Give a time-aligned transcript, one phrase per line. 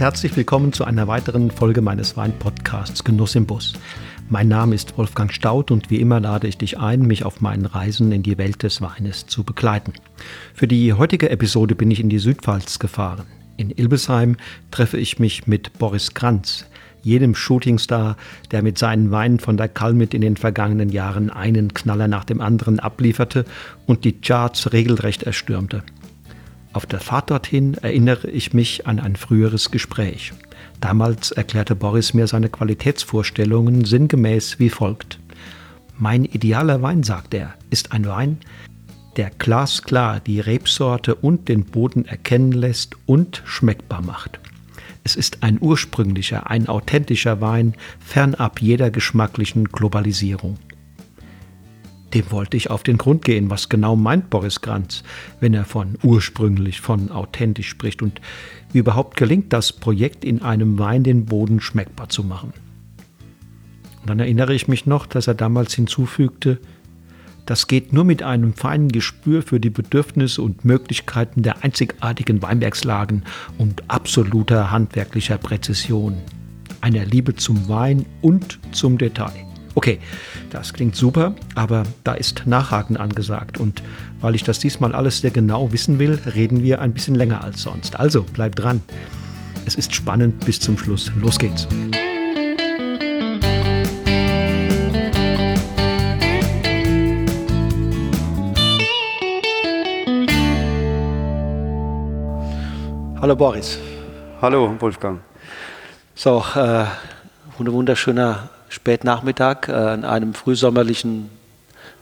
[0.00, 3.74] Herzlich willkommen zu einer weiteren Folge meines Weinpodcasts Genuss im Bus.
[4.30, 7.66] Mein Name ist Wolfgang Staud und wie immer lade ich dich ein, mich auf meinen
[7.66, 9.92] Reisen in die Welt des Weines zu begleiten.
[10.54, 13.26] Für die heutige Episode bin ich in die Südpfalz gefahren.
[13.58, 14.38] In Ilbesheim
[14.70, 16.64] treffe ich mich mit Boris Kranz,
[17.02, 18.16] jedem Shootingstar,
[18.52, 22.40] der mit seinen Weinen von der Kalmit in den vergangenen Jahren einen Knaller nach dem
[22.40, 23.44] anderen ablieferte
[23.84, 25.82] und die Charts regelrecht erstürmte.
[26.72, 30.32] Auf der Fahrt dorthin erinnere ich mich an ein früheres Gespräch.
[30.80, 35.18] Damals erklärte Boris mir seine Qualitätsvorstellungen sinngemäß wie folgt.
[35.98, 38.38] Mein idealer Wein, sagt er, ist ein Wein,
[39.16, 44.38] der glasklar die Rebsorte und den Boden erkennen lässt und schmeckbar macht.
[45.02, 50.56] Es ist ein ursprünglicher, ein authentischer Wein, fernab jeder geschmacklichen Globalisierung.
[52.14, 55.04] Dem wollte ich auf den Grund gehen, was genau meint Boris Granz,
[55.38, 58.20] wenn er von ursprünglich, von authentisch spricht und
[58.72, 62.52] wie überhaupt gelingt das Projekt in einem Wein den Boden schmeckbar zu machen.
[64.00, 66.58] Und dann erinnere ich mich noch, dass er damals hinzufügte,
[67.46, 73.24] das geht nur mit einem feinen Gespür für die Bedürfnisse und Möglichkeiten der einzigartigen Weinbergslagen
[73.58, 76.16] und absoluter handwerklicher Präzision,
[76.80, 79.49] einer Liebe zum Wein und zum Detail.
[79.74, 80.00] Okay,
[80.50, 83.58] das klingt super, aber da ist Nachhaken angesagt.
[83.58, 83.82] Und
[84.20, 87.62] weil ich das diesmal alles sehr genau wissen will, reden wir ein bisschen länger als
[87.62, 87.98] sonst.
[87.98, 88.82] Also bleibt dran.
[89.66, 91.12] Es ist spannend bis zum Schluss.
[91.20, 91.68] Los geht's.
[103.20, 103.78] Hallo Boris.
[104.40, 105.20] Hallo Wolfgang.
[106.14, 106.86] So, äh,
[107.58, 111.28] wunderschöner Spätnachmittag äh, an einem frühsommerlichen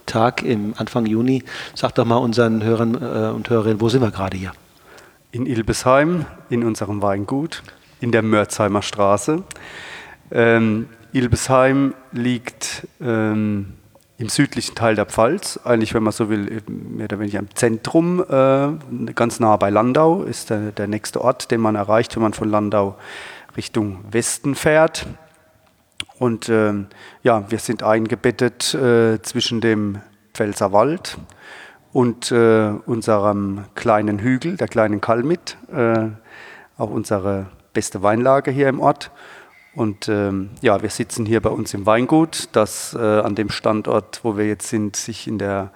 [0.07, 1.43] Tag im Anfang Juni.
[1.75, 4.53] Sag doch mal unseren Hörern äh, und Hörerinnen, wo sind wir gerade hier?
[5.33, 7.63] In Ilbesheim, in unserem Weingut,
[8.01, 9.43] in der Mörzheimer Straße.
[10.31, 13.75] Ähm, Ilbesheim liegt ähm,
[14.19, 18.23] im südlichen Teil der Pfalz, eigentlich, wenn man so will, mehr oder weniger im Zentrum,
[18.29, 22.35] äh, ganz nah bei Landau, ist der, der nächste Ort, den man erreicht, wenn man
[22.35, 22.97] von Landau
[23.57, 25.07] Richtung Westen fährt.
[26.19, 26.87] Und ähm,
[27.23, 30.01] ja, wir sind eingebettet äh, zwischen dem
[30.35, 31.19] Pfälzerwald
[31.93, 36.09] und äh, unserem kleinen Hügel, der kleinen Kalmit, äh,
[36.77, 39.11] auch unsere beste Weinlage hier im Ort.
[39.75, 44.21] Und ähm, ja, wir sitzen hier bei uns im Weingut, das äh, an dem Standort,
[44.25, 45.71] wo wir jetzt sind, sich in der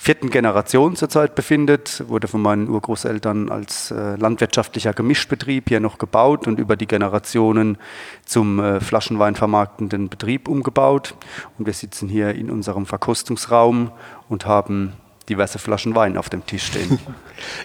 [0.00, 6.46] vierten Generation zurzeit befindet, wurde von meinen Urgroßeltern als äh, landwirtschaftlicher Gemischbetrieb hier noch gebaut
[6.46, 7.76] und über die Generationen
[8.24, 11.14] zum äh, Flaschenwein vermarktenden Betrieb umgebaut.
[11.58, 13.90] Und wir sitzen hier in unserem Verkostungsraum
[14.28, 14.92] und haben
[15.28, 16.98] diverse Flaschen Wein auf dem Tisch stehen.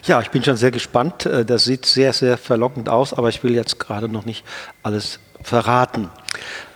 [0.04, 1.26] Ja, ich bin schon sehr gespannt.
[1.26, 4.44] Äh, das sieht sehr, sehr verlockend aus, aber ich will jetzt gerade noch nicht
[4.82, 6.10] alles verraten.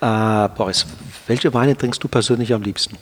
[0.00, 0.86] Äh, Boris,
[1.26, 2.97] welche Weine trinkst du persönlich am liebsten?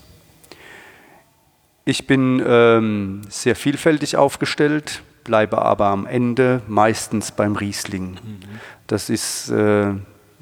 [1.89, 8.15] Ich bin ähm, sehr vielfältig aufgestellt, bleibe aber am Ende meistens beim Riesling.
[8.15, 8.41] Mhm.
[8.89, 9.93] Das ist äh,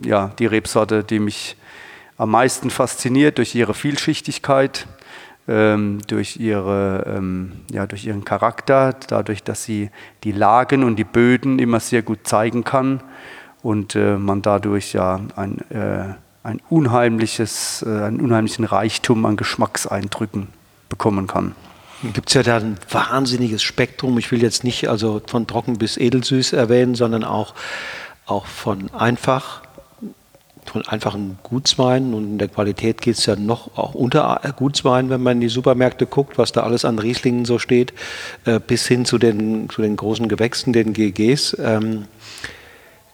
[0.03, 1.59] ja, die Rebsorte, die mich
[2.17, 4.87] am meisten fasziniert durch ihre Vielschichtigkeit,
[5.47, 9.91] ähm, durch, ihre, ähm, ja, durch ihren Charakter, dadurch, dass sie
[10.25, 13.03] die Lagen und die Böden immer sehr gut zeigen kann
[13.63, 20.49] und äh, man dadurch ja ein, äh, ein unheimliches, äh, einen unheimlichen Reichtum an Geschmackseindrücken
[20.95, 21.57] bekommen kann.
[22.13, 24.17] Gibt es ja da ein wahnsinniges Spektrum.
[24.19, 27.55] Ich will jetzt nicht also von trocken bis edelsüß erwähnen, sondern auch,
[28.27, 29.63] auch von einfach,
[30.67, 32.15] von einfachen Gutsweinen.
[32.15, 35.49] Und in der Qualität geht es ja noch auch unter Gutswein, wenn man in die
[35.49, 37.93] Supermärkte guckt, was da alles an Rieslingen so steht,
[38.45, 41.57] äh, bis hin zu den, zu den großen Gewächsen, den GGs.
[41.59, 42.05] Ähm,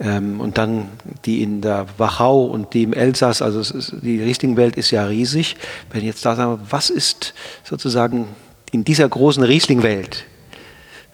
[0.00, 0.88] ähm, und dann
[1.26, 5.56] die in der Wachau und die im Elsass, also ist, die Riesling-Welt ist ja riesig.
[5.90, 8.26] Wenn ich jetzt da sage, was ist sozusagen
[8.72, 10.24] in dieser großen Riesling-Welt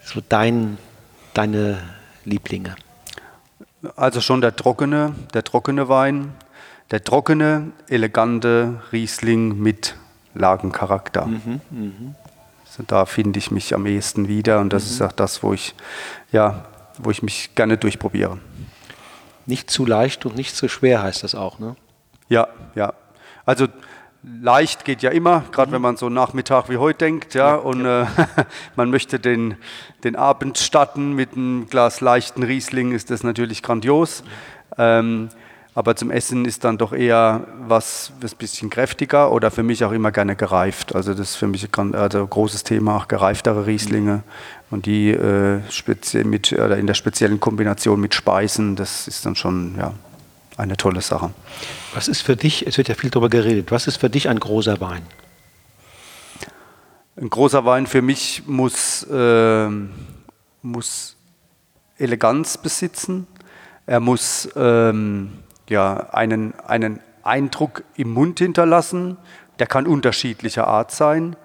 [0.03, 0.77] so dein,
[1.33, 1.79] deine
[2.23, 2.75] Lieblinge?
[3.97, 6.33] Also schon der trockene, der trockene Wein,
[6.89, 9.95] der trockene, elegante Riesling mit
[10.33, 11.25] Lagencharakter.
[11.25, 11.91] Mhm, mh.
[12.65, 14.91] also da finde ich mich am ehesten wieder und das mhm.
[14.91, 15.75] ist auch das, wo ich,
[16.31, 16.65] ja,
[16.99, 18.37] wo ich mich gerne durchprobiere.
[19.47, 21.75] Nicht zu leicht und nicht zu schwer heißt das auch, ne?
[22.29, 22.93] Ja, ja.
[23.45, 23.67] Also
[24.21, 25.75] leicht geht ja immer, gerade mhm.
[25.75, 28.03] wenn man so Nachmittag wie heute denkt, ja, ja und ja.
[28.03, 28.07] Äh,
[28.75, 29.55] man möchte den,
[30.03, 34.21] den Abend starten mit einem Glas leichten Riesling, ist das natürlich grandios.
[34.21, 34.27] Mhm.
[34.77, 35.29] Ähm,
[35.77, 39.85] Aber zum Essen ist dann doch eher was, was ein bisschen kräftiger oder für mich
[39.85, 40.95] auch immer gerne gereift.
[40.95, 44.23] Also das ist für mich ein also großes Thema, auch gereiftere Rieslinge.
[44.71, 45.61] Und die äh,
[46.23, 49.93] mit, oder in der speziellen Kombination mit Speisen, das ist dann schon ja,
[50.57, 51.29] eine tolle Sache.
[51.93, 54.39] Was ist für dich, es wird ja viel darüber geredet, was ist für dich ein
[54.39, 55.03] großer Wein?
[57.17, 59.69] Ein großer Wein für mich muss, äh,
[60.63, 61.17] muss
[61.99, 63.27] Eleganz besitzen.
[63.85, 65.33] Er muss ähm,
[65.69, 69.17] ja, einen, einen Eindruck im Mund hinterlassen.
[69.59, 71.35] Der kann unterschiedlicher Art sein.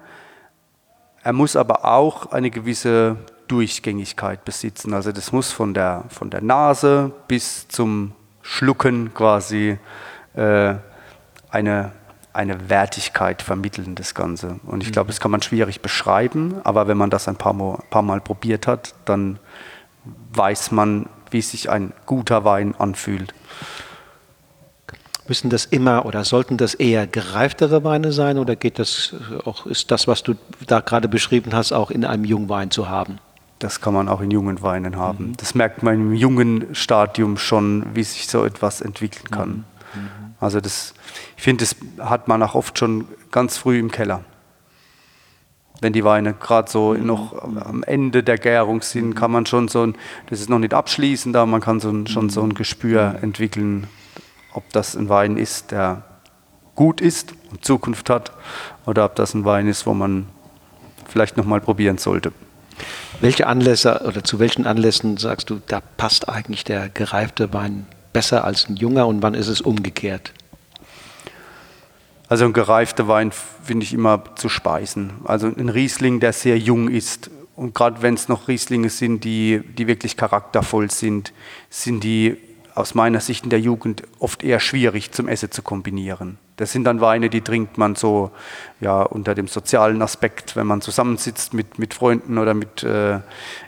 [1.23, 3.17] Er muss aber auch eine gewisse
[3.47, 4.93] Durchgängigkeit besitzen.
[4.93, 9.77] Also das muss von der, von der Nase bis zum Schlucken quasi
[10.35, 10.75] äh,
[11.49, 11.91] eine,
[12.33, 14.59] eine Wertigkeit vermitteln, das Ganze.
[14.65, 17.79] Und ich glaube, das kann man schwierig beschreiben, aber wenn man das ein paar Mal,
[17.89, 19.39] paar Mal probiert hat, dann
[20.33, 23.33] weiß man, wie sich ein guter Wein anfühlt.
[25.27, 29.15] Müssen das immer oder sollten das eher gereiftere Weine sein oder geht das
[29.45, 30.35] auch, ist das, was du
[30.67, 33.19] da gerade beschrieben hast, auch in einem Jungwein zu haben?
[33.59, 35.27] Das kann man auch in jungen Weinen haben.
[35.27, 35.37] Mhm.
[35.37, 39.49] Das merkt man im jungen Stadium schon, wie sich so etwas entwickeln kann.
[39.49, 40.01] Mhm.
[40.01, 40.09] mhm.
[40.41, 40.93] Also das,
[41.37, 44.25] ich finde, das hat man auch oft schon ganz früh im Keller.
[45.79, 47.05] Wenn die Weine gerade so mhm.
[47.05, 49.15] noch am Ende der Gärung sind, mhm.
[49.15, 49.95] kann man schon so ein,
[50.29, 53.87] das ist noch nicht abschließend, aber man kann so ein, schon so ein Gespür entwickeln,
[54.53, 56.03] ob das ein Wein ist, der
[56.75, 58.31] gut ist und Zukunft hat,
[58.85, 60.27] oder ob das ein Wein ist, wo man
[61.07, 62.31] vielleicht noch mal probieren sollte.
[63.21, 68.43] Welche Anlässe oder zu welchen Anlässen sagst du, da passt eigentlich der gereifte Wein besser
[68.43, 70.33] als ein junger und wann ist es umgekehrt?
[72.27, 73.31] Also ein gereifter Wein
[73.63, 75.13] finde ich immer zu speisen.
[75.25, 79.61] Also ein Riesling, der sehr jung ist und gerade wenn es noch Rieslinge sind, die,
[79.77, 81.33] die wirklich charaktervoll sind,
[81.69, 82.37] sind die
[82.75, 86.37] aus meiner Sicht in der Jugend oft eher schwierig zum Essen zu kombinieren.
[86.57, 88.31] Das sind dann Weine, die trinkt man so
[88.79, 93.21] ja, unter dem sozialen Aspekt, wenn man zusammensitzt mit, mit Freunden oder mit, äh,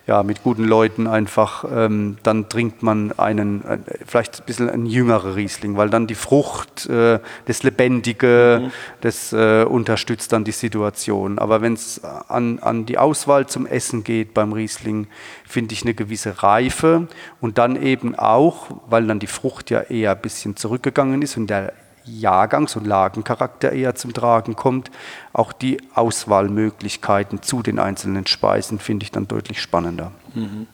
[0.05, 4.85] ja, mit guten Leuten einfach, ähm, dann trinkt man einen, äh, vielleicht ein bisschen ein
[4.85, 8.71] jüngerer Riesling, weil dann die Frucht, äh, das Lebendige, mhm.
[9.01, 11.39] das äh, unterstützt dann die Situation.
[11.39, 15.07] Aber wenn es an, an die Auswahl zum Essen geht beim Riesling,
[15.47, 17.07] finde ich eine gewisse Reife
[17.41, 21.47] und dann eben auch, weil dann die Frucht ja eher ein bisschen zurückgegangen ist und
[21.47, 21.73] der
[22.05, 24.91] Jahrgangs- und Lagencharakter eher zum Tragen kommt.
[25.33, 30.11] Auch die Auswahlmöglichkeiten zu den einzelnen Speisen finde ich dann deutlich spannender.
[30.33, 30.67] Mhm.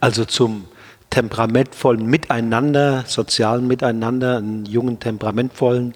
[0.00, 0.66] Also zum
[1.10, 5.94] temperamentvollen Miteinander, sozialen Miteinander, einen jungen, temperamentvollen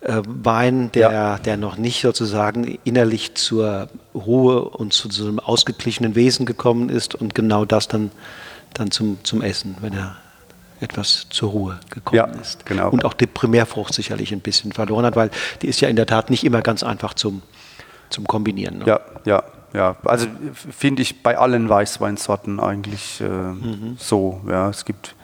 [0.00, 1.38] äh, Wein, der, ja.
[1.38, 7.14] der noch nicht sozusagen innerlich zur Ruhe und zu so einem ausgeglichenen Wesen gekommen ist
[7.14, 8.10] und genau das dann,
[8.74, 10.16] dann zum, zum Essen, wenn er
[10.82, 12.66] etwas zur Ruhe gekommen ja, ist.
[12.66, 12.90] Genau.
[12.90, 15.30] Und auch die Primärfrucht sicherlich ein bisschen verloren hat, weil
[15.62, 17.42] die ist ja in der Tat nicht immer ganz einfach zum,
[18.10, 18.78] zum Kombinieren.
[18.78, 18.86] Ne?
[18.86, 19.96] Ja, ja, ja.
[20.04, 23.96] Also finde ich bei allen Weißweinsorten eigentlich äh, mhm.
[23.98, 24.40] so.
[24.48, 24.68] Ja.
[24.68, 25.14] Es gibt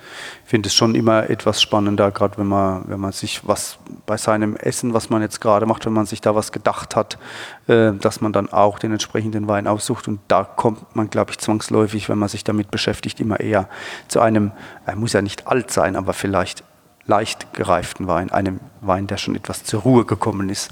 [0.45, 4.56] finde es schon immer etwas spannender, gerade wenn man, wenn man sich was bei seinem
[4.56, 7.19] Essen, was man jetzt gerade macht, wenn man sich da was gedacht hat,
[7.67, 10.09] äh, dass man dann auch den entsprechenden Wein aussucht.
[10.09, 13.69] Und da kommt man, glaube ich, zwangsläufig, wenn man sich damit beschäftigt, immer eher
[14.09, 14.52] zu einem,
[14.87, 16.64] er muss ja nicht alt sein, aber vielleicht
[17.05, 20.71] leicht gereiften Wein, einem Wein, der schon etwas zur Ruhe gekommen ist.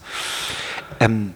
[1.01, 1.35] Ähm,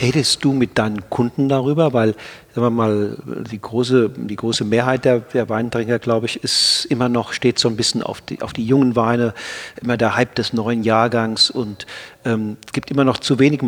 [0.00, 1.92] Redest du mit deinen Kunden darüber?
[1.92, 2.14] Weil,
[2.54, 3.16] sagen wir mal,
[3.50, 7.68] die große, die große Mehrheit der, der Weintrinker, glaube ich, ist immer noch, steht so
[7.68, 9.34] ein bisschen auf die, auf die jungen Weine,
[9.80, 11.86] immer der Hype des neuen Jahrgangs und
[12.24, 13.60] ähm, es gibt immer noch zu wenig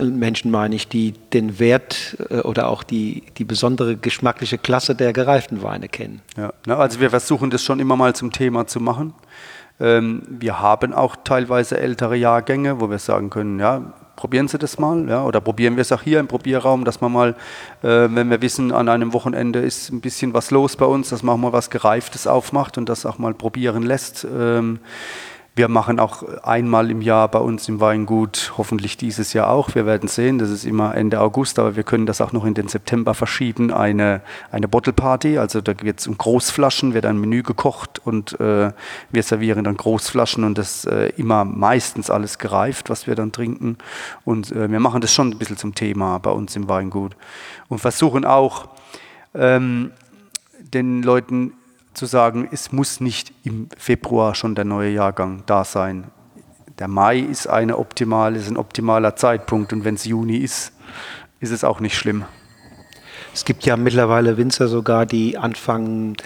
[0.00, 5.12] Menschen, meine ich, die den Wert äh, oder auch die, die besondere geschmackliche Klasse der
[5.12, 6.22] gereiften Weine kennen.
[6.36, 9.14] Ja, also wir versuchen das schon immer mal zum Thema zu machen.
[9.80, 14.78] Ähm, wir haben auch teilweise ältere Jahrgänge, wo wir sagen können, ja, probieren Sie das
[14.78, 17.30] mal, ja, oder probieren wir es auch hier im Probierraum, dass man mal,
[17.82, 21.22] äh, wenn wir wissen, an einem Wochenende ist ein bisschen was los bei uns, dass
[21.22, 24.26] man auch mal was Gereiftes aufmacht und das auch mal probieren lässt.
[24.30, 24.78] Ähm,
[25.56, 29.76] wir machen auch einmal im Jahr bei uns im Weingut, hoffentlich dieses Jahr auch.
[29.76, 32.54] Wir werden sehen, das ist immer Ende August, aber wir können das auch noch in
[32.54, 33.72] den September verschieben.
[33.72, 34.20] Eine,
[34.50, 38.72] eine Bottle Party, also da wird es um Großflaschen, wird ein Menü gekocht und äh,
[39.12, 43.78] wir servieren dann Großflaschen und das äh, immer meistens alles gereift, was wir dann trinken.
[44.24, 47.14] Und äh, wir machen das schon ein bisschen zum Thema bei uns im Weingut
[47.68, 48.70] und versuchen auch
[49.34, 49.92] ähm,
[50.58, 51.52] den Leuten
[51.94, 56.10] zu sagen, es muss nicht im Februar schon der neue Jahrgang da sein.
[56.78, 60.72] Der Mai ist, eine optimale, ist ein optimaler Zeitpunkt und wenn es Juni ist,
[61.40, 62.24] ist es auch nicht schlimm.
[63.32, 66.16] Es gibt ja mittlerweile Winzer sogar, die anfangen,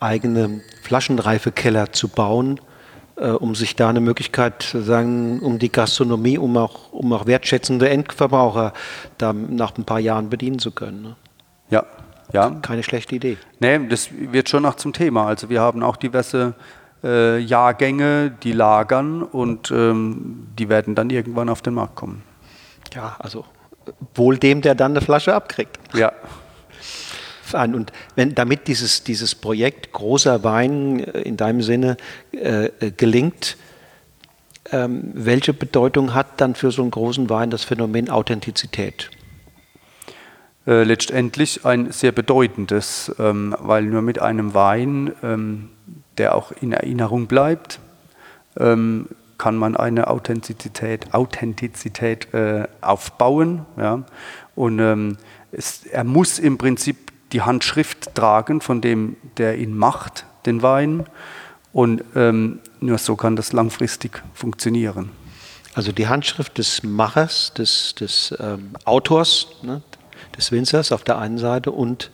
[0.00, 2.60] eigene Flaschenreifekeller zu bauen,
[3.16, 7.26] äh, um sich da eine Möglichkeit zu sagen, um die Gastronomie, um auch, um auch
[7.26, 8.72] wertschätzende Endverbraucher
[9.18, 11.02] da nach ein paar Jahren bedienen zu können.
[11.02, 11.16] Ne?
[11.70, 11.84] Ja,
[12.32, 12.50] ja.
[12.62, 13.36] Keine schlechte Idee.
[13.60, 15.26] Nee, das wird schon noch zum Thema.
[15.26, 16.54] Also wir haben auch diverse
[17.02, 22.22] äh, Jahrgänge, die lagern und ähm, die werden dann irgendwann auf den Markt kommen.
[22.94, 23.44] Ja, also
[24.14, 25.78] wohl dem, der dann eine Flasche abkriegt.
[25.94, 26.12] Ja.
[27.52, 31.96] Und wenn damit dieses, dieses Projekt großer Wein äh, in deinem Sinne
[32.32, 33.56] äh, äh, gelingt,
[34.70, 39.10] ähm, welche Bedeutung hat dann für so einen großen Wein das Phänomen Authentizität?
[40.68, 45.70] Äh, letztendlich ein sehr bedeutendes, ähm, weil nur mit einem Wein, ähm,
[46.18, 47.80] der auch in Erinnerung bleibt,
[48.58, 49.08] ähm,
[49.38, 53.64] kann man eine Authentizität, Authentizität äh, aufbauen.
[53.78, 54.02] Ja?
[54.56, 55.16] Und ähm,
[55.52, 61.06] es, er muss im Prinzip die Handschrift tragen von dem, der ihn macht, den Wein.
[61.72, 65.12] Und ähm, nur so kann das langfristig funktionieren.
[65.72, 69.80] Also die Handschrift des Machers, des, des ähm, Autors, ne,
[70.38, 72.10] des Winzers auf der einen Seite und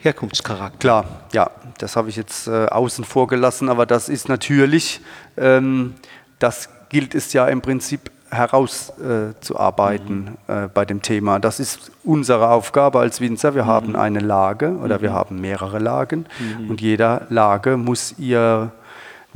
[0.00, 0.78] Herkunftscharakter.
[0.78, 5.00] Klar, ja, das habe ich jetzt äh, außen vor gelassen, aber das ist natürlich,
[5.36, 5.94] ähm,
[6.38, 10.64] das gilt es ja im Prinzip herauszuarbeiten äh, mhm.
[10.64, 11.38] äh, bei dem Thema.
[11.38, 13.54] Das ist unsere Aufgabe als Winzer.
[13.54, 13.68] Wir mhm.
[13.68, 15.02] haben eine Lage oder mhm.
[15.02, 16.70] wir haben mehrere Lagen mhm.
[16.70, 18.72] und jeder Lage muss ihr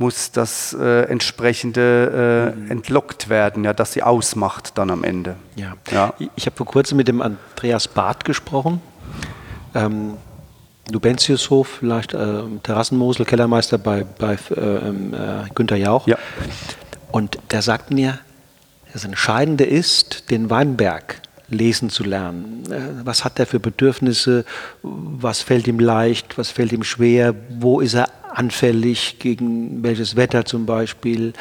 [0.03, 5.37] muss das äh, entsprechende äh, entlockt werden, ja, dass sie ausmacht dann am Ende.
[5.55, 5.75] Ja.
[5.91, 6.13] ja.
[6.35, 8.81] Ich habe vor kurzem mit dem Andreas Barth gesprochen.
[9.73, 10.15] Ähm,
[10.91, 16.05] Lubentiushof, vielleicht äh, Terrassenmosel, Kellermeister bei, bei äh, ähm, äh, Günter Jauch.
[16.05, 16.17] Ja.
[17.13, 18.19] Und der sagt mir,
[18.91, 21.21] das Entscheidende ist, den Weinberg
[21.53, 22.63] lesen zu lernen.
[22.69, 24.45] Äh, was hat er für Bedürfnisse?
[24.81, 26.37] Was fällt ihm leicht?
[26.37, 27.35] Was fällt ihm schwer?
[27.49, 31.33] Wo ist er anfällig gegen welches Wetter zum Beispiel?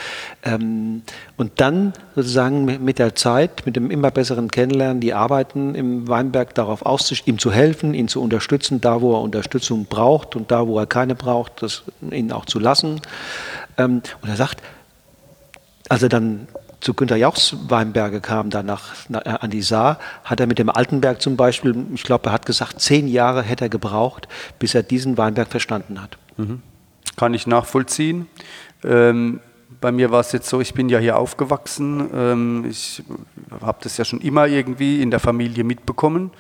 [0.43, 1.03] Ähm,
[1.37, 6.55] und dann sozusagen mit der Zeit, mit dem immer besseren Kennenlernen, die Arbeiten im Weinberg
[6.55, 10.67] darauf auszustehen, ihm zu helfen, ihn zu unterstützen, da wo er Unterstützung braucht und da
[10.67, 13.01] wo er keine braucht, das ihn auch zu lassen.
[13.79, 14.63] Ähm, und er sagt,
[15.89, 16.47] als er dann
[16.83, 20.69] zu Günter Jauchs Weinberge kam, dann nach, nach, an die Saar, hat er mit dem
[20.69, 24.27] Altenberg zum Beispiel, ich glaube, er hat gesagt, zehn Jahre hätte er gebraucht,
[24.59, 26.19] bis er diesen Weinberg verstanden hat.
[26.37, 26.61] Mhm.
[27.17, 28.27] Kann ich nachvollziehen.
[28.83, 29.41] Ähm,
[29.81, 32.11] bei mir war es jetzt so, ich bin ja hier aufgewachsen.
[32.13, 33.03] Ähm, ich
[33.61, 36.33] habe das ja schon immer irgendwie in der Familie mitbekommen.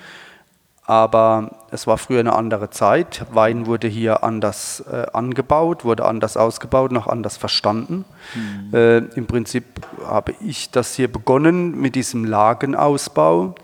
[0.92, 3.24] Aber es war früher eine andere Zeit.
[3.32, 8.04] Wein wurde hier anders äh, angebaut, wurde anders ausgebaut, noch anders verstanden.
[8.34, 8.74] Mhm.
[8.74, 9.64] Äh, Im Prinzip
[10.04, 13.54] habe ich das hier begonnen mit diesem Lagenausbau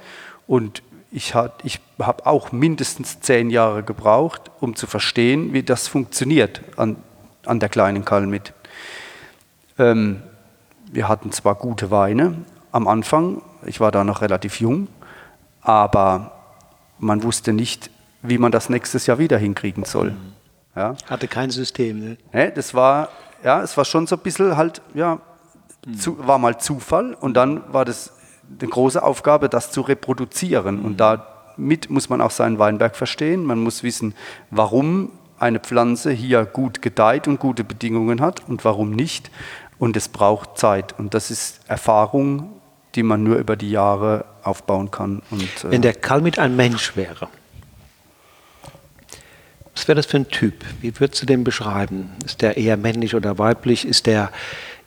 [0.46, 6.62] und ich, ich habe auch mindestens zehn Jahre gebraucht, um zu verstehen, wie das funktioniert
[6.78, 6.96] an,
[7.44, 8.54] an der kleinen Kalmit.
[9.78, 10.22] Ähm,
[10.90, 12.36] wir hatten zwar gute Weine
[12.72, 14.88] am Anfang, ich war da noch relativ jung,
[15.60, 16.37] aber
[16.98, 17.90] man wusste nicht,
[18.22, 20.10] wie man das nächstes Jahr wieder hinkriegen soll.
[20.12, 20.32] Mhm.
[20.76, 20.94] Ja.
[21.08, 21.98] Hatte kein System.
[21.98, 22.16] Ne?
[22.32, 23.08] Nee, das war,
[23.42, 25.20] ja, es war schon so ein bisschen halt, ja,
[25.86, 25.94] mhm.
[25.94, 28.12] zu, war mal Zufall und dann war das
[28.60, 30.80] eine große Aufgabe, das zu reproduzieren.
[30.80, 30.84] Mhm.
[30.84, 33.44] Und damit muss man auch seinen Weinberg verstehen.
[33.44, 34.14] Man muss wissen,
[34.50, 39.30] warum eine Pflanze hier gut gedeiht und gute Bedingungen hat und warum nicht.
[39.78, 40.98] Und es braucht Zeit.
[40.98, 42.57] Und das ist Erfahrung,
[42.98, 45.22] die man nur über die Jahre aufbauen kann.
[45.30, 47.28] Und, äh Wenn der Kalmit ein Mensch wäre,
[49.72, 50.64] was wäre das für ein Typ?
[50.80, 52.10] Wie würdest du den beschreiben?
[52.24, 53.86] Ist der eher männlich oder weiblich?
[53.86, 54.32] Ist der,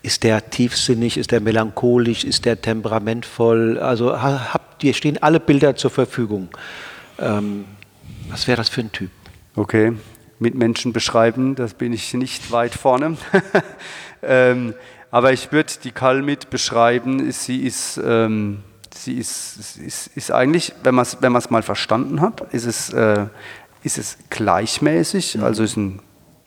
[0.02, 1.16] ist der tiefsinnig?
[1.16, 2.24] Ist der melancholisch?
[2.24, 3.78] Ist der temperamentvoll?
[3.78, 6.50] Also habt ihr stehen alle Bilder zur Verfügung.
[7.18, 7.64] Ähm,
[8.28, 9.10] was wäre das für ein Typ?
[9.56, 9.94] Okay,
[10.38, 13.16] mit Menschen beschreiben, das bin ich nicht weit vorne.
[14.22, 14.74] ähm,
[15.12, 20.94] aber ich würde die Kalmit beschreiben, sie ist, ähm, sie ist, ist, ist eigentlich, wenn
[20.94, 23.26] man es wenn mal verstanden hat, ist es, äh,
[23.84, 25.44] ist es gleichmäßig, mhm.
[25.44, 26.00] also ist ein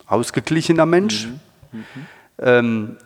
[0.08, 1.40] ausgeglichener Mensch, mhm.
[1.80, 1.86] Mhm.
[2.40, 2.98] Ähm,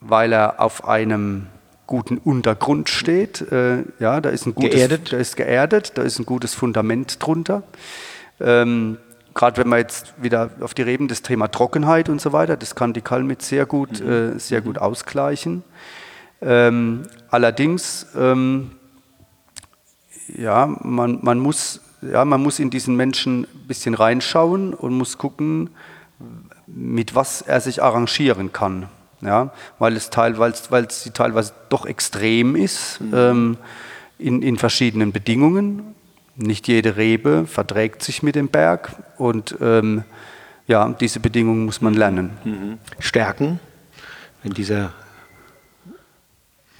[0.00, 1.46] weil er auf einem
[1.86, 3.40] guten Untergrund steht.
[3.52, 5.12] Äh, ja, da ist ein gutes, geerdet.
[5.12, 7.62] Da ist geerdet, da ist ein gutes Fundament drunter.
[8.40, 8.98] Ähm,
[9.34, 12.74] gerade wenn man jetzt wieder auf die Reben das Thema Trockenheit und so weiter, das
[12.74, 14.10] kann die Kalmit sehr gut, mhm.
[14.10, 14.82] äh, sehr gut mhm.
[14.82, 15.64] ausgleichen.
[16.40, 18.72] Ähm, allerdings, ähm,
[20.28, 25.18] ja, man, man, muss, ja, man muss in diesen Menschen ein bisschen reinschauen und muss
[25.18, 25.70] gucken,
[26.66, 28.88] mit was er sich arrangieren kann.
[29.20, 33.14] Ja, weil es teilweise, weil es teilweise doch extrem ist mhm.
[33.14, 33.56] ähm,
[34.18, 35.94] in, in verschiedenen Bedingungen
[36.36, 40.04] nicht jede Rebe verträgt sich mit dem Berg und ähm,
[40.66, 42.30] ja, diese Bedingungen muss man lernen.
[42.44, 42.78] Mhm.
[42.98, 43.60] Stärken
[44.42, 44.92] in dieser.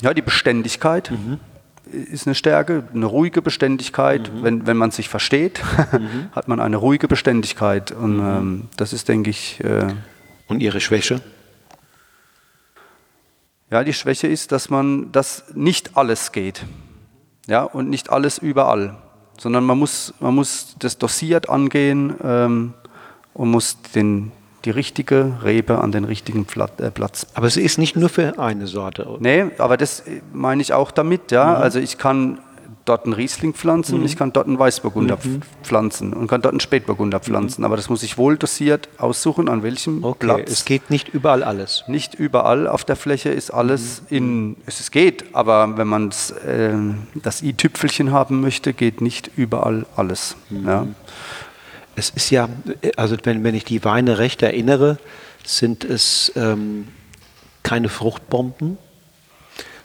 [0.00, 1.38] Ja, die Beständigkeit mhm.
[1.92, 4.32] ist eine Stärke, eine ruhige Beständigkeit.
[4.32, 4.42] Mhm.
[4.42, 5.60] Wenn, wenn man sich versteht,
[5.92, 6.28] mhm.
[6.32, 7.92] hat man eine ruhige Beständigkeit.
[7.92, 8.20] Und mhm.
[8.20, 9.62] ähm, das ist, denke ich.
[9.62, 9.94] Äh,
[10.48, 11.20] Und Ihre Schwäche?
[13.70, 16.64] Ja, die Schwäche ist, dass man, dass nicht alles geht.
[17.46, 18.96] Ja, und nicht alles überall.
[19.38, 22.74] Sondern man muss, man muss das dosiert angehen ähm,
[23.34, 24.30] und muss den,
[24.64, 26.46] die richtige Rebe an den richtigen
[26.78, 27.26] äh, Platz.
[27.34, 29.06] Aber sie ist nicht nur für eine Sorte.
[29.06, 29.20] Oder?
[29.20, 31.32] Nee, aber das meine ich auch damit.
[31.32, 31.56] Ja?
[31.56, 31.62] Mhm.
[31.62, 32.38] Also ich kann
[32.84, 34.06] dort einen Riesling pflanzen, mhm.
[34.06, 35.42] ich kann dort einen Weißburgunder mhm.
[35.62, 37.22] pflanzen und kann dort einen Spätburgunder mhm.
[37.22, 37.64] pflanzen.
[37.64, 40.26] Aber das muss ich wohl dosiert aussuchen, an welchem okay.
[40.26, 40.50] Platz.
[40.50, 41.84] Es geht nicht überall alles.
[41.86, 44.16] Nicht überall auf der Fläche ist alles mhm.
[44.16, 46.10] in, es geht, aber wenn man
[46.46, 46.72] äh,
[47.14, 50.36] das i-Tüpfelchen haben möchte, geht nicht überall alles.
[50.50, 50.66] Mhm.
[50.66, 50.86] Ja.
[51.94, 52.48] Es ist ja,
[52.96, 54.98] also wenn, wenn ich die Weine recht erinnere,
[55.44, 56.88] sind es ähm,
[57.62, 58.78] keine Fruchtbomben,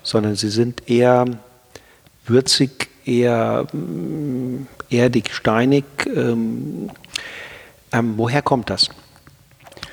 [0.03, 1.25] sondern sie sind eher
[2.29, 5.85] würzig, eher mm, erdig, steinig.
[6.13, 6.89] Ähm,
[7.91, 8.89] ähm, woher kommt das?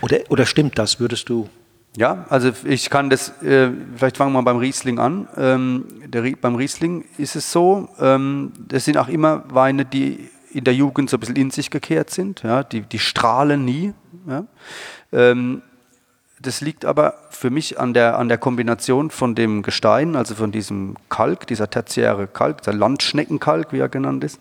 [0.03, 1.49] Oder, oder stimmt das, würdest du?
[1.97, 5.29] Ja, also ich kann das, äh, vielleicht fangen wir beim Riesling an.
[5.37, 10.65] Ähm, der, beim Riesling ist es so, ähm, das sind auch immer Weine, die in
[10.65, 12.43] der Jugend so ein bisschen in sich gekehrt sind.
[12.43, 13.93] Ja, die, die strahlen nie.
[14.29, 14.45] Ja.
[16.45, 20.53] Das liegt aber für mich an der, an der Kombination von dem Gestein, also von
[20.53, 24.39] diesem Kalk, dieser tertiäre Kalk, der Landschneckenkalk, wie er genannt ist,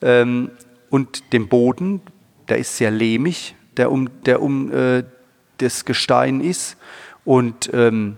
[0.00, 0.50] ähm,
[0.88, 2.00] und dem Boden,
[2.48, 5.04] der ist sehr lehmig, der um, der um äh,
[5.58, 6.78] das Gestein ist.
[7.26, 8.16] Und ähm,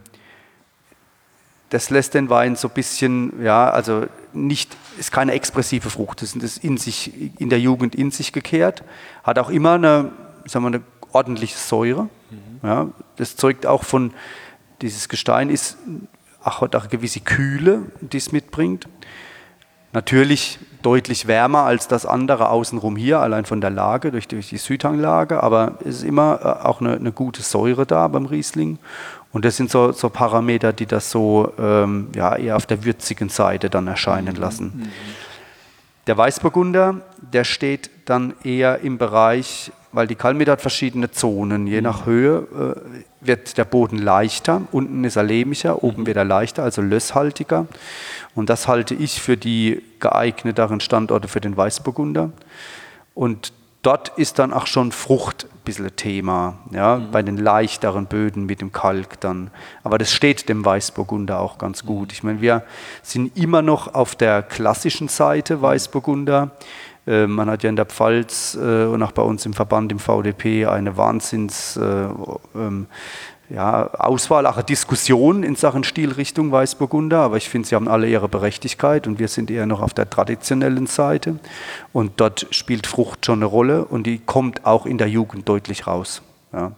[1.70, 6.36] das lässt den Wein so ein bisschen, ja, also nicht, ist keine expressive Frucht, das
[6.36, 8.84] ist in sich, in der Jugend in sich gekehrt,
[9.24, 10.12] hat auch immer eine,
[10.44, 10.82] sagen wir, eine
[11.16, 12.08] ordentliche Säure.
[12.30, 12.60] Mhm.
[12.62, 14.12] Ja, das zeugt auch von,
[14.82, 15.78] dieses Gestein ist,
[16.42, 18.86] ach, hat auch eine gewisse Kühle, die es mitbringt.
[19.92, 24.58] Natürlich deutlich wärmer als das andere außenrum hier, allein von der Lage, durch, durch die
[24.58, 28.78] Südhanglage, aber es ist immer äh, auch eine, eine, gute Säure da beim Riesling.
[29.32, 33.30] Und das sind so, so Parameter, die das so ähm, ja, eher auf der würzigen
[33.30, 34.40] Seite dann erscheinen mhm.
[34.40, 34.64] lassen.
[34.76, 34.90] Mhm.
[36.06, 37.00] Der Weißburgunder,
[37.32, 41.66] der steht dann eher im Bereich weil die Kalmit hat verschiedene Zonen.
[41.66, 42.46] Je nach Höhe
[43.22, 47.66] äh, wird der Boden leichter, unten ist er lehmiger, oben wird er leichter, also lösshaltiger.
[48.34, 52.30] Und das halte ich für die geeigneteren Standorte für den Weißburgunder.
[53.14, 57.10] Und dort ist dann auch schon Frucht ein bisschen Thema, ja, mhm.
[57.10, 59.50] bei den leichteren Böden mit dem Kalk dann.
[59.82, 62.12] Aber das steht dem Weißburgunder auch ganz gut.
[62.12, 62.64] Ich meine, wir
[63.02, 66.50] sind immer noch auf der klassischen Seite Weißburgunder.
[67.06, 69.98] Äh, man hat ja in der Pfalz äh, und auch bei uns im Verband, im
[69.98, 72.08] VDP, eine Wahnsinns äh,
[72.54, 72.86] ähm,
[73.48, 78.28] ja, auch eine Diskussion in Sachen Stilrichtung Weißburgunder, aber ich finde, sie haben alle ihre
[78.28, 81.38] Berechtigkeit und wir sind eher noch auf der traditionellen Seite
[81.92, 85.86] und dort spielt Frucht schon eine Rolle und die kommt auch in der Jugend deutlich
[85.86, 86.22] raus.
[86.52, 86.72] Ja.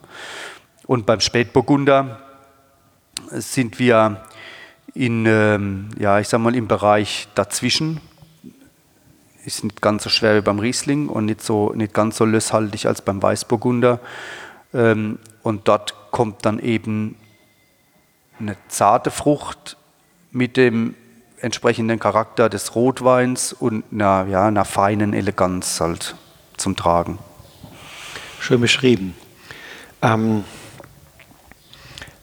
[0.86, 2.18] Und beim Spätburgunder
[3.30, 4.22] sind wir
[4.94, 8.00] in, ähm, ja, ich sag mal, im Bereich dazwischen
[9.48, 12.86] ist nicht ganz so schwer wie beim Riesling und nicht, so, nicht ganz so lösshaltig
[12.86, 13.98] als beim Weißburgunder.
[14.72, 17.16] Ähm, und dort kommt dann eben
[18.38, 19.76] eine zarte Frucht
[20.30, 20.94] mit dem
[21.40, 26.14] entsprechenden Charakter des Rotweins und einer, ja, einer feinen Eleganz halt
[26.56, 27.18] zum Tragen.
[28.40, 29.14] Schön beschrieben.
[30.02, 30.44] Ähm,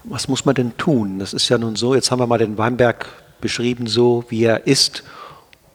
[0.03, 1.19] was muss man denn tun?
[1.19, 3.07] Das ist ja nun so, jetzt haben wir mal den Weinberg
[3.41, 5.03] beschrieben, so wie er ist,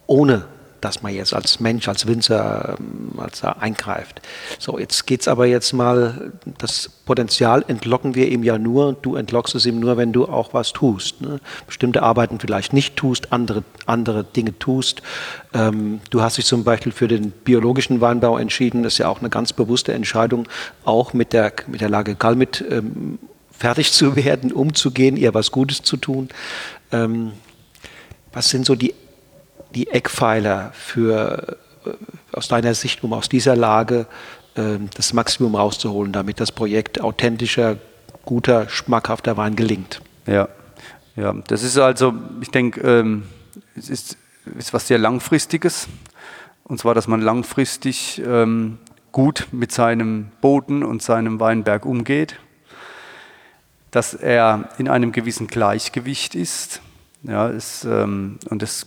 [0.06, 0.46] ohne
[0.80, 4.20] dass man jetzt als Mensch, als Winzer ähm, als eingreift.
[4.58, 9.16] So, jetzt geht es aber jetzt mal, das Potenzial entlocken wir ihm ja nur, du
[9.16, 11.20] entlockst es ihm nur, wenn du auch was tust.
[11.20, 11.40] Ne?
[11.66, 15.02] Bestimmte Arbeiten vielleicht nicht tust, andere, andere Dinge tust.
[15.52, 19.20] Ähm, du hast dich zum Beispiel für den biologischen Weinbau entschieden, das ist ja auch
[19.20, 20.48] eine ganz bewusste Entscheidung,
[20.84, 23.18] auch mit der, mit der Lage Kalmit ähm,
[23.50, 26.28] fertig zu werden, umzugehen, ihr was Gutes zu tun.
[26.92, 27.32] Ähm,
[28.32, 28.94] was sind so die
[29.74, 31.90] die Eckpfeiler für, äh,
[32.32, 34.06] aus deiner Sicht, um aus dieser Lage
[34.56, 37.76] ähm, das Maximum rauszuholen, damit das Projekt authentischer,
[38.24, 40.02] guter, schmackhafter Wein gelingt?
[40.26, 40.48] Ja,
[41.16, 43.24] ja das ist also, ich denke, ähm,
[43.76, 44.16] es ist,
[44.58, 45.88] ist was sehr Langfristiges.
[46.64, 48.78] Und zwar, dass man langfristig ähm,
[49.12, 52.36] gut mit seinem Boden und seinem Weinberg umgeht,
[53.90, 56.80] dass er in einem gewissen Gleichgewicht ist.
[57.22, 58.86] Ja, ist, ähm, und das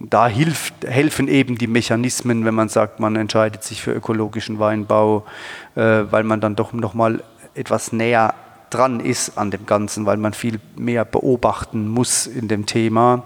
[0.00, 5.26] da hilft, helfen eben die Mechanismen, wenn man sagt, man entscheidet sich für ökologischen Weinbau,
[5.74, 7.22] äh, weil man dann doch nochmal
[7.54, 8.34] etwas näher
[8.70, 13.24] dran ist an dem Ganzen, weil man viel mehr beobachten muss in dem Thema.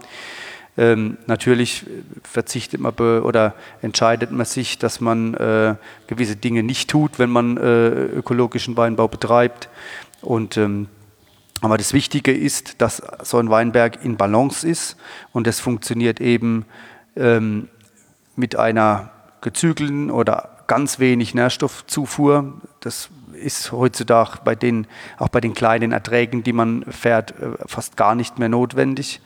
[0.77, 1.87] Ähm, natürlich
[2.25, 5.77] verzichtet man oder entscheidet man sich, dass man äh,
[6.09, 9.69] gewisse Dinge nicht tut, wenn man äh, ökologischen Weinbau betreibt.
[10.21, 10.89] Und ähm,
[11.65, 14.97] aber das Wichtige ist, dass so ein Weinberg in Balance ist
[15.33, 16.67] und es funktioniert eben
[17.17, 17.69] ähm,
[18.37, 22.61] mit einer gezügelten oder ganz wenig Nährstoffzufuhr.
[22.81, 24.87] Das ist heutzutage bei den,
[25.19, 29.21] auch bei den kleinen Erträgen, die man fährt, äh, fast gar nicht mehr notwendig.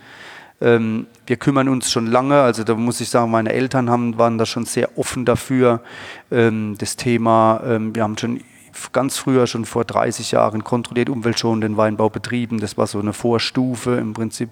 [0.61, 4.38] Ähm, wir kümmern uns schon lange, also da muss ich sagen, meine Eltern haben, waren
[4.38, 5.81] da schon sehr offen dafür.
[6.31, 8.40] Ähm, das Thema, ähm, wir haben schon
[8.92, 12.60] ganz früher, schon vor 30 Jahren, kontrolliert umweltschonenden Weinbau betrieben.
[12.60, 14.50] Das war so eine Vorstufe im Prinzip.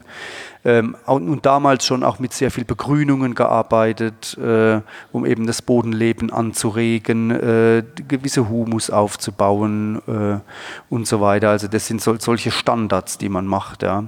[0.65, 4.81] Ähm, und damals schon auch mit sehr viel Begrünungen gearbeitet, äh,
[5.13, 10.39] um eben das Bodenleben anzuregen, äh, gewisse Humus aufzubauen äh,
[10.89, 11.51] und so weiter.
[11.51, 13.83] Also das sind so, solche Standards, die man macht.
[13.83, 14.05] Ja.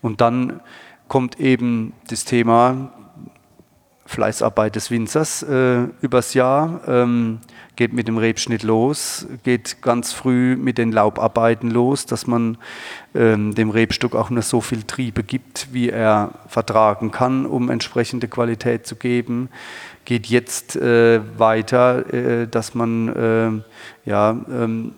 [0.00, 0.60] Und dann
[1.08, 2.92] kommt eben das Thema
[4.12, 6.80] Fleißarbeit des Winzers äh, übers Jahr.
[6.86, 7.40] Ähm,
[7.74, 12.58] geht mit dem Rebschnitt los, geht ganz früh mit den Laubarbeiten los, dass man
[13.14, 18.28] ähm, dem Rebstock auch nur so viel Triebe gibt, wie er vertragen kann, um entsprechende
[18.28, 19.48] Qualität zu geben.
[20.04, 24.92] Geht jetzt äh, weiter, äh, dass man äh, ja, ähm,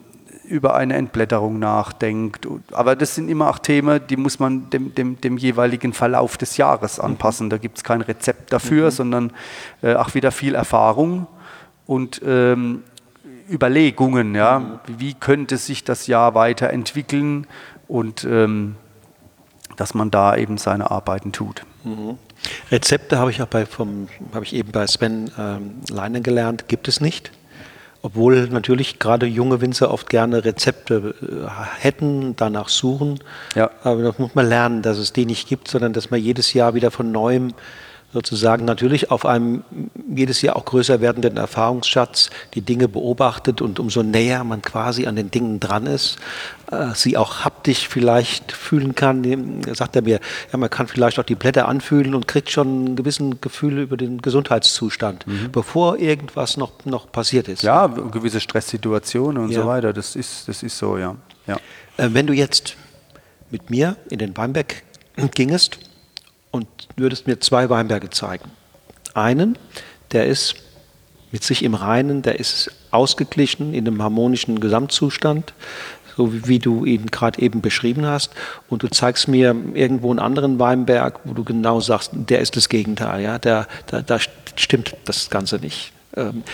[0.49, 2.47] über eine Entblätterung nachdenkt.
[2.73, 6.57] Aber das sind immer auch Themen, die muss man dem, dem, dem jeweiligen Verlauf des
[6.57, 7.51] Jahres anpassen.
[7.51, 8.91] Da gibt es kein Rezept dafür, mhm.
[8.91, 9.33] sondern
[9.83, 11.27] äh, auch wieder viel Erfahrung
[11.87, 12.83] und ähm,
[13.51, 14.79] Überlegungen, ja, mhm.
[14.99, 17.47] wie könnte sich das Jahr weiterentwickeln
[17.89, 18.77] und ähm,
[19.77, 21.65] dass man da eben seine Arbeiten tut.
[21.85, 22.19] Mhm.
[22.71, 26.89] Rezepte habe ich auch bei vom habe ich eben bei Sven ähm, Leinen gelernt, gibt
[26.89, 27.33] es nicht.
[28.05, 31.49] Obwohl natürlich gerade junge Winzer oft gerne Rezepte äh,
[31.81, 33.19] hätten, danach suchen.
[33.55, 33.71] Ja.
[33.83, 36.75] Aber das muss man lernen, dass es die nicht gibt, sondern dass man jedes Jahr
[36.75, 37.55] wieder von neuem
[38.15, 39.65] sozusagen natürlich auf einem
[40.09, 45.17] jedes Jahr auch größer werdenden Erfahrungsschatz die Dinge beobachtet und umso näher man quasi an
[45.17, 46.19] den Dingen dran ist,
[46.71, 50.21] äh, sie auch haptisch vielleicht fühlen kann, sagt er mir,
[50.53, 53.97] ja, man kann vielleicht auch die Blätter anfühlen und kriegt schon ein gewissen Gefühl über
[53.97, 55.51] den Gesundheitszustand, mhm.
[55.51, 57.65] bevor irgendwas noch, noch passiert ist.
[57.65, 59.63] Ja, gewisse Stresssituationen und ja.
[59.63, 61.17] so weiter, das ist, das ist so, ja.
[61.49, 61.57] ja.
[61.97, 62.77] Äh, wenn du jetzt
[63.51, 64.85] mit mir in den Weinberg
[65.35, 65.79] gingest,
[66.55, 68.49] und würdest mir zwei Weinberge zeigen.
[69.13, 69.59] Einen,
[70.13, 70.55] der ist
[71.33, 75.53] mit sich im Reinen, der ist ausgeglichen in einem harmonischen Gesamtzustand,
[76.17, 78.31] so wie, du ihn gerade eben beschrieben hast.
[78.69, 82.69] Und du zeigst mir irgendwo einen anderen Weinberg, wo du genau sagst, der ist das
[82.69, 83.21] Gegenteil.
[83.21, 83.41] Ja?
[83.41, 84.21] Da, da, da
[84.55, 85.93] stimmt das Ganze nicht.
[86.17, 86.45] Ähm,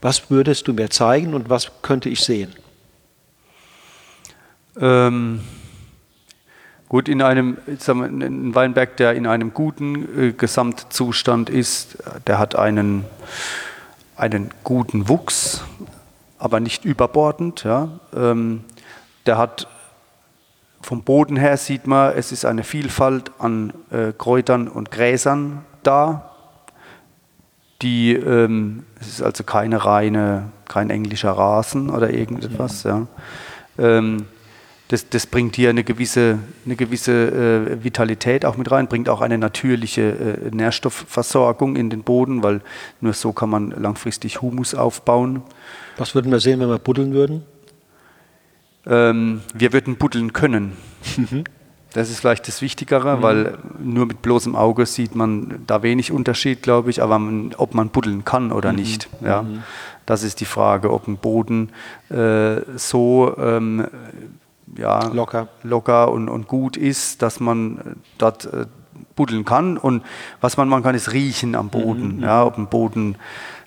[0.00, 2.52] was würdest du mir zeigen und was könnte ich sehen?
[4.80, 5.42] Ähm
[6.94, 12.54] Gut, in einem wir, ein Weinberg, der in einem guten äh, Gesamtzustand ist, der hat
[12.54, 13.04] einen,
[14.16, 15.64] einen guten Wuchs,
[16.38, 17.64] aber nicht überbordend.
[17.64, 17.88] Ja.
[18.14, 18.62] Ähm,
[19.26, 19.66] der hat
[20.82, 26.30] vom Boden her sieht man, es ist eine Vielfalt an äh, Kräutern und Gräsern da.
[27.82, 32.84] Die, ähm, es ist also keine reine, kein englischer Rasen oder irgendetwas.
[32.84, 33.08] Ja.
[33.78, 34.26] Ähm,
[34.94, 39.22] das, das bringt hier eine gewisse, eine gewisse äh, Vitalität auch mit rein, bringt auch
[39.22, 42.60] eine natürliche äh, Nährstoffversorgung in den Boden, weil
[43.00, 45.42] nur so kann man langfristig Humus aufbauen.
[45.96, 47.42] Was würden wir sehen, wenn wir buddeln würden?
[48.86, 50.76] Ähm, wir würden buddeln können.
[51.16, 51.42] Mhm.
[51.92, 53.22] Das ist vielleicht das Wichtigere, mhm.
[53.22, 57.74] weil nur mit bloßem Auge sieht man da wenig Unterschied, glaube ich, aber man, ob
[57.74, 58.78] man buddeln kann oder mhm.
[58.78, 59.08] nicht.
[59.24, 59.42] Ja.
[59.42, 59.64] Mhm.
[60.06, 61.70] Das ist die Frage, ob ein Boden
[62.10, 63.88] äh, so ähm,
[64.76, 67.82] ja, locker, locker und, und gut ist, dass man äh,
[68.18, 68.66] dort äh,
[69.16, 69.76] buddeln kann.
[69.76, 70.02] Und
[70.40, 72.16] was man machen kann, ist riechen am Boden.
[72.16, 72.22] Mhm.
[72.22, 73.16] Ja, ob ein Boden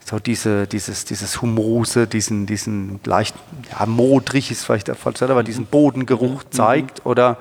[0.03, 3.35] so diese, dieses, dieses Humose, diesen, diesen leicht,
[3.77, 6.51] ja, modrig ist vielleicht der falsche, aber diesen Bodengeruch mhm.
[6.51, 7.37] zeigt oder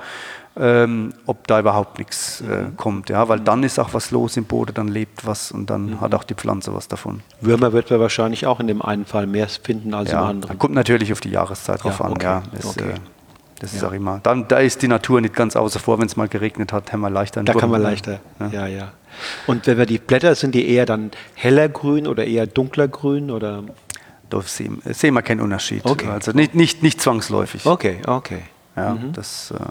[0.58, 2.76] ähm, ob da überhaupt nichts äh, mhm.
[2.76, 3.10] kommt.
[3.10, 6.00] Ja, weil dann ist auch was los im Boden, dann lebt was und dann mhm.
[6.00, 7.20] hat auch die Pflanze was davon.
[7.40, 10.58] Würmer wird man wahrscheinlich auch in dem einen Fall mehr finden als ja, im anderen.
[10.58, 12.26] Kommt natürlich auf die Jahreszeit drauf ja, okay.
[12.26, 12.42] an.
[12.52, 12.90] Ja, ist, okay.
[12.90, 13.15] äh,
[13.60, 13.78] das ja.
[13.78, 14.20] ist auch immer.
[14.22, 17.00] Dann, da ist die Natur nicht ganz außer vor, wenn es mal geregnet hat, haben
[17.00, 17.42] wir leichter.
[17.42, 18.48] Da kann man leichter, ja.
[18.48, 18.92] ja, ja.
[19.46, 23.30] Und wenn wir die Blätter, sind die eher dann heller grün oder eher dunkler grün
[23.30, 23.64] oder?
[24.28, 25.84] Da sehen, sehen wir keinen Unterschied.
[25.84, 26.08] Okay.
[26.08, 27.64] Also nicht, nicht, nicht zwangsläufig.
[27.64, 28.42] Okay, okay.
[28.74, 29.12] Ja, mhm.
[29.12, 29.64] das, äh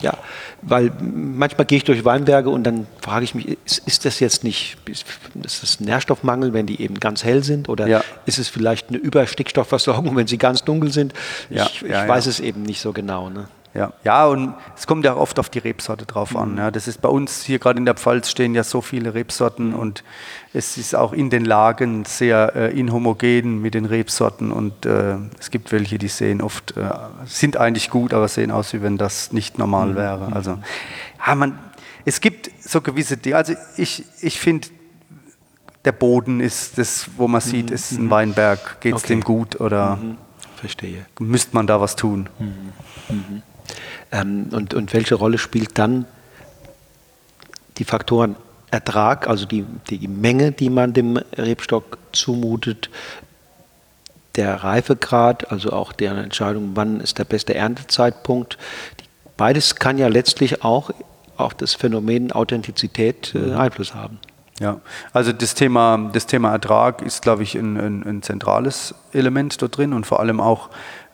[0.00, 0.16] Ja,
[0.62, 4.44] weil manchmal gehe ich durch Weinberge und dann frage ich mich, ist, ist das jetzt
[4.44, 5.04] nicht, ist,
[5.44, 8.04] ist das Nährstoffmangel, wenn die eben ganz hell sind oder ja.
[8.26, 11.12] ist es vielleicht eine Überstickstoffversorgung, wenn sie ganz dunkel sind?
[11.50, 13.28] Ja, ich, ich weiß es eben nicht so genau.
[13.28, 13.48] Ne?
[13.74, 16.52] Ja, ja, und es kommt ja oft auf die Rebsorte drauf an.
[16.52, 16.58] Mhm.
[16.58, 16.70] Ja.
[16.70, 20.04] Das ist bei uns hier gerade in der Pfalz stehen ja so viele Rebsorten und
[20.52, 25.50] es ist auch in den Lagen sehr äh, inhomogen mit den Rebsorten und äh, es
[25.50, 26.90] gibt welche, die sehen oft, äh,
[27.26, 29.96] sind eigentlich gut, aber sehen aus, wie wenn das nicht normal mhm.
[29.96, 30.32] wäre.
[30.32, 30.58] Also,
[31.26, 31.58] ja, man,
[32.04, 33.36] es gibt so gewisse Dinge.
[33.36, 34.68] Also ich, ich finde,
[35.84, 37.74] der Boden ist das, wo man sieht, mhm.
[37.74, 38.10] ist ein mhm.
[38.10, 39.14] Weinberg, geht es okay.
[39.14, 40.16] dem gut oder mhm.
[40.56, 41.06] Verstehe.
[41.20, 42.28] müsste man da was tun.
[42.38, 42.72] Mhm.
[43.08, 43.42] Mhm.
[44.12, 46.06] Ähm, und, und welche Rolle spielt dann
[47.78, 48.36] die Faktoren
[48.70, 52.90] Ertrag, also die, die Menge, die man dem Rebstock zumutet,
[54.36, 58.58] der Reifegrad, also auch deren Entscheidung, wann ist der beste Erntezeitpunkt.
[59.36, 60.90] Beides kann ja letztlich auch
[61.36, 63.56] auf das Phänomen Authentizität äh, mhm.
[63.56, 64.18] Einfluss haben.
[64.60, 64.80] Ja,
[65.12, 69.76] also das Thema, das Thema Ertrag ist, glaube ich, ein, ein, ein zentrales Element dort
[69.76, 70.68] drin und vor allem auch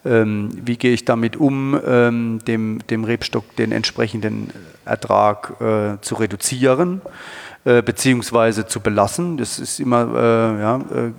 [0.04, 4.50] wie gehe ich damit um, ähm, dem, dem Rebstock den entsprechenden
[4.84, 7.00] Ertrag äh, zu reduzieren
[7.64, 9.38] äh, beziehungsweise zu belassen.
[9.38, 11.12] Das ist immer äh, ja, äh,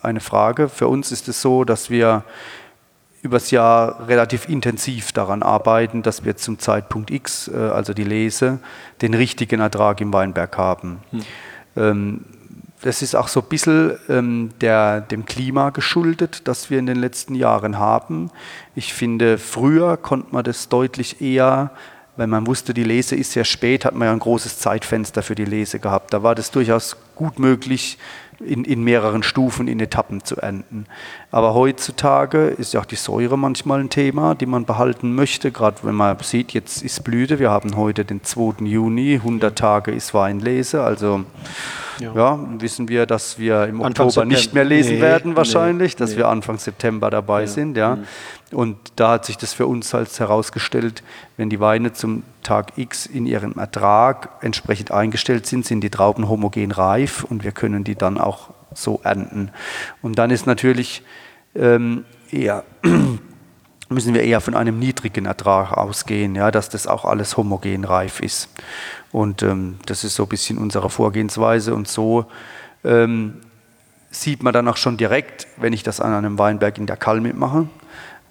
[0.00, 0.70] eine Frage.
[0.70, 2.24] Für uns ist es so, dass wir
[3.20, 8.58] übers Jahr relativ intensiv daran arbeiten, dass wir zum Zeitpunkt X, äh, also die Lese,
[9.02, 10.98] den richtigen Ertrag im Weinberg haben.
[11.10, 11.20] Hm.
[11.76, 12.24] Ähm,
[12.82, 16.98] das ist auch so ein bisschen ähm, der, dem Klima geschuldet, das wir in den
[16.98, 18.30] letzten Jahren haben.
[18.74, 21.70] Ich finde, früher konnte man das deutlich eher,
[22.16, 25.34] weil man wusste, die Lese ist sehr spät, hat man ja ein großes Zeitfenster für
[25.34, 26.12] die Lese gehabt.
[26.12, 27.98] Da war das durchaus gut möglich,
[28.44, 30.86] in, in mehreren Stufen, in Etappen zu ernten.
[31.30, 35.78] Aber heutzutage ist ja auch die Säure manchmal ein Thema, die man behalten möchte, gerade
[35.82, 38.64] wenn man sieht, jetzt ist Blüte, wir haben heute den 2.
[38.64, 41.24] Juni, 100 Tage ist Weinlese, also
[41.98, 42.14] ja.
[42.14, 42.38] ja.
[42.58, 44.34] wissen wir, dass wir im Anfang Oktober September.
[44.34, 46.18] nicht mehr lesen nee, werden wahrscheinlich, nee, dass nee.
[46.18, 47.46] wir Anfang September dabei ja.
[47.46, 47.76] sind.
[47.76, 47.96] Ja.
[47.96, 48.06] Mhm.
[48.52, 51.02] Und da hat sich das für uns als herausgestellt,
[51.36, 56.28] wenn die Weine zum Tag X in ihrem Ertrag entsprechend eingestellt sind, sind die Trauben
[56.28, 59.50] homogen reif und wir können die dann auch so ernten.
[60.02, 61.02] Und dann ist natürlich
[61.54, 62.64] ähm, eher
[63.94, 68.20] müssen wir eher von einem niedrigen Ertrag ausgehen, ja, dass das auch alles homogen reif
[68.20, 68.48] ist.
[69.10, 71.74] Und ähm, das ist so ein bisschen unsere Vorgehensweise.
[71.74, 72.26] Und so
[72.84, 73.40] ähm,
[74.10, 77.20] sieht man dann auch schon direkt, wenn ich das an einem Weinberg in der Kall
[77.20, 77.68] mitmache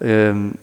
[0.00, 0.54] ähm,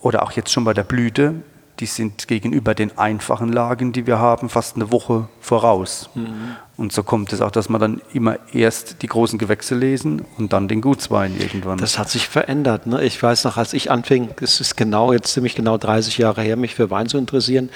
[0.00, 1.34] oder auch jetzt schon bei der Blüte,
[1.80, 6.08] die sind gegenüber den einfachen Lagen, die wir haben, fast eine Woche voraus.
[6.14, 6.56] Mhm.
[6.76, 10.52] Und so kommt es auch, dass man dann immer erst die großen Gewächse lesen und
[10.52, 11.78] dann den Gutswein irgendwann.
[11.78, 12.86] Das hat sich verändert.
[12.86, 13.02] Ne?
[13.02, 16.56] Ich weiß noch, als ich anfing, es ist genau jetzt ziemlich genau 30 Jahre her,
[16.56, 17.70] mich für Wein zu interessieren.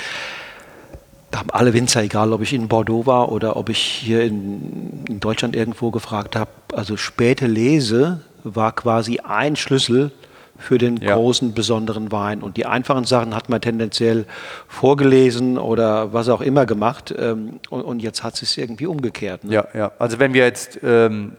[1.30, 5.04] Da haben alle Winzer, egal ob ich in Bordeaux war oder ob ich hier in,
[5.08, 10.12] in Deutschland irgendwo gefragt habe, also späte Lese war quasi ein Schlüssel
[10.58, 11.14] für den ja.
[11.14, 12.42] großen, besonderen Wein.
[12.42, 14.26] Und die einfachen Sachen hat man tendenziell
[14.66, 17.14] vorgelesen oder was auch immer gemacht.
[17.16, 19.44] Ähm, und, jetzt hat es sich irgendwie umgekehrt.
[19.44, 19.54] Ne?
[19.54, 19.92] Ja, ja.
[19.98, 21.36] Also wenn wir jetzt ähm,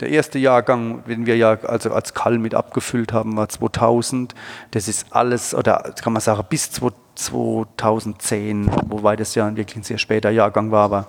[0.00, 4.34] der erste Jahrgang, den wir ja also als Kall mit abgefüllt haben, war 2000.
[4.70, 9.98] Das ist alles, oder kann man sagen, bis 2010, wobei das ja wirklich ein sehr
[9.98, 11.08] später Jahrgang war, aber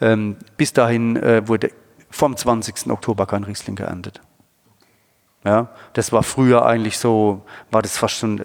[0.00, 1.70] ähm, bis dahin äh, wurde
[2.10, 2.90] vom 20.
[2.90, 4.20] Oktober kein Riesling geerntet.
[5.44, 8.44] Ja, das war früher eigentlich so, war das fast schon,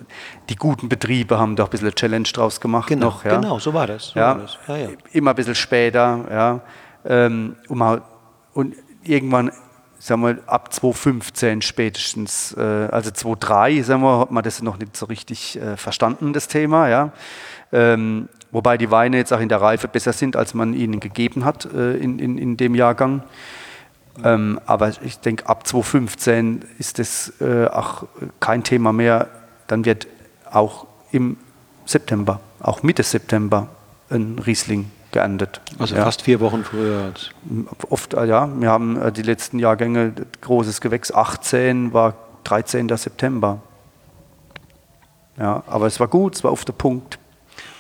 [0.50, 2.88] die guten Betriebe haben da ein bisschen eine Challenge draus gemacht.
[2.88, 3.36] Genau, noch, ja.
[3.40, 4.10] genau so war das.
[4.10, 4.58] So ja, war das.
[4.68, 4.90] Ja.
[5.12, 6.26] Immer ein bisschen später.
[6.30, 6.62] Ja.
[7.06, 7.56] Ähm,
[8.54, 9.52] und irgendwann,
[9.98, 14.96] sagen wir, ab 2015 spätestens, äh, also 2003, sagen wir, hat man das noch nicht
[14.96, 16.90] so richtig äh, verstanden, das Thema.
[16.90, 17.12] Ja.
[17.72, 21.44] Ähm, wobei die Weine jetzt auch in der Reife besser sind, als man ihnen gegeben
[21.44, 23.24] hat äh, in, in, in dem Jahrgang.
[24.23, 28.06] Ähm, aber ich denke, ab 2015 ist das äh, auch
[28.39, 29.28] kein Thema mehr.
[29.67, 30.08] Dann wird
[30.52, 31.38] auch im
[31.86, 33.69] September, auch Mitte September,
[34.10, 35.62] ein Riesling geerntet.
[35.80, 36.04] Also ja.
[36.04, 37.13] fast vier Wochen früher.
[37.89, 38.49] Oft, äh, ja.
[38.60, 42.89] Wir haben äh, die letzten Jahrgänge, großes Gewächs 18 war 13.
[42.97, 43.62] September.
[45.38, 47.17] Ja, aber es war gut, es war auf der Punkt.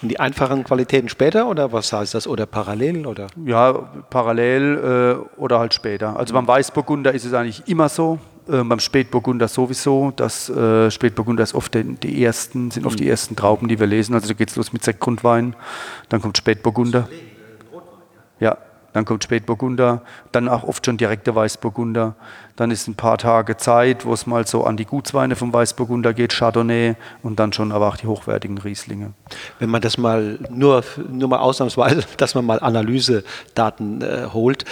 [0.03, 2.27] Und die einfachen Qualitäten später oder was heißt das?
[2.27, 3.07] Oder parallel?
[3.07, 3.27] Oder?
[3.45, 3.71] Ja,
[4.09, 6.17] parallel äh, oder halt später.
[6.17, 8.19] Also beim Weißburgunder ist es eigentlich immer so.
[8.49, 10.11] Äh, beim Spätburgunder sowieso.
[10.13, 13.11] Das äh, Spätburgunder ist oft die, die ersten, sind oft die mhm.
[13.11, 14.13] ersten Trauben, die wir lesen.
[14.13, 15.55] Also da geht es los mit Sektgrundwein,
[16.09, 17.07] dann kommt Spätburgunder.
[18.41, 18.57] Ja,
[18.93, 22.15] dann kommt Spätburgunder, dann auch oft schon direkte Weißburgunder.
[22.55, 26.13] Dann ist ein paar Tage Zeit, wo es mal so an die Gutsweine vom Weißburgunder
[26.13, 29.13] geht, Chardonnay und dann schon aber auch die hochwertigen Rieslinge.
[29.57, 34.65] Wenn man das mal nur, nur mal ausnahmsweise, dass man mal Analysedaten äh, holt,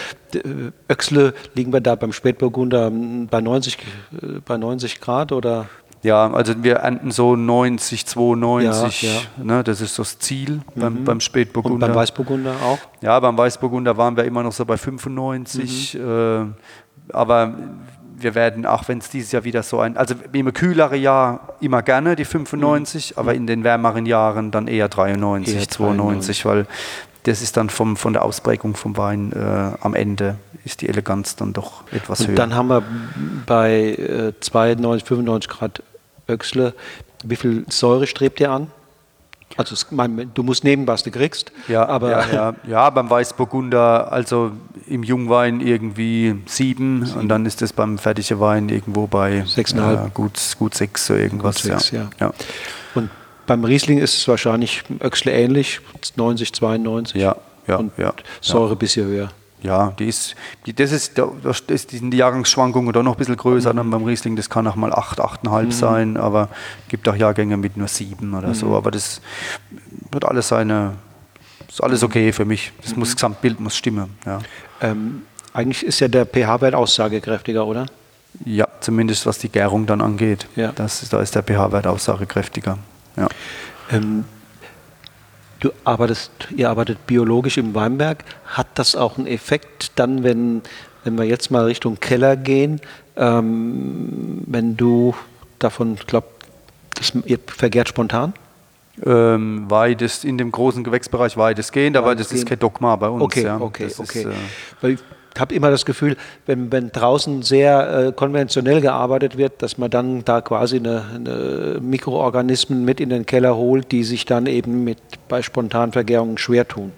[0.89, 5.67] Öxle liegen wir da beim Spätburgunder bei 90, äh, bei 90 Grad oder?
[6.03, 9.19] Ja, also wir ernten so 90, 92, ja, ja.
[9.43, 11.03] Ne, das ist das Ziel beim, mhm.
[11.03, 11.73] beim Spätburgunder.
[11.75, 12.79] Und beim Weißburgunder auch?
[13.01, 16.53] Ja, beim Weißburgunder waren wir immer noch so bei 95, mhm.
[17.09, 17.53] äh, aber
[18.17, 21.83] wir werden, auch wenn es dieses Jahr wieder so ein, also im kühleren Jahr immer
[21.83, 23.19] gerne die 95, mhm.
[23.19, 26.45] aber in den wärmeren Jahren dann eher 93, eher 92, 93.
[26.45, 26.67] weil
[27.23, 31.35] das ist dann vom, von der Ausprägung vom Wein äh, am Ende ist die Eleganz
[31.35, 32.35] dann doch etwas und höher.
[32.35, 32.83] Dann haben wir
[33.45, 35.83] bei äh, 92, 95 Grad
[36.31, 36.73] Öxle,
[37.23, 38.71] wie viel Säure strebt ihr an?
[39.57, 41.51] Also es, mein, du musst nehmen, was du kriegst.
[41.67, 42.55] Ja, aber ja, ja.
[42.67, 44.51] ja, beim Weißburgunder, also
[44.87, 47.19] im Jungwein irgendwie sieben, sieben.
[47.19, 50.07] und dann ist es beim fertigen Wein irgendwo bei sechseinhalb.
[50.07, 51.55] Äh, gut, gut sechs so irgendwas.
[51.57, 52.09] Gut sechs, ja.
[52.19, 52.31] ja.
[52.95, 53.09] Und
[53.45, 55.81] beim Riesling ist es wahrscheinlich Öxle ähnlich,
[56.15, 57.21] 90, 92.
[57.21, 57.35] Ja,
[57.67, 58.13] ja, und ja.
[58.39, 59.31] Säure ein bisschen höher.
[59.63, 63.73] Ja, die ist, die, das ist, das ist, die Jahrgangsschwankungen doch noch ein bisschen größer
[63.73, 63.77] mhm.
[63.77, 64.35] dann beim Riesling.
[64.35, 65.71] Das kann auch mal 8, 8,5 mhm.
[65.71, 66.49] sein, aber
[66.83, 68.53] es gibt auch Jahrgänge mit nur 7 oder mhm.
[68.55, 68.75] so.
[68.75, 69.21] Aber das
[70.11, 70.93] wird alles seine,
[71.67, 72.71] ist alles okay für mich.
[72.81, 73.17] Das muss, das mhm.
[73.17, 74.17] Gesamtbild muss stimmen.
[74.25, 74.39] Ja.
[74.81, 77.85] Ähm, eigentlich ist ja der pH-Wert aussagekräftiger, oder?
[78.45, 80.47] Ja, zumindest was die Gärung dann angeht.
[80.55, 80.71] Ja.
[80.71, 82.77] Das, da ist der pH-Wert aussagekräftiger.
[83.17, 83.27] Ja.
[83.91, 84.25] Ähm,
[85.61, 88.25] Du arbeitest, ihr arbeitet biologisch im Weinberg.
[88.45, 90.63] Hat das auch einen Effekt dann, wenn,
[91.03, 92.81] wenn wir jetzt mal Richtung Keller gehen,
[93.15, 95.13] ähm, wenn du
[95.59, 96.31] davon glaubst,
[97.25, 98.33] ihr vergärt spontan?
[99.05, 103.23] Ähm, weitest in dem großen Gewächsbereich weitestgehend, aber das ist kein Dogma bei uns.
[103.23, 103.61] Okay, ja.
[103.61, 104.27] okay, das okay.
[104.81, 104.97] Ist, äh
[105.39, 110.25] habe immer das Gefühl, wenn, wenn draußen sehr äh, konventionell gearbeitet wird, dass man dann
[110.25, 114.99] da quasi eine, eine, Mikroorganismen mit in den Keller holt, die sich dann eben mit
[115.27, 116.91] bei Spontanvergärungen schwer tun.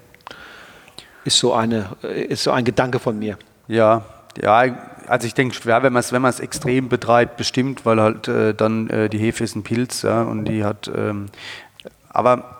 [1.26, 3.38] Ist so, eine, äh, ist so ein Gedanke von mir.
[3.68, 4.04] Ja,
[4.42, 4.64] ja,
[5.08, 8.90] also ich denke, ja, wenn man es wenn extrem betreibt, bestimmt, weil halt äh, dann
[8.90, 11.28] äh, die Hefe ist ein Pilz ja, und die hat, ähm,
[12.10, 12.53] aber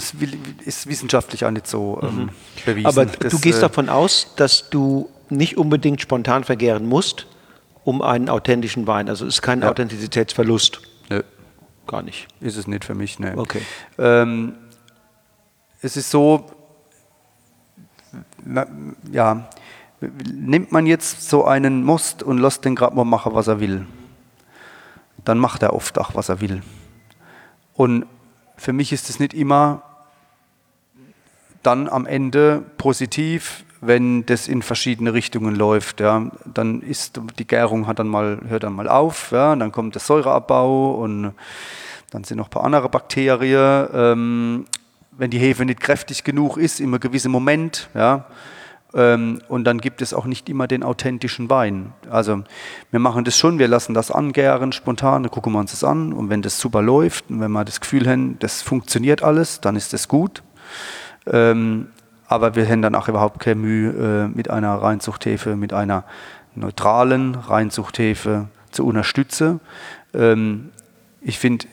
[0.00, 0.14] es
[0.64, 2.30] ist wissenschaftlich auch nicht so ähm, mhm.
[2.64, 2.86] bewiesen.
[2.86, 7.26] Aber das, du gehst äh, davon aus, dass du nicht unbedingt spontan vergären musst,
[7.84, 9.08] um einen authentischen Wein.
[9.08, 9.70] Also es ist kein ja.
[9.70, 10.80] Authentizitätsverlust.
[11.08, 11.22] Nö.
[11.86, 12.28] Gar nicht.
[12.40, 13.36] Ist es nicht für mich, ne.
[13.36, 13.62] Okay.
[13.98, 14.54] Ähm,
[15.82, 16.46] es ist so,
[19.12, 19.48] ja,
[20.32, 23.86] nimmt man jetzt so einen Most und lässt den gerade mal machen, was er will,
[25.24, 26.62] dann macht er oft auch, was er will.
[27.74, 28.06] Und
[28.56, 29.82] für mich ist es nicht immer
[31.62, 36.00] dann am Ende positiv, wenn das in verschiedene Richtungen läuft.
[36.00, 36.30] Ja.
[36.44, 40.00] Dann ist die Gärung hat dann mal, hört dann mal auf, ja, dann kommt der
[40.00, 41.32] Säureabbau und
[42.10, 43.88] dann sind noch ein paar andere Bakterien.
[43.92, 44.64] Ähm,
[45.12, 48.26] wenn die Hefe nicht kräftig genug ist, einem gewissen Moment, ja,
[48.94, 51.92] ähm, und dann gibt es auch nicht immer den authentischen Wein.
[52.10, 52.42] Also
[52.90, 56.12] wir machen das schon, wir lassen das angären, spontan, dann gucken wir uns das an
[56.12, 59.76] und wenn das super läuft und wenn wir das Gefühl haben, das funktioniert alles, dann
[59.76, 60.42] ist das gut.
[61.30, 61.88] Ähm,
[62.26, 66.04] aber wir haben dann auch überhaupt keine Mühe, äh, mit einer Reinzuchthefe, mit einer
[66.54, 69.60] neutralen Reinzuchthefe zu unterstützen.
[70.14, 70.70] Ähm,
[71.20, 71.66] ich finde,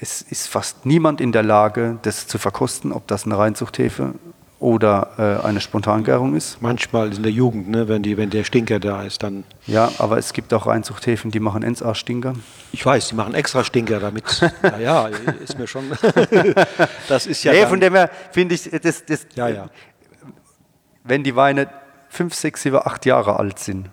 [0.00, 4.14] es ist fast niemand in der Lage, das zu verkosten, ob das eine Reinzuchthefe
[4.58, 6.60] oder äh, eine Spontangärung ist.
[6.60, 9.44] Manchmal in der Jugend, ne, wenn, die, wenn der Stinker da ist, dann.
[9.66, 12.34] Ja, aber es gibt auch Reinzuchthäfen, die machen NSA-Stinker.
[12.74, 14.24] Ich weiß, die machen extra Stinker damit.
[14.80, 15.92] ja, ist mir schon.
[17.08, 17.52] das ist ja.
[17.52, 19.70] Nee, von dem her finde ich, das, das, ja, ja.
[21.04, 21.68] wenn die Weine
[22.08, 23.90] fünf, sechs, sieben, acht Jahre alt sind,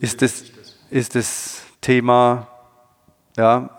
[0.00, 0.42] ist das,
[0.90, 2.48] ist das Thema,
[3.36, 3.70] ja,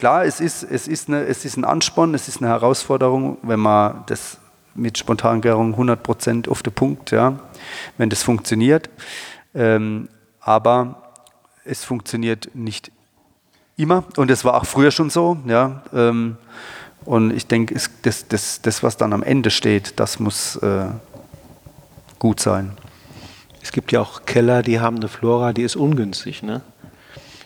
[0.00, 3.60] klar, es ist, es, ist eine, es ist ein Ansporn, es ist eine Herausforderung, wenn
[3.60, 4.38] man das
[4.74, 7.38] mit Spontangärung 100% auf den Punkt, ja,
[7.96, 8.90] wenn das funktioniert.
[9.54, 10.08] Ähm,
[10.40, 11.07] aber
[11.68, 12.90] es funktioniert nicht
[13.76, 15.36] immer und es war auch früher schon so.
[15.46, 16.36] Ja, ähm,
[17.04, 20.86] und ich denke, das, das, das, was dann am Ende steht, das muss äh,
[22.18, 22.72] gut sein.
[23.62, 26.42] Es gibt ja auch Keller, die haben eine Flora, die ist ungünstig.
[26.42, 26.62] Ne?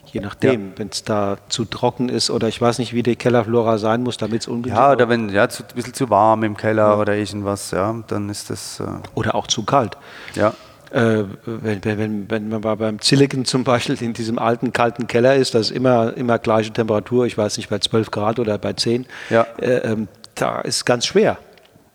[0.06, 0.78] Je nachdem, ja.
[0.78, 4.16] wenn es da zu trocken ist oder ich weiß nicht, wie die Kellerflora sein muss,
[4.18, 6.96] damit es ungünstig Ja, oder wenn ja, zu, ein bisschen zu warm im Keller ja.
[6.96, 8.80] oder irgendwas, ja, dann ist das.
[8.80, 9.96] Äh oder auch zu kalt.
[10.34, 10.54] Ja.
[10.92, 15.54] Äh, wenn, wenn, wenn man beim Zilliken zum Beispiel in diesem alten, kalten Keller ist,
[15.54, 19.06] das ist immer, immer gleiche Temperatur, ich weiß nicht, bei 12 Grad oder bei 10,
[19.30, 19.46] ja.
[19.56, 21.38] äh, ähm, da ist ganz schwer,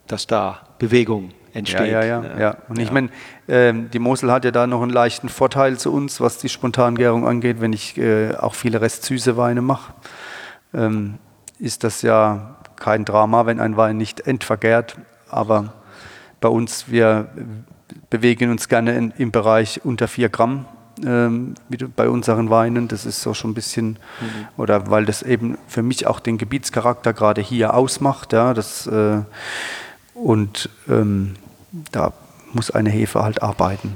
[0.08, 1.92] dass da Bewegung entsteht.
[1.92, 2.40] Ja, ja, ja.
[2.40, 2.58] ja.
[2.70, 3.10] Und ich meine,
[3.48, 7.28] ähm, die Mosel hat ja da noch einen leichten Vorteil zu uns, was die Spontangärung
[7.28, 9.94] angeht, wenn ich äh, auch viele restsüße Weine mache.
[10.74, 11.20] Ähm,
[11.60, 14.96] ist das ja kein Drama, wenn ein Wein nicht entvergärt.
[15.30, 15.74] Aber
[16.40, 17.28] bei uns, wir
[18.10, 20.66] bewegen uns gerne in, im Bereich unter 4 Gramm
[21.06, 21.56] ähm,
[21.96, 22.88] bei unseren Weinen.
[22.88, 24.48] Das ist so schon ein bisschen, mhm.
[24.58, 28.34] oder weil das eben für mich auch den Gebietscharakter gerade hier ausmacht.
[28.34, 29.22] Ja, das, äh,
[30.14, 31.36] und ähm,
[31.92, 32.14] da
[32.54, 33.96] muss eine Hefe halt arbeiten.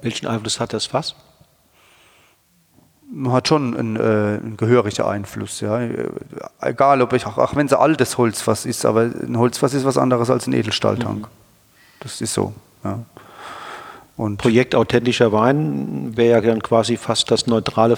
[0.00, 1.14] Welchen Einfluss hat das Fass?
[3.28, 5.60] hat schon einen, äh, einen gehörigen Einfluss.
[5.60, 5.80] Ja.
[6.60, 9.84] Egal, ob ich, auch, auch wenn es ein altes Holzfass ist, aber ein Holzfass ist
[9.84, 11.26] was anderes als ein Edelstahltank.
[11.26, 11.30] Mhm.
[12.00, 12.54] Das ist so.
[12.82, 13.00] Ja.
[14.16, 17.96] Und Projekt authentischer Wein wäre ja dann quasi fast das neutrale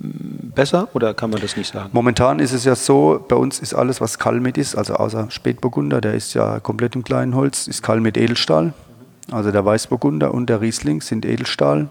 [0.00, 1.90] besser oder kann man das nicht sagen?
[1.92, 6.00] Momentan ist es ja so, bei uns ist alles, was Kalmit ist, also außer Spätburgunder,
[6.00, 8.72] der ist ja komplett im kleinen Holz, ist Kalmit Edelstahl.
[9.30, 11.88] Also der Weißburgunder und der Riesling sind Edelstahl.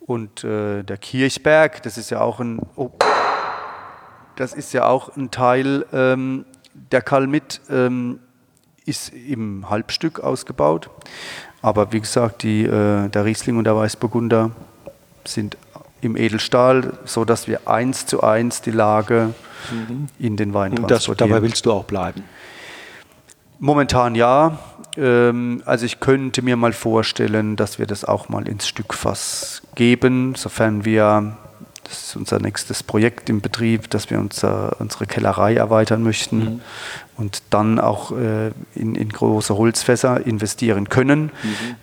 [0.00, 2.90] Und äh, der Kirchberg, das ist ja auch ein, oh,
[4.36, 6.44] das ist ja auch ein Teil ähm,
[6.90, 8.18] der Kalmit, ähm,
[8.84, 10.90] ist im Halbstück ausgebaut.
[11.60, 14.50] Aber wie gesagt, die, äh, der Riesling und der Weißburgunder
[15.24, 15.56] sind
[16.00, 19.34] im Edelstahl, so dass wir eins zu eins die Lage
[19.70, 20.08] mhm.
[20.18, 21.10] in den Wein transportieren.
[21.10, 22.24] Und dabei willst du auch bleiben?
[23.60, 24.58] Momentan ja.
[24.96, 30.34] Ähm, also ich könnte mir mal vorstellen, dass wir das auch mal ins Stückfass geben,
[30.34, 31.36] sofern wir,
[31.84, 36.60] das ist unser nächstes Projekt im Betrieb, dass wir unser, unsere Kellerei erweitern möchten mhm.
[37.16, 41.30] und dann auch äh, in, in, große Holzfässer investieren können.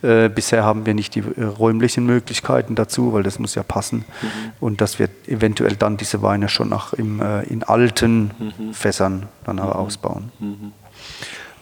[0.02, 0.10] Mhm.
[0.10, 4.06] Äh, bisher haben wir nicht die äh, räumlichen Möglichkeiten dazu, weil das muss ja passen.
[4.22, 4.28] Mhm.
[4.60, 8.74] Und dass wir eventuell dann diese Weine schon nach im, äh, in alten mhm.
[8.74, 9.64] Fässern dann mhm.
[9.64, 10.32] ausbauen.
[10.40, 10.72] Mhm.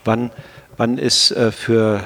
[0.06, 0.32] Wann
[0.78, 2.04] Wann ist äh, für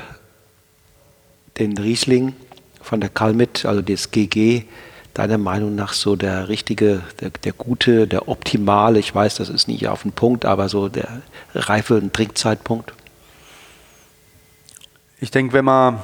[1.59, 2.33] den Riesling
[2.81, 4.63] von der Kalmit, also das GG,
[5.13, 9.67] deiner Meinung nach so der richtige, der, der, gute, der optimale, ich weiß, das ist
[9.67, 11.21] nicht auf den Punkt, aber so der
[11.53, 12.93] reife und Trinkzeitpunkt?
[15.19, 15.99] Ich denke, wenn man,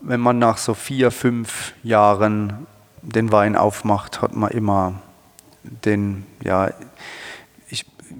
[0.00, 2.66] wenn man nach so vier, fünf Jahren
[3.02, 4.94] den Wein aufmacht, hat man immer
[5.62, 6.70] den, ja,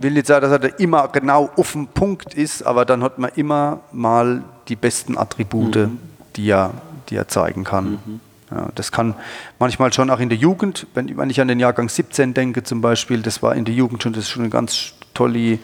[0.01, 3.31] will nicht sagen, dass er immer genau auf dem Punkt ist, aber dann hat man
[3.35, 5.99] immer mal die besten Attribute, mhm.
[6.37, 6.73] die, er,
[7.09, 7.99] die er zeigen kann.
[8.05, 8.21] Mhm.
[8.51, 9.14] Ja, das kann
[9.59, 12.80] manchmal schon auch in der Jugend, wenn, wenn, ich an den Jahrgang 17 denke zum
[12.80, 15.59] Beispiel, das war in der Jugend schon, das ist schon eine ganz tolle,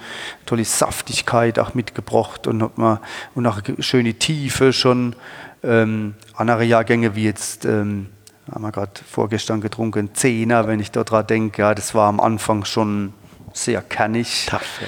[0.45, 2.99] tolle Saftigkeit auch mitgebracht und, hat man,
[3.35, 5.17] und auch schöne Tiefe schon.
[5.63, 8.09] Ähm, andere Jahrgänge wie jetzt, ähm,
[8.53, 12.67] haben wir gerade vorgestern getrunken, Zehner, wenn ich daran denke, ja, das war am Anfang
[12.67, 13.15] schon
[13.55, 14.47] sehr kernig.
[14.47, 14.81] Tough,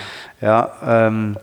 [0.42, 1.38] ja, ja ähm,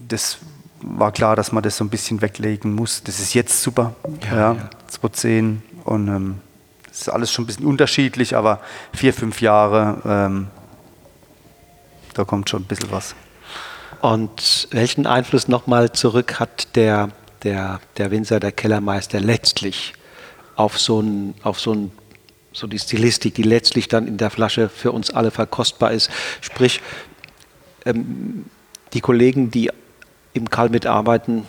[0.00, 0.38] das
[0.80, 3.02] war klar, dass man das so ein bisschen weglegen muss.
[3.02, 3.94] Das ist jetzt super.
[4.30, 4.70] Ja, ja.
[4.88, 6.40] 210 und ähm,
[6.84, 8.60] es ähm, ist alles schon ein bisschen unterschiedlich, aber
[8.92, 10.48] vier, fünf Jahre, ähm,
[12.14, 13.14] da kommt schon ein bisschen was.
[14.00, 17.10] Und welchen Einfluss nochmal zurück hat der,
[17.44, 19.94] der, der Winzer, der Kellermeister letztlich
[20.56, 21.92] auf so ein, auf so ein
[22.52, 26.10] so die Stilistik, die letztlich dann in der Flasche für uns alle verkostbar ist.
[26.40, 26.80] Sprich,
[27.84, 28.46] ähm,
[28.94, 29.70] die Kollegen, die
[30.32, 31.46] im Karl mitarbeiten,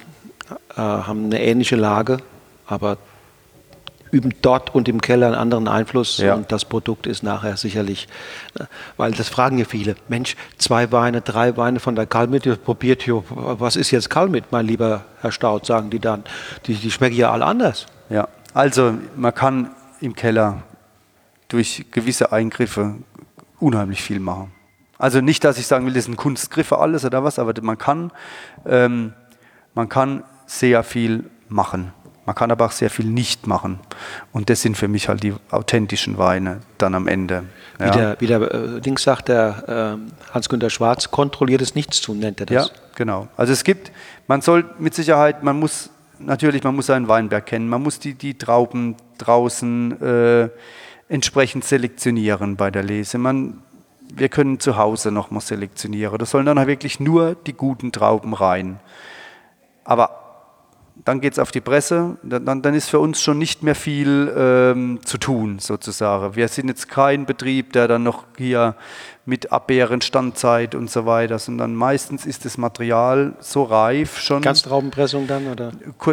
[0.72, 2.18] äh, haben eine ähnliche Lage,
[2.66, 2.98] aber
[4.12, 6.36] üben dort und im Keller einen anderen Einfluss ja.
[6.36, 8.08] und das Produkt ist nachher sicherlich,
[8.60, 8.66] äh,
[8.98, 13.24] weil das fragen ja viele, Mensch, zwei Weine, drei Weine von der Kalmit, probiert hier,
[13.30, 16.24] was ist jetzt Kalmit, mein lieber Herr Staud, sagen die dann,
[16.66, 17.88] die, die schmecken ja alle anders.
[18.10, 20.64] Ja, also man kann im Keller
[21.48, 22.96] durch gewisse Eingriffe
[23.60, 24.52] unheimlich viel machen.
[24.98, 28.12] Also nicht, dass ich sagen will, das sind Kunstgriffe alles oder was, aber man kann,
[28.66, 29.14] ähm,
[29.76, 31.94] man kann sehr viel machen.
[32.28, 33.80] Man kann aber auch sehr viel nicht machen.
[34.34, 37.46] Und das sind für mich halt die authentischen Weine dann am Ende.
[37.80, 37.86] Ja.
[37.88, 42.46] Wie der, wie der äh, Dings sagt, der äh, Hans-Günter Schwarz, kontrolliertes Nichtstun nennt er
[42.48, 42.68] das.
[42.68, 43.30] Ja, genau.
[43.38, 43.94] Also es gibt,
[44.28, 48.14] man soll mit Sicherheit, man muss natürlich, man muss seinen Weinberg kennen, man muss die,
[48.14, 50.50] die Trauben draußen äh,
[51.08, 53.20] entsprechend selektionieren bei der Lese.
[53.20, 53.62] Man,
[54.14, 56.18] wir können zu Hause nochmal selektionieren.
[56.18, 58.82] Da sollen dann halt wirklich nur die guten Trauben rein.
[59.86, 60.27] Aber
[61.06, 64.34] dann geht es auf die Presse, dann, dann, ist für uns schon nicht mehr viel
[64.38, 66.36] ähm, zu tun, sozusagen.
[66.36, 68.76] Wir sind jetzt kein Betrieb, der dann noch hier
[69.26, 74.42] mit Abbeeren, Standzeit und so weiter, sondern meistens ist das Material so reif schon.
[74.42, 75.72] Ganztraubenpressung dann, oder?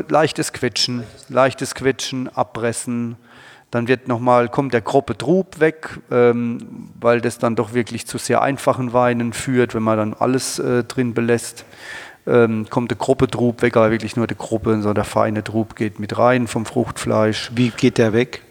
[0.09, 3.17] Leichtes Quetschen, leichtes Quetschen, Abpressen,
[3.75, 8.07] dann wird noch mal, kommt der grobe Trub weg, ähm, weil das dann doch wirklich
[8.07, 11.65] zu sehr einfachen Weinen führt, wenn man dann alles äh, drin belässt.
[12.27, 15.77] Ähm, kommt der Gruppe Trub weg, aber wirklich nur der Gruppe, sondern der feine Trub
[15.77, 17.51] geht mit rein vom Fruchtfleisch.
[17.55, 18.43] Wie geht der weg?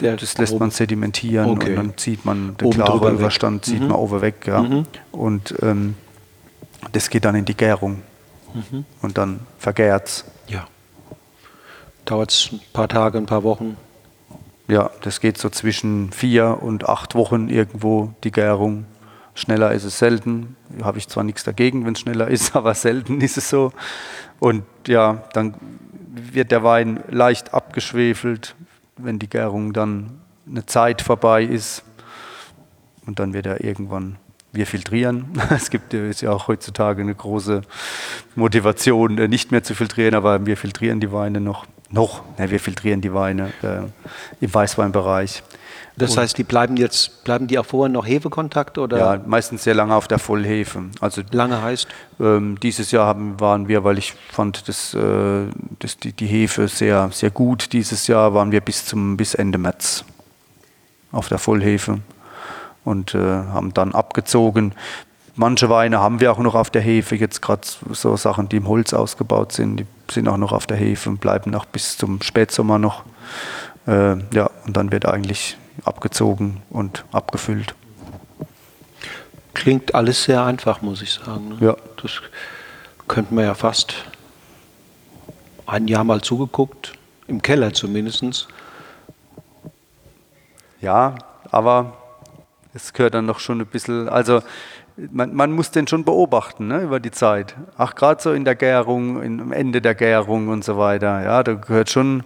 [0.00, 1.70] Der das lässt man sedimentieren Okay.
[1.70, 3.14] und dann zieht man den Oben klaren.
[3.16, 4.46] Überstand zieht man oben weg.
[4.46, 4.62] Ja.
[4.62, 4.86] Mhm.
[5.10, 5.94] Und ähm,
[6.92, 8.02] das geht dann in die Gärung
[8.54, 8.84] Mhm.
[9.02, 10.24] und dann vergärt's.
[10.46, 10.66] Ja.
[12.06, 13.76] Dauert es ein paar Tage, ein paar Wochen?
[14.68, 18.84] Ja, das geht so zwischen vier und acht Wochen irgendwo, die Gärung.
[19.38, 20.56] Schneller ist es selten.
[20.82, 23.72] Habe ich zwar nichts dagegen, wenn es schneller ist, aber selten ist es so.
[24.40, 25.54] Und ja, dann
[26.10, 28.56] wird der Wein leicht abgeschwefelt,
[28.96, 30.18] wenn die Gärung dann
[30.48, 31.84] eine Zeit vorbei ist.
[33.06, 34.16] Und dann wird er irgendwann,
[34.52, 35.26] wir filtrieren.
[35.50, 37.62] Es gibt ist ja auch heutzutage eine große
[38.34, 41.64] Motivation, äh, nicht mehr zu filtrieren, aber wir filtrieren die Weine noch.
[41.90, 43.82] Noch, ne, wir filtrieren die Weine äh,
[44.40, 45.42] im Weißweinbereich.
[45.98, 49.74] Das heißt, die bleiben jetzt, bleiben die auch vorher noch Hefekontakt oder Ja, meistens sehr
[49.74, 50.84] lange auf der Vollhefe.
[51.00, 51.88] Also lange heißt?
[52.20, 55.46] ähm, dieses Jahr haben, waren wir, weil ich fand das, äh,
[55.78, 57.72] das, die, die Hefe sehr, sehr gut.
[57.72, 60.04] Dieses Jahr waren wir bis zum bis Ende März
[61.12, 61.98] auf der Vollhefe
[62.84, 64.74] und äh, haben dann abgezogen.
[65.36, 68.66] Manche Weine haben wir auch noch auf der Hefe, jetzt gerade so Sachen, die im
[68.66, 72.20] Holz ausgebaut sind, die sind auch noch auf der Hefe und bleiben auch bis zum
[72.22, 73.04] Spätsommer noch.
[73.86, 77.74] Äh, ja, und dann wird eigentlich abgezogen und abgefüllt.
[79.54, 81.48] Klingt alles sehr einfach, muss ich sagen.
[81.48, 81.56] Ne?
[81.60, 81.76] Ja.
[82.00, 82.20] Das
[83.08, 83.94] könnte man ja fast
[85.66, 86.94] ein Jahr mal zugeguckt,
[87.26, 88.48] im Keller zumindest.
[90.80, 91.16] Ja,
[91.50, 91.94] aber
[92.72, 94.42] es gehört dann noch schon ein bisschen, also
[95.10, 97.54] man, man muss den schon beobachten ne, über die Zeit.
[97.76, 101.22] Ach, gerade so in der Gärung, in, am Ende der Gärung und so weiter.
[101.22, 102.24] Ja, da gehört schon,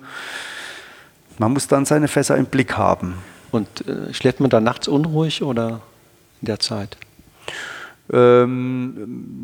[1.39, 3.19] man muss dann seine Fässer im Blick haben.
[3.53, 5.81] Und äh, schläft man da nachts unruhig oder
[6.41, 6.97] in der Zeit?
[8.13, 9.41] Ähm,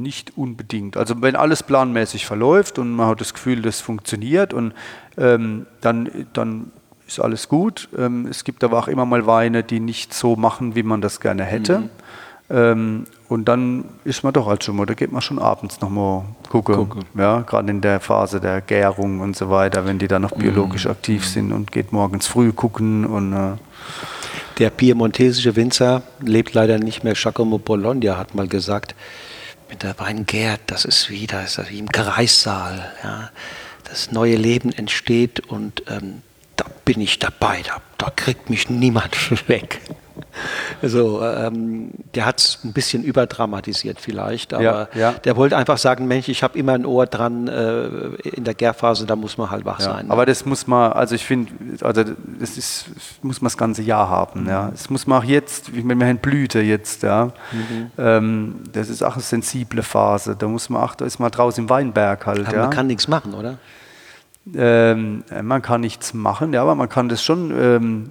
[0.00, 0.96] nicht unbedingt.
[0.96, 4.72] Also wenn alles planmäßig verläuft und man hat das Gefühl, das funktioniert und
[5.18, 6.70] ähm, dann, dann
[7.06, 7.88] ist alles gut.
[7.96, 11.20] Ähm, es gibt aber auch immer mal Weine, die nicht so machen, wie man das
[11.20, 11.90] gerne hätte.
[12.50, 16.24] Ähm, und dann ist man doch halt schon mal, da geht man schon abends nochmal
[16.48, 16.74] gucken.
[16.74, 17.04] Gucken.
[17.14, 20.86] Ja, gerade in der Phase der Gärung und so weiter, wenn die dann noch biologisch
[20.86, 23.56] aktiv sind und geht morgens früh gucken und äh,
[24.58, 27.12] Der piemontesische Winzer lebt leider nicht mehr.
[27.12, 28.94] Giacomo Bologna hat mal gesagt,
[29.68, 32.90] wenn der Wein gärt, das ist wie, das ist wie im Kreissaal.
[33.04, 33.30] Ja.
[33.84, 36.22] Das neue Leben entsteht und ähm,
[36.56, 37.62] da bin ich dabei.
[37.66, 39.80] Da, da kriegt mich niemand weg.
[40.82, 45.12] Also, ähm, der hat es ein bisschen überdramatisiert vielleicht, aber Ja, ja.
[45.12, 47.86] der wollte einfach sagen, Mensch, ich habe immer ein Ohr dran äh,
[48.28, 50.06] in der Gärphase, da muss man halt wach Ja, sein.
[50.06, 50.12] ne?
[50.12, 51.52] aber das muss man, also ich finde,
[51.84, 52.04] also
[52.38, 52.86] das ist,
[53.22, 54.46] muss man das ganze Jahr haben.
[54.48, 54.68] Ja.
[54.70, 57.32] Das muss man auch jetzt, wie wir haben Blüte jetzt, ja.
[57.52, 57.90] Mhm.
[57.98, 60.36] Ähm, das ist auch eine sensible Phase.
[60.36, 62.46] Da muss man auch, da ist man draußen im Weinberg halt.
[62.46, 62.62] aber ja.
[62.62, 63.58] man kann nichts machen, oder?
[64.54, 68.10] Ähm, man kann nichts machen, ja, aber man kann das schon ähm,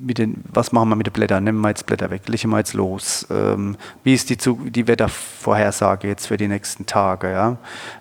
[0.00, 1.44] mit den, was machen wir mit den Blättern?
[1.44, 3.26] Nehmen wir jetzt Blätter weg, legen wir jetzt los.
[3.30, 7.30] Ähm, wie ist die, die Wettervorhersage jetzt für die nächsten Tage?
[7.30, 7.56] Ja?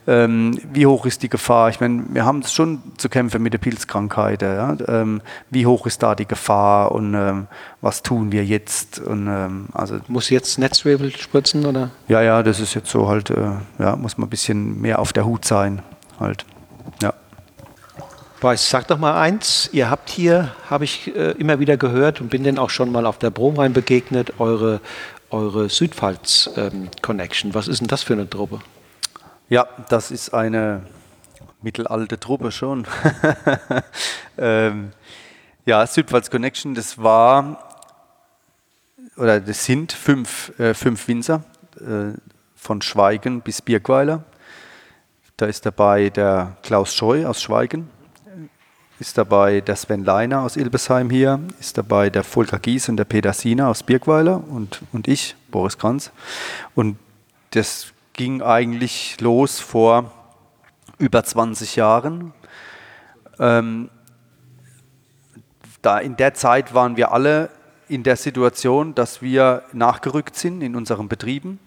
[0.08, 1.70] Ähm, wie hoch ist die Gefahr?
[1.70, 4.42] Ich meine, wir haben schon zu kämpfen mit der Pilzkrankheit.
[4.42, 4.76] Ja?
[4.88, 7.48] Ähm, wie hoch ist da die Gefahr und ähm,
[7.82, 9.00] was tun wir jetzt?
[9.00, 9.28] Und,
[9.74, 11.92] also Muss jetzt Netzwirbel spritzen, oder?
[12.08, 15.14] ja, ja, das ist jetzt so halt, äh, ja, muss man ein bisschen mehr auf
[15.14, 15.82] der Hut sein,
[16.20, 16.46] halt.
[17.02, 17.14] Ja.
[18.42, 22.30] Weiß, sag doch mal eins, ihr habt hier, habe ich äh, immer wieder gehört und
[22.30, 24.82] bin denn auch schon mal auf der Bromwein begegnet, eure,
[25.30, 27.54] eure Südpfalz-Connection.
[27.54, 28.60] Was ist denn das für eine Truppe?
[29.48, 30.82] Ja, das ist eine
[31.62, 32.88] mittelalte Truppe schon.
[34.40, 34.92] ähm,
[35.68, 37.80] ja, Südpfalz Connection, das war,
[39.18, 41.44] oder das sind fünf, äh, fünf Winzer,
[41.80, 42.18] äh,
[42.56, 44.24] von Schweigen bis Birkweiler.
[45.38, 47.88] Da ist dabei der Klaus Scheu aus Schweigen,
[49.02, 53.06] ist dabei der Sven Leiner aus Ilbesheim hier, ist dabei der Volker Gies und der
[53.06, 56.12] Peter Siener aus Birkweiler und, und ich, Boris Kranz.
[56.76, 57.00] Und
[57.50, 60.12] das ging eigentlich los vor
[61.00, 62.32] über 20 Jahren.
[63.40, 63.90] Ähm,
[65.82, 67.50] da in der Zeit waren wir alle
[67.88, 71.58] in der Situation, dass wir nachgerückt sind in unseren Betrieben,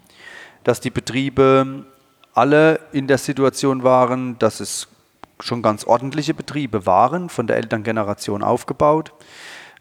[0.63, 1.85] dass die Betriebe
[2.33, 4.87] alle in der Situation waren, dass es
[5.41, 9.13] schon ganz ordentliche Betriebe waren, von der Elterngeneration aufgebaut,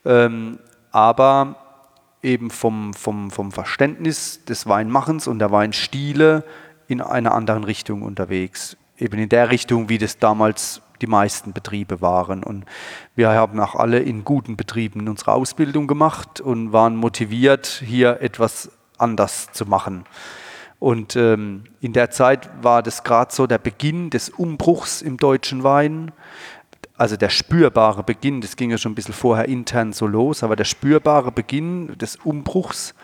[0.06, 0.60] ähm,
[0.92, 1.56] aber
[2.22, 6.44] eben vom, vom, vom Verständnis des Weinmachens und der Weinstile
[6.88, 8.78] in einer anderen Richtung unterwegs.
[8.98, 12.44] Eben in der Richtung, wie das damals die meisten Betriebe waren.
[12.44, 12.66] Und
[13.16, 18.72] wir haben auch alle in guten Betrieben unsere Ausbildung gemacht und waren motiviert, hier etwas
[18.98, 20.06] anders zu machen.
[20.84, 25.64] Und ähm, in der Zeit war das gerade so der Beginn des Umbruchs im deutschen
[25.64, 26.12] Wein.
[26.98, 30.58] Also der spürbare Beginn, das ging ja schon ein bisschen vorher intern so los, aber
[30.58, 32.96] der spürbare Beginn des Umbruchs.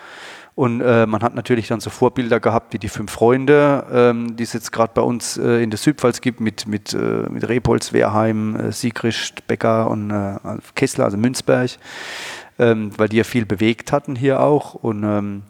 [0.55, 4.43] Und äh, man hat natürlich dann so Vorbilder gehabt wie die fünf Freunde, ähm, die
[4.43, 7.93] es jetzt gerade bei uns äh, in der Südpfalz gibt, mit, mit, äh, mit Repolz,
[7.93, 10.35] Wehrheim, äh, Siegrist, Becker und äh,
[10.75, 11.71] Kessler, also Münzberg,
[12.59, 14.73] ähm, weil die ja viel bewegt hatten hier auch.
[14.73, 15.43] Und ähm,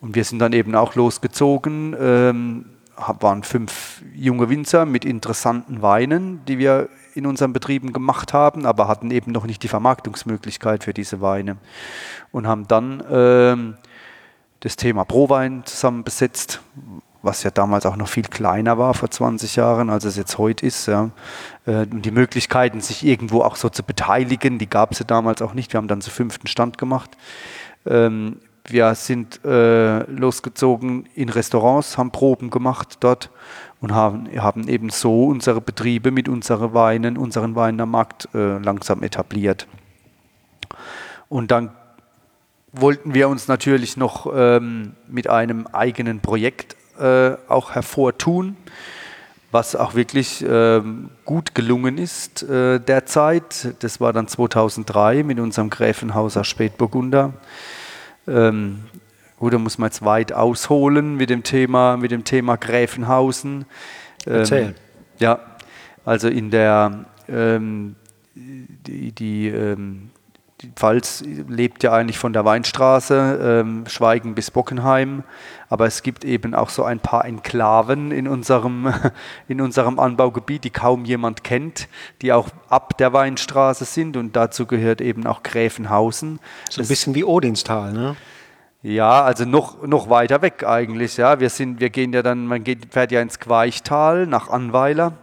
[0.00, 6.44] und wir sind dann eben auch losgezogen, ähm, waren fünf junge Winzer mit interessanten Weinen,
[6.46, 10.94] die wir in unseren Betrieben gemacht haben, aber hatten eben noch nicht die Vermarktungsmöglichkeit für
[10.94, 11.56] diese Weine.
[12.32, 13.76] Und haben dann ähm,
[14.60, 16.60] das Thema Prowein zusammen besetzt,
[17.22, 20.64] was ja damals auch noch viel kleiner war vor 20 Jahren, als es jetzt heute
[20.66, 20.86] ist.
[20.86, 21.10] Ja.
[21.66, 25.42] Äh, und die Möglichkeiten, sich irgendwo auch so zu beteiligen, die gab es ja damals
[25.42, 25.72] auch nicht.
[25.72, 27.16] Wir haben dann zu fünften Stand gemacht.
[27.86, 28.38] Ähm,
[28.70, 33.30] wir sind äh, losgezogen in Restaurants, haben Proben gemacht dort
[33.80, 38.58] und haben, haben eben so unsere Betriebe mit unseren Weinen, unseren Weinen am Markt äh,
[38.58, 39.66] langsam etabliert.
[41.28, 41.70] Und dann
[42.72, 48.56] wollten wir uns natürlich noch ähm, mit einem eigenen Projekt äh, auch hervortun,
[49.50, 53.74] was auch wirklich ähm, gut gelungen ist äh, derzeit.
[53.80, 57.32] Das war dann 2003 mit unserem Gräfenhauser Spätburgunder.
[58.28, 58.80] Ähm,
[59.38, 63.64] gut, da muss man jetzt weit ausholen mit dem Thema, mit dem Thema Gräfenhausen.
[64.26, 64.74] Ähm, Erzähl.
[65.18, 65.40] Ja,
[66.04, 67.96] also in der ähm,
[68.34, 70.10] die, die, ähm,
[70.60, 75.22] die Pfalz lebt ja eigentlich von der Weinstraße, ähm, Schweigen bis Bockenheim,
[75.68, 78.92] aber es gibt eben auch so ein paar Enklaven in unserem,
[79.48, 81.88] in unserem Anbaugebiet, die kaum jemand kennt,
[82.22, 86.40] die auch ab der Weinstraße sind und dazu gehört eben auch Gräfenhausen.
[86.70, 88.16] So ein bisschen wie Odinstal, ne?
[88.82, 91.16] Ja, also noch, noch weiter weg eigentlich.
[91.16, 95.14] Ja, wir sind, wir gehen ja dann, man geht, fährt ja ins Queichtal nach Anweiler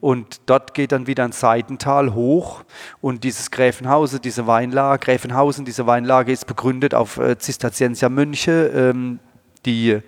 [0.00, 2.64] und dort geht dann wieder ein Seitental hoch.
[3.00, 9.18] Und dieses Gräfenhausen, diese Weinlage, Gräfenhausen, diese Weinlage ist begründet auf äh, Zisterziensermönche, ähm,
[9.64, 10.00] die,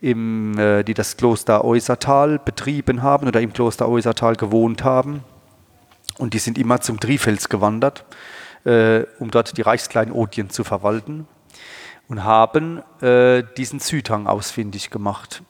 [0.00, 5.24] im, äh, die das Kloster Eusertal betrieben haben oder im Kloster Eusertal gewohnt haben.
[6.18, 8.04] Und die sind immer zum Trifels gewandert,
[8.64, 11.26] äh, um dort die Reichskleinodien zu verwalten
[12.08, 15.42] und haben äh, diesen Südhang ausfindig gemacht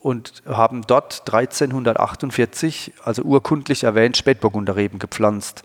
[0.00, 5.64] und haben dort 1348, also urkundlich erwähnt, Spätburgunderreben gepflanzt.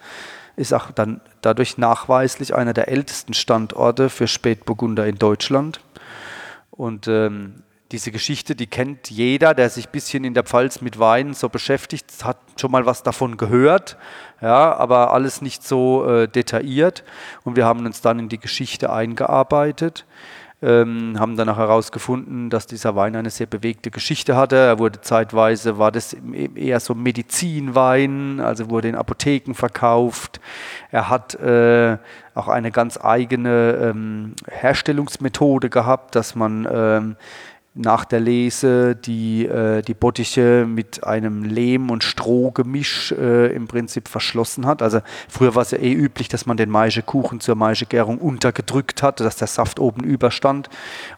[0.55, 5.81] Ist auch dann dadurch nachweislich einer der ältesten Standorte für Spätburgunder in Deutschland.
[6.71, 10.97] Und ähm, diese Geschichte, die kennt jeder, der sich ein bisschen in der Pfalz mit
[10.97, 13.97] Wein so beschäftigt, hat schon mal was davon gehört,
[14.41, 17.03] ja, aber alles nicht so äh, detailliert.
[17.43, 20.05] Und wir haben uns dann in die Geschichte eingearbeitet
[20.63, 24.55] ähm, haben danach herausgefunden, dass dieser Wein eine sehr bewegte Geschichte hatte.
[24.55, 26.15] Er wurde zeitweise, war das
[26.55, 30.39] eher so Medizinwein, also wurde in Apotheken verkauft.
[30.89, 31.97] Er hat äh,
[32.33, 37.15] auch eine ganz eigene ähm, Herstellungsmethode gehabt, dass man ähm,
[37.75, 44.07] nach der Lese die, äh, die Bottiche mit einem Lehm- und Strohgemisch äh, im Prinzip
[44.07, 44.83] verschlossen hat.
[44.83, 49.19] Also früher war es ja eh üblich, dass man den Maischekuchen zur Maischegärung untergedrückt hat,
[49.21, 50.69] dass der Saft oben überstand.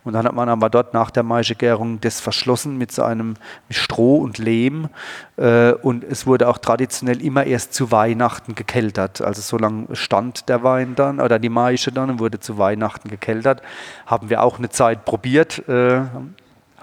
[0.05, 3.35] Und dann hat man aber dort nach der Maischegärung das verschlossen mit so einem
[3.67, 4.87] mit Stroh und Lehm.
[5.35, 9.21] Äh, und es wurde auch traditionell immer erst zu Weihnachten gekeltert.
[9.21, 13.09] Also so lange stand der Wein dann oder die Maische dann und wurde zu Weihnachten
[13.09, 13.61] gekeltert.
[14.05, 16.03] Haben wir auch eine Zeit probiert äh,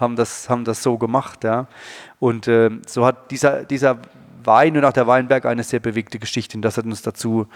[0.02, 1.44] haben das, haben das so gemacht.
[1.44, 1.66] Ja.
[2.20, 3.98] Und äh, so hat dieser, dieser
[4.46, 6.56] Wein und auch der Weinberg eine sehr bewegte Geschichte.
[6.56, 7.46] Und das hat uns dazu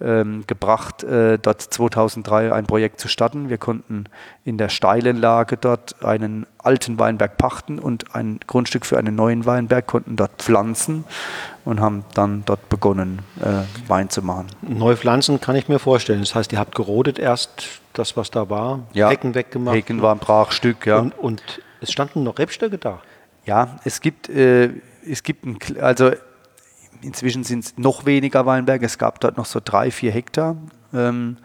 [0.00, 3.48] ähm, gebracht, äh, dort 2003 ein Projekt zu starten.
[3.48, 4.06] Wir konnten
[4.44, 9.46] in der steilen Lage dort einen alten Weinberg pachten und ein Grundstück für einen neuen
[9.46, 11.04] Weinberg, konnten dort pflanzen
[11.64, 14.46] und haben dann dort begonnen, äh, Wein zu machen.
[14.62, 16.20] Neu pflanzen kann ich mir vorstellen.
[16.20, 19.76] Das heißt, ihr habt gerodet erst das, was da war, ja, Hecken weggemacht.
[19.76, 20.98] Hecken war ein Brachstück, ja.
[20.98, 21.42] Und, und
[21.82, 23.02] es standen noch Rebstöcke da.
[23.44, 24.70] Ja, es gibt, äh,
[25.04, 26.12] es gibt ein, also
[27.02, 28.86] inzwischen sind es noch weniger Weinberge.
[28.86, 30.56] Es gab dort noch so drei, vier Hektar,
[30.94, 31.38] ähm,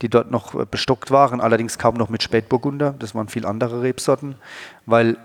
[0.00, 2.94] die dort noch bestockt waren, allerdings kaum noch mit Spätburgunder.
[2.98, 4.36] Das waren viel andere Rebsorten,
[4.86, 5.16] weil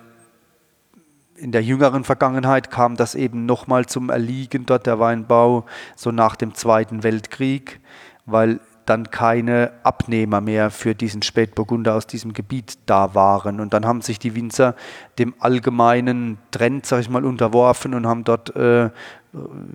[1.37, 6.35] in der jüngeren Vergangenheit kam das eben nochmal zum Erliegen dort der Weinbau, so nach
[6.35, 7.81] dem Zweiten Weltkrieg,
[8.25, 13.59] weil dann keine Abnehmer mehr für diesen Spätburgunder aus diesem Gebiet da waren.
[13.59, 14.75] Und dann haben sich die Winzer
[15.19, 18.89] dem allgemeinen Trend, sag ich mal, unterworfen und haben dort äh,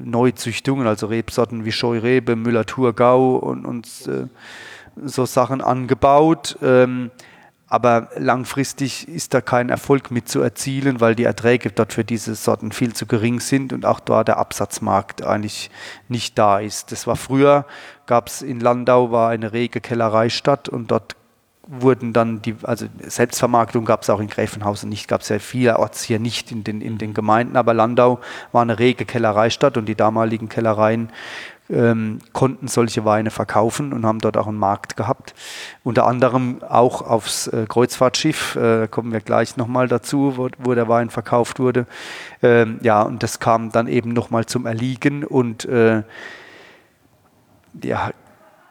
[0.03, 4.27] Neuzüchtungen, also Rebsorten wie Scheurebe, Müller-Thurgau und, und äh,
[5.05, 6.59] so Sachen angebaut.
[6.63, 7.11] Ähm,
[7.71, 12.35] aber langfristig ist da kein Erfolg mit zu erzielen, weil die Erträge dort für diese
[12.35, 15.71] Sorten viel zu gering sind und auch da der Absatzmarkt eigentlich
[16.09, 16.91] nicht da ist.
[16.91, 17.65] Das war früher,
[18.07, 21.15] gab es in Landau war eine rege Kellereistadt und dort
[21.71, 26.03] wurden dann die, also Selbstvermarktung gab es auch in Gräfenhausen nicht, gab es ja vielerorts
[26.03, 28.19] hier nicht in den, in den Gemeinden, aber Landau
[28.51, 31.11] war eine rege Kellereistadt und die damaligen Kellereien
[31.71, 35.35] ähm, konnten solche Weine verkaufen und haben dort auch einen Markt gehabt.
[35.85, 40.89] Unter anderem auch aufs äh, Kreuzfahrtschiff, äh, kommen wir gleich nochmal dazu, wo, wo, der
[40.89, 41.87] Wein verkauft wurde.
[42.43, 46.03] Ähm, ja, und das kam dann eben nochmal zum Erliegen und äh,
[47.83, 48.11] ja,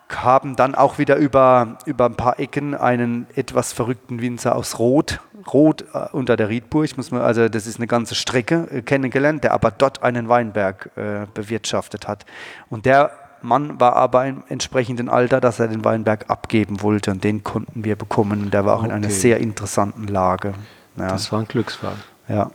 [0.09, 5.19] haben dann auch wieder über, über ein paar Ecken einen etwas verrückten Winzer aus Rot,
[5.53, 9.43] Rot äh, unter der Riedburg, muss man, also das ist eine ganze Strecke äh, kennengelernt,
[9.43, 12.25] der aber dort einen Weinberg äh, bewirtschaftet hat.
[12.69, 17.23] Und der Mann war aber im entsprechenden Alter, dass er den Weinberg abgeben wollte und
[17.23, 18.51] den konnten wir bekommen.
[18.51, 18.89] Der war auch okay.
[18.89, 20.53] in einer sehr interessanten Lage.
[20.97, 21.07] Ja.
[21.07, 21.95] Das war ein Glücksfall.
[22.27, 22.51] Ja.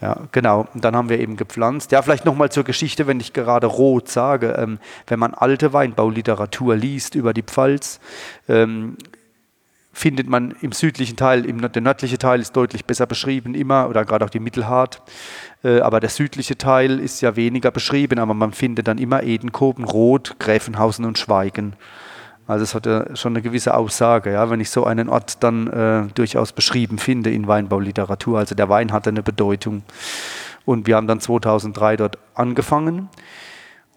[0.00, 0.66] Ja, genau.
[0.74, 1.90] Und dann haben wir eben gepflanzt.
[1.90, 4.54] Ja, vielleicht nochmal zur Geschichte, wenn ich gerade rot sage.
[4.58, 7.98] Ähm, wenn man alte Weinbauliteratur liest über die Pfalz,
[8.46, 8.98] ähm,
[9.94, 14.04] findet man im südlichen Teil, im, der nördliche Teil ist deutlich besser beschrieben immer, oder
[14.04, 15.00] gerade auch die Mittelhart.
[15.64, 19.86] Äh, aber der südliche Teil ist ja weniger beschrieben, aber man findet dann immer Edenkoben,
[19.86, 21.74] Rot, Gräfenhausen und Schweigen.
[22.46, 25.66] Also es hat ja schon eine gewisse Aussage, ja, wenn ich so einen Ort dann
[25.66, 28.38] äh, durchaus beschrieben finde in Weinbauliteratur.
[28.38, 29.82] Also der Wein hatte eine Bedeutung.
[30.64, 33.08] Und wir haben dann 2003 dort angefangen.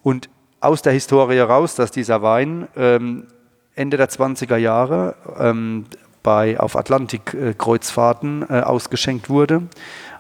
[0.02, 0.30] Und
[0.62, 3.28] aus der Historie heraus, dass dieser Wein ähm,
[3.76, 5.86] Ende der 20er Jahre ähm,
[6.24, 9.64] bei, auf Atlantikkreuzfahrten äh, ausgeschenkt wurde,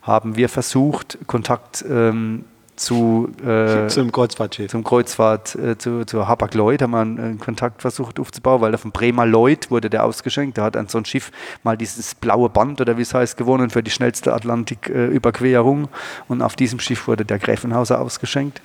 [0.01, 2.45] haben wir versucht, Kontakt ähm,
[2.80, 4.71] zu, äh, zum Kreuzfahrtschiff.
[4.71, 8.91] Zum Kreuzfahrt, äh, zu, zu Hapag Lloyd haben wir einen Kontakt versucht aufzubauen, weil von
[8.91, 10.57] Bremer Lloyd wurde der ausgeschenkt.
[10.57, 11.32] Da hat an so ein Schiff
[11.63, 15.86] mal dieses blaue Band oder wie es heißt gewonnen für die schnellste Atlantiküberquerung.
[15.86, 15.88] Äh,
[16.30, 18.61] und auf diesem Schiff wurde der Gräfenhauser ausgeschenkt.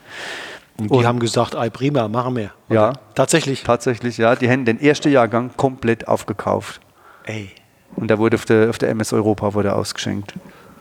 [0.76, 2.50] Und die und, haben gesagt, ei prima, machen wir.
[2.68, 2.92] Ja.
[3.14, 3.64] Tatsächlich?
[3.64, 4.36] Tatsächlich, ja.
[4.36, 6.80] Die haben den ersten Jahrgang komplett aufgekauft.
[7.24, 7.50] Ey.
[7.96, 10.34] Und der wurde auf der, auf der MS Europa wurde ausgeschenkt.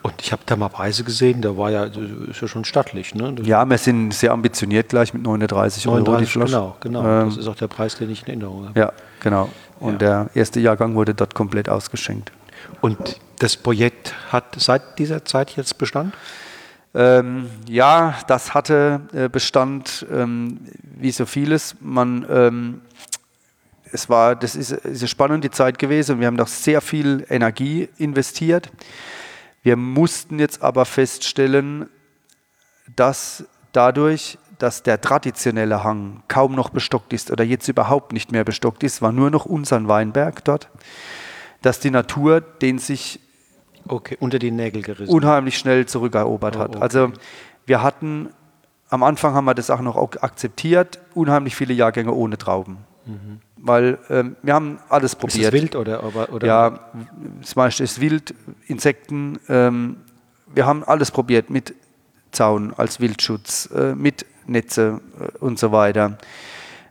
[0.03, 3.15] Und ich habe da mal Preise gesehen, da war ja, ist ja schon stattlich.
[3.15, 3.35] Ne?
[3.43, 6.45] ja, wir sind sehr ambitioniert gleich mit 39, 39 Euro.
[6.45, 6.99] Genau, genau.
[6.99, 8.77] Ähm, das ist auch der Preis, den ich in Erinnerung habe.
[8.77, 8.91] Ja,
[9.21, 9.49] genau.
[9.79, 9.97] Und ja.
[9.97, 12.33] der erste Jahrgang wurde dort komplett ausgeschenkt.
[12.81, 16.13] Und das Projekt hat seit dieser Zeit jetzt Bestand?
[16.93, 21.75] Ähm, ja, das hatte äh, Bestand ähm, wie so vieles.
[21.79, 22.81] Man, ähm,
[23.91, 27.25] es war, das ist, ist eine spannende Zeit gewesen und wir haben doch sehr viel
[27.29, 28.69] Energie investiert.
[29.63, 31.89] Wir mussten jetzt aber feststellen,
[32.95, 38.43] dass dadurch, dass der traditionelle Hang kaum noch bestockt ist oder jetzt überhaupt nicht mehr
[38.43, 40.69] bestockt ist, war nur noch unser Weinberg dort,
[41.61, 43.21] dass die Natur den sich
[43.87, 46.69] okay, unter die Nägel gerissen unheimlich schnell zurückerobert oh, hat.
[46.71, 46.81] Okay.
[46.81, 47.13] Also
[47.65, 48.29] wir hatten,
[48.89, 52.79] am Anfang haben wir das auch noch akzeptiert, unheimlich viele Jahrgänge ohne Trauben.
[53.05, 55.35] Mhm weil ähm, wir haben alles probiert.
[55.35, 56.45] Ist das wild oder, oder?
[56.45, 56.79] Ja,
[57.41, 58.35] zum Beispiel ist wild,
[58.67, 59.39] Insekten.
[59.47, 59.97] Ähm,
[60.53, 61.73] wir haben alles probiert mit
[62.31, 66.17] Zaun als Wildschutz, äh, mit Netze äh, und so weiter.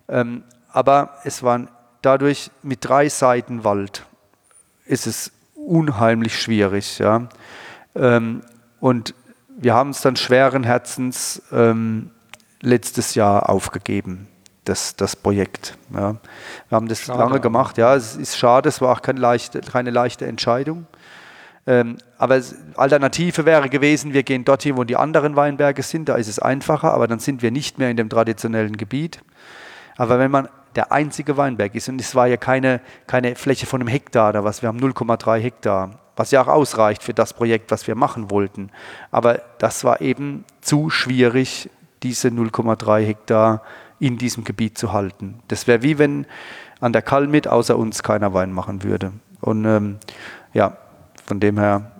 [0.09, 1.69] Ähm, aber es waren
[2.01, 4.07] dadurch mit drei Seiten Wald
[4.87, 6.99] ist es unheimlich schwierig.
[6.99, 7.29] Ja?
[7.95, 8.41] Ähm,
[8.81, 9.15] und
[9.59, 12.11] wir haben es dann schweren Herzens ähm,
[12.63, 14.29] letztes Jahr aufgegeben
[14.65, 15.77] das, das Projekt.
[15.93, 16.17] Ja.
[16.69, 19.61] Wir haben das schade, lange gemacht, ja, es ist schade, es war auch keine leichte,
[19.61, 20.87] keine leichte Entscheidung.
[21.67, 22.41] Ähm, aber
[22.77, 26.93] Alternative wäre gewesen, wir gehen dorthin, wo die anderen Weinberge sind, da ist es einfacher,
[26.93, 29.21] aber dann sind wir nicht mehr in dem traditionellen Gebiet.
[29.97, 33.81] Aber wenn man der einzige Weinberg ist, und es war ja keine, keine Fläche von
[33.81, 37.71] einem Hektar oder was, wir haben 0,3 Hektar, was ja auch ausreicht für das Projekt,
[37.71, 38.71] was wir machen wollten.
[39.11, 41.71] Aber das war eben zu schwierig,
[42.03, 43.63] diese 0,3 Hektar
[44.03, 45.39] in diesem Gebiet zu halten.
[45.47, 46.27] Das wäre wie wenn
[46.81, 49.13] an der Kalmit außer uns keiner Wein machen würde.
[49.41, 49.99] Und ähm,
[50.53, 50.77] ja,
[51.25, 51.93] von dem her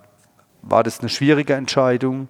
[0.61, 2.27] war das eine schwierige Entscheidung.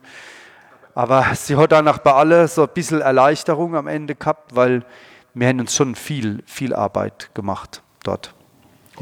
[0.94, 4.86] Aber sie hat danach bei alle so ein bisschen Erleichterung am Ende gehabt, weil
[5.34, 8.36] wir haben uns schon viel, viel Arbeit gemacht dort.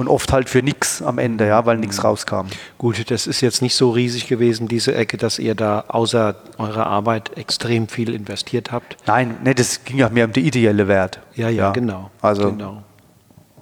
[0.01, 2.47] Und oft halt für nichts am Ende, ja, weil nichts rauskam.
[2.79, 6.87] Gut, das ist jetzt nicht so riesig gewesen, diese Ecke, dass ihr da außer eurer
[6.87, 8.97] Arbeit extrem viel investiert habt.
[9.05, 11.19] Nein, nee, das ging ja mehr um die ideelle Wert.
[11.35, 11.71] Ja, ja, ja.
[11.71, 12.09] genau.
[12.19, 12.81] Also genau.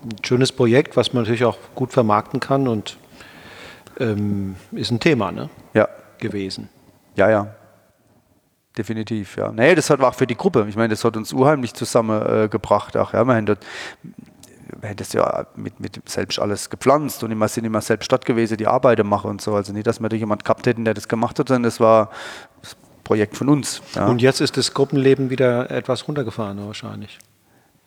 [0.01, 2.95] Ein schönes Projekt, was man natürlich auch gut vermarkten kann und
[3.99, 5.49] ähm, ist ein Thema, ne?
[5.73, 5.89] Ja.
[6.19, 6.69] Gewesen.
[7.17, 7.47] Ja, ja.
[8.77, 9.51] Definitiv, ja.
[9.51, 10.65] Nee, das hat auch für die Gruppe.
[10.69, 12.95] Ich meine, das hat uns unheimlich zusammengebracht.
[12.95, 13.57] Äh, auch, ja, wir haben
[14.95, 18.67] das ja mit, mit selbst alles gepflanzt und immer sind immer selbst dort gewesen, die
[18.67, 19.55] Arbeiter machen und so.
[19.55, 22.09] Also nicht, dass wir da jemand gehabt hätten, der das gemacht hat, sondern das war
[22.61, 23.81] das Projekt von uns.
[23.95, 24.07] Ja.
[24.07, 27.19] Und jetzt ist das Gruppenleben wieder etwas runtergefahren wahrscheinlich.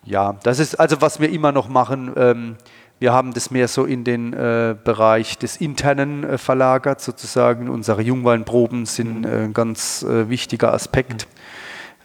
[0.05, 2.13] Ja, das ist also, was wir immer noch machen.
[2.17, 2.57] Ähm,
[2.99, 7.69] wir haben das mehr so in den äh, Bereich des Internen äh, verlagert, sozusagen.
[7.69, 11.27] Unsere Jungweinproben sind äh, ein ganz äh, wichtiger Aspekt.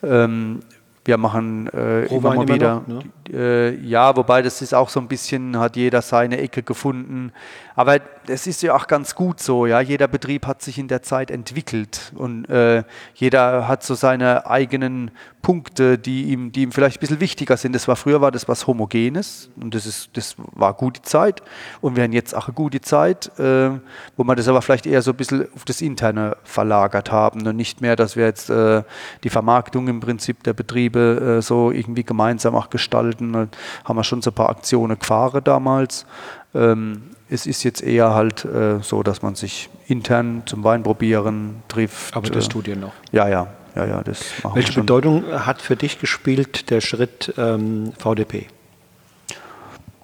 [0.01, 0.09] Mhm.
[0.09, 0.59] Ähm,
[1.07, 2.83] wir machen äh, immer mal wieder.
[2.85, 3.09] Noch, ne?
[3.33, 7.31] äh, ja, wobei das ist auch so ein bisschen, hat jeder seine Ecke gefunden.
[7.77, 9.79] Aber es ist ja auch ganz gut so, ja.
[9.81, 15.11] Jeder Betrieb hat sich in der Zeit entwickelt und äh, jeder hat so seine eigenen
[15.43, 17.75] Punkte, die ihm, die ihm vielleicht ein bisschen wichtiger sind.
[17.75, 21.43] Das war früher war das was Homogenes und das ist, das war gute Zeit
[21.79, 23.69] und wir haben jetzt auch eine gute Zeit, äh,
[24.17, 27.55] wo wir das aber vielleicht eher so ein bisschen auf das Interne verlagert haben und
[27.55, 28.81] nicht mehr, dass wir jetzt äh,
[29.23, 33.33] die Vermarktung im Prinzip der Betriebe äh, so irgendwie gemeinsam auch gestalten.
[33.33, 33.47] Da
[33.85, 36.07] haben wir schon so ein paar Aktionen gefahren damals.
[36.55, 42.15] Ähm, es ist jetzt eher halt äh, so, dass man sich intern zum Weinprobieren trifft.
[42.15, 42.93] Aber das tut ihr noch.
[43.11, 44.23] Ja, ja, ja, ja, das
[44.53, 48.47] Welche Bedeutung hat für dich gespielt der Schritt ähm, VDP?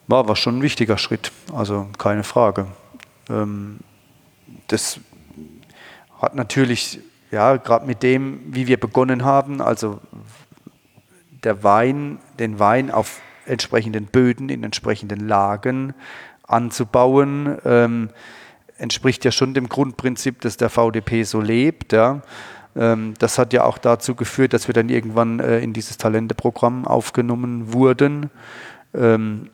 [0.07, 2.67] War, war schon ein wichtiger Schritt, also keine Frage.
[3.29, 3.79] Ähm,
[4.67, 4.99] das
[6.21, 6.99] hat natürlich,
[7.31, 9.99] ja, gerade mit dem, wie wir begonnen haben, also
[11.43, 15.93] der Wein, den Wein auf entsprechenden Böden, in entsprechenden Lagen
[16.47, 18.09] anzubauen, ähm,
[18.77, 21.93] entspricht ja schon dem Grundprinzip, dass der VDP so lebt.
[21.93, 22.21] Ja.
[22.75, 26.85] Ähm, das hat ja auch dazu geführt, dass wir dann irgendwann äh, in dieses Talenteprogramm
[26.85, 28.29] aufgenommen wurden,
[28.93, 29.49] ähm,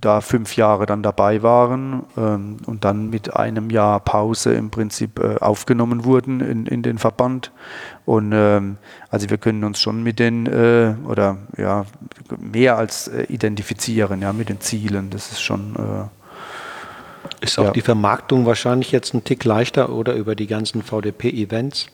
[0.00, 5.18] da fünf Jahre dann dabei waren ähm, und dann mit einem Jahr Pause im Prinzip
[5.18, 7.50] äh, aufgenommen wurden in, in den Verband.
[8.06, 11.84] Und also wir können uns schon mit den äh, oder ja
[12.40, 15.10] mehr als identifizieren, ja, mit den Zielen.
[15.10, 15.76] Das ist schon
[17.40, 17.70] ist auch ja.
[17.70, 21.88] die Vermarktung wahrscheinlich jetzt ein Tick leichter oder über die ganzen VDP-Events?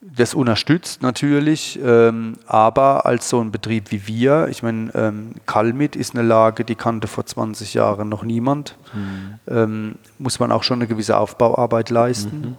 [0.00, 5.94] Das unterstützt natürlich, ähm, aber als so ein Betrieb wie wir, ich meine, ähm, Kalmit
[5.94, 9.38] ist eine Lage, die kannte vor 20 Jahren noch niemand, mhm.
[9.46, 12.56] ähm, muss man auch schon eine gewisse Aufbauarbeit leisten,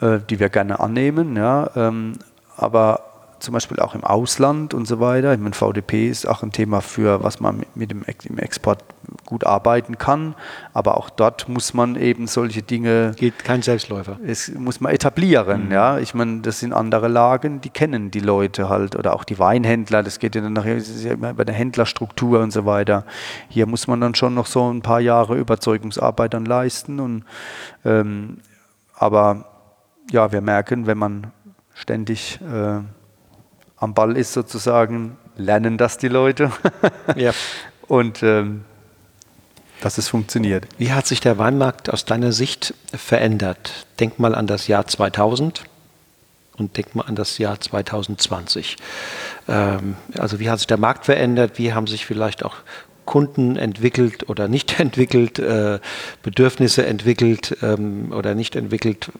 [0.00, 0.06] mhm.
[0.06, 2.14] äh, die wir gerne annehmen, ja, ähm,
[2.56, 3.11] aber
[3.42, 5.32] zum Beispiel auch im Ausland und so weiter.
[5.34, 8.04] Ich meine, VDP ist auch ein Thema für, was man mit dem
[8.38, 8.84] Export
[9.26, 10.34] gut arbeiten kann,
[10.72, 13.12] aber auch dort muss man eben solche Dinge.
[13.16, 14.18] Geht kein Selbstläufer.
[14.24, 15.72] Es muss man etablieren, mhm.
[15.72, 15.98] ja.
[15.98, 20.02] Ich meine, das sind andere Lagen, die kennen die Leute halt oder auch die Weinhändler.
[20.02, 23.04] Das geht ja dann nachher ja immer über eine Händlerstruktur und so weiter.
[23.48, 27.24] Hier muss man dann schon noch so ein paar Jahre Überzeugungsarbeit dann leisten und
[27.84, 28.38] ähm,
[28.94, 29.46] aber
[30.10, 31.32] ja, wir merken, wenn man
[31.74, 32.80] ständig äh,
[33.82, 36.52] am Ball ist sozusagen, lernen das die Leute.
[37.16, 37.32] ja.
[37.88, 38.64] Und ähm,
[39.80, 40.68] dass es funktioniert.
[40.78, 43.86] Wie hat sich der Weinmarkt aus deiner Sicht verändert?
[43.98, 45.64] Denk mal an das Jahr 2000
[46.56, 48.76] und denk mal an das Jahr 2020.
[49.48, 51.58] Ähm, also wie hat sich der Markt verändert?
[51.58, 52.54] Wie haben sich vielleicht auch
[53.04, 55.80] Kunden entwickelt oder nicht entwickelt, äh,
[56.22, 59.10] Bedürfnisse entwickelt ähm, oder nicht entwickelt?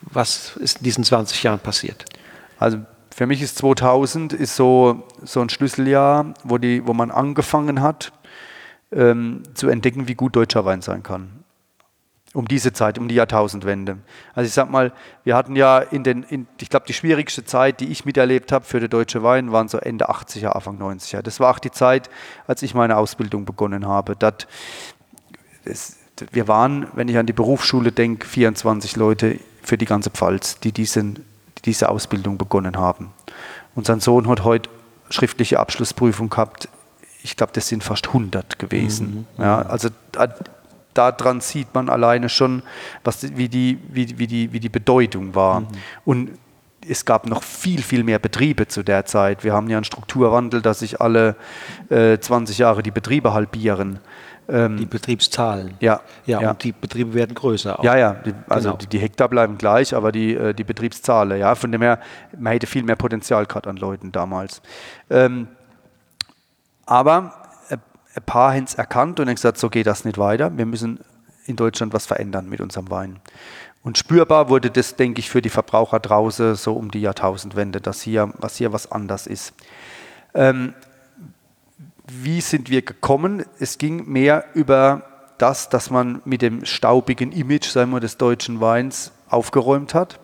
[0.00, 2.06] Was ist in diesen 20 Jahren passiert?
[2.58, 2.78] Also
[3.18, 8.12] für mich ist 2000 ist so, so ein Schlüsseljahr, wo, die, wo man angefangen hat
[8.92, 11.42] ähm, zu entdecken, wie gut deutscher Wein sein kann.
[12.32, 13.98] Um diese Zeit, um die Jahrtausendwende.
[14.36, 14.92] Also ich sag mal,
[15.24, 18.64] wir hatten ja in den, in, ich glaube, die schwierigste Zeit, die ich miterlebt habe
[18.64, 21.20] für den deutschen Wein, waren so Ende 80er, Anfang 90er.
[21.20, 22.10] Das war auch die Zeit,
[22.46, 24.14] als ich meine Ausbildung begonnen habe.
[24.14, 24.46] Das,
[25.64, 25.96] das,
[26.30, 30.70] wir waren, wenn ich an die Berufsschule denke, 24 Leute für die ganze Pfalz, die
[30.70, 31.24] diesen
[31.64, 33.10] diese Ausbildung begonnen haben.
[33.74, 34.68] Unser Sohn hat heute
[35.10, 36.68] schriftliche Abschlussprüfung gehabt.
[37.22, 39.26] Ich glaube, das sind fast 100 gewesen.
[39.36, 39.42] Mhm.
[39.42, 39.88] Ja, also
[40.94, 42.62] daran sieht man alleine schon,
[43.04, 45.60] was, wie, die, wie, wie, die, wie die Bedeutung war.
[45.60, 45.66] Mhm.
[46.04, 46.30] Und
[46.88, 49.44] es gab noch viel, viel mehr Betriebe zu der Zeit.
[49.44, 51.36] Wir haben ja einen Strukturwandel, dass sich alle
[51.90, 54.00] äh, 20 Jahre die Betriebe halbieren.
[54.48, 55.74] Ähm, die Betriebszahlen.
[55.80, 56.40] Ja, ja.
[56.40, 57.78] Ja, und die Betriebe werden größer.
[57.78, 57.84] Auch.
[57.84, 58.14] Ja, ja.
[58.14, 58.78] Die, also genau.
[58.78, 61.54] die, die, Hektar bleiben gleich, aber die, äh, die Betriebszahlen, ja.
[61.54, 62.00] Von dem her,
[62.36, 64.62] man hätte viel mehr Potenzial gehabt an Leuten damals.
[65.10, 65.48] Ähm,
[66.86, 67.34] aber
[67.70, 70.56] ein paar haben es erkannt und haben gesagt, so geht das nicht weiter.
[70.56, 71.00] Wir müssen
[71.44, 73.20] in Deutschland was verändern mit unserem Wein.
[73.82, 78.02] Und spürbar wurde das, denke ich, für die Verbraucher draußen so um die Jahrtausendwende, dass
[78.02, 79.54] hier, was hier was anders ist.
[80.34, 80.74] Ähm,
[82.10, 83.44] wie sind wir gekommen?
[83.58, 85.02] Es ging mehr über
[85.38, 90.20] das, dass man mit dem staubigen Image sagen wir, des deutschen Weins aufgeräumt hat.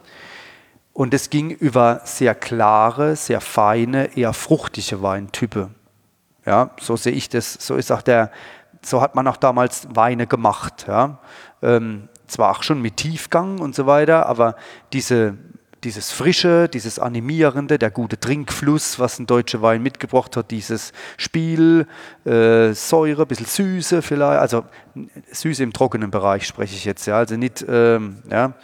[0.93, 5.71] Und es ging über sehr klare, sehr feine, eher fruchtige Weintype.
[6.47, 7.55] Ja, so sehe ich das.
[7.55, 8.31] So ist auch der,
[8.83, 10.87] so hat man auch damals Weine gemacht.
[10.87, 11.19] Ja.
[11.63, 14.57] Ähm, zwar auch schon mit Tiefgang und so weiter, aber
[14.93, 15.37] diese
[15.85, 21.87] dieses Frische, dieses Animierende, der gute Trinkfluss, was ein deutscher Wein mitgebracht hat, dieses Spiel,
[22.25, 24.65] äh, Säure, ein bisschen Süße vielleicht, also
[25.31, 28.55] Süße im trockenen Bereich spreche ich jetzt, ja, also nicht, ähm, ja,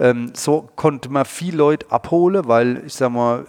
[0.00, 3.46] ähm, so konnte man viel Leute abholen, weil ich sag mal,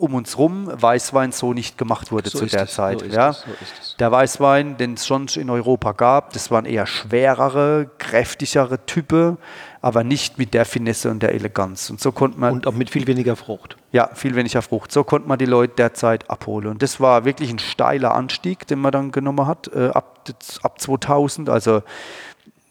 [0.00, 3.00] um uns rum Weißwein so nicht gemacht wurde so zu der es, Zeit.
[3.00, 3.30] So ja.
[3.30, 3.44] Es,
[3.82, 9.36] so der Weißwein, den es schon in Europa gab, das waren eher schwerere, kräftigere Typen,
[9.82, 11.88] aber nicht mit der Finesse und der Eleganz.
[11.88, 12.52] Und so konnte man.
[12.52, 13.76] Und auch mit viel weniger Frucht.
[13.92, 14.92] Ja, viel weniger Frucht.
[14.92, 16.68] So konnte man die Leute derzeit abholen.
[16.68, 20.28] Und das war wirklich ein steiler Anstieg, den man dann genommen hat, äh, ab,
[20.62, 21.48] ab 2000.
[21.48, 21.82] Also,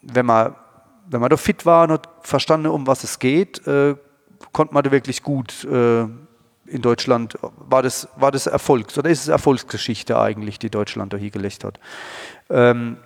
[0.02, 0.54] wenn man,
[1.08, 3.96] wenn man da fit war und hat verstanden, um was es geht, äh,
[4.52, 5.64] konnte man da wirklich gut.
[5.64, 6.06] Äh,
[6.66, 11.16] in Deutschland war das, war das Erfolgs- oder ist es Erfolgsgeschichte eigentlich, die Deutschland da
[11.16, 11.80] hier gelegt hat.
[12.48, 12.98] Ähm,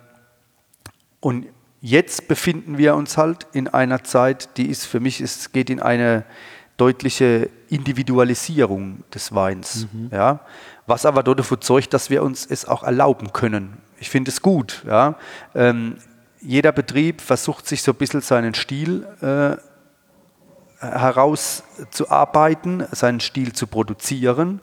[1.19, 1.47] und
[1.85, 5.79] jetzt befinden wir uns halt in einer Zeit, die ist für mich, es geht in
[5.79, 6.25] eine
[6.77, 9.87] deutliche Individualisierung des Weins.
[9.93, 10.09] Mhm.
[10.11, 10.39] Ja?
[10.87, 13.77] Was aber dafür zeugt, dass wir uns es auch erlauben können.
[13.99, 14.83] Ich finde es gut.
[14.87, 15.19] Ja?
[15.53, 15.97] Ähm,
[16.41, 19.57] jeder Betrieb versucht sich so ein bisschen seinen Stil äh,
[20.79, 24.59] herauszuarbeiten, seinen Stil zu produzieren.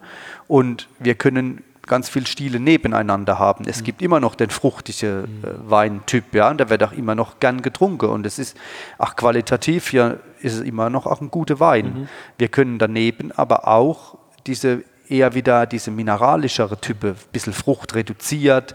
[0.48, 3.64] Und wir können ganz viele Stile nebeneinander haben.
[3.66, 3.84] Es mhm.
[3.84, 7.62] gibt immer noch den fruchtigen äh, Weintyp, ja, und der wird auch immer noch gern
[7.62, 8.06] getrunken.
[8.06, 8.56] Und es ist
[8.98, 11.86] auch qualitativ, hier ist es immer noch auch ein guter Wein.
[11.86, 12.08] Mhm.
[12.38, 18.74] Wir können daneben aber auch diese eher wieder diese mineralischere Type, ein bisschen Frucht reduziert,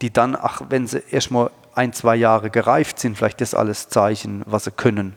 [0.00, 4.42] die dann, ach, wenn sie erstmal ein, zwei Jahre gereift sind, vielleicht das alles Zeichen,
[4.44, 5.14] was sie können.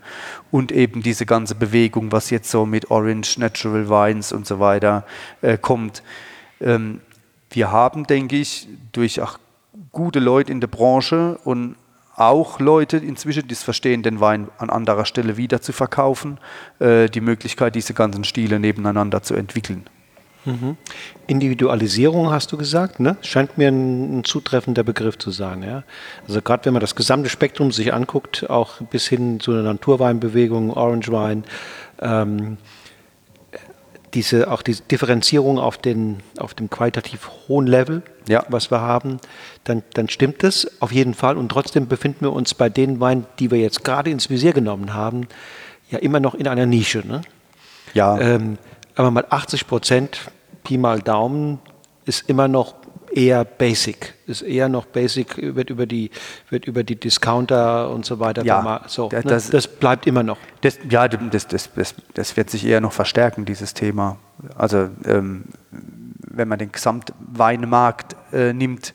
[0.51, 5.05] Und eben diese ganze Bewegung, was jetzt so mit Orange, Natural Wines und so weiter
[5.41, 6.01] äh, kommt.
[6.61, 7.01] Ähm,
[7.49, 9.37] wir haben, denke ich, durch auch
[9.91, 11.75] gute Leute in der Branche und
[12.15, 16.37] auch Leute inzwischen, die es verstehen, den Wein an anderer Stelle wieder zu verkaufen,
[16.79, 19.85] äh, die Möglichkeit, diese ganzen Stile nebeneinander zu entwickeln.
[20.45, 20.77] Mhm.
[21.27, 23.17] Individualisierung hast du gesagt, ne?
[23.21, 25.83] Scheint mir ein, ein zutreffender Begriff zu sein, ja.
[26.27, 30.71] Also gerade wenn man das gesamte Spektrum sich anguckt, auch bis hin zu einer Naturweinbewegung,
[30.71, 31.43] Orange Wein,
[31.99, 32.57] ähm,
[34.15, 38.43] diese, auch die Differenzierung auf, den, auf dem qualitativ hohen Level, ja.
[38.47, 39.19] was wir haben,
[39.65, 41.37] dann, dann stimmt das auf jeden Fall.
[41.37, 44.93] Und trotzdem befinden wir uns bei den Weinen, die wir jetzt gerade ins Visier genommen
[44.93, 45.27] haben,
[45.91, 47.03] ja immer noch in einer Nische.
[47.05, 47.21] Ne?
[47.93, 48.17] Ja.
[48.19, 48.57] Ähm,
[48.95, 50.31] aber mal 80 Prozent
[50.63, 51.59] Pi mal Daumen
[52.05, 52.75] ist immer noch
[53.15, 56.11] eher basic, ist eher noch basic, wird über die,
[56.49, 58.43] wird über die Discounter und so weiter.
[58.43, 59.51] Ja, so, das, ne?
[59.51, 60.37] das bleibt immer noch.
[60.61, 64.17] Das, ja, das, das, das, das wird sich eher noch verstärken, dieses Thema.
[64.55, 68.93] Also ähm, wenn man den Gesamtweinmarkt äh, nimmt,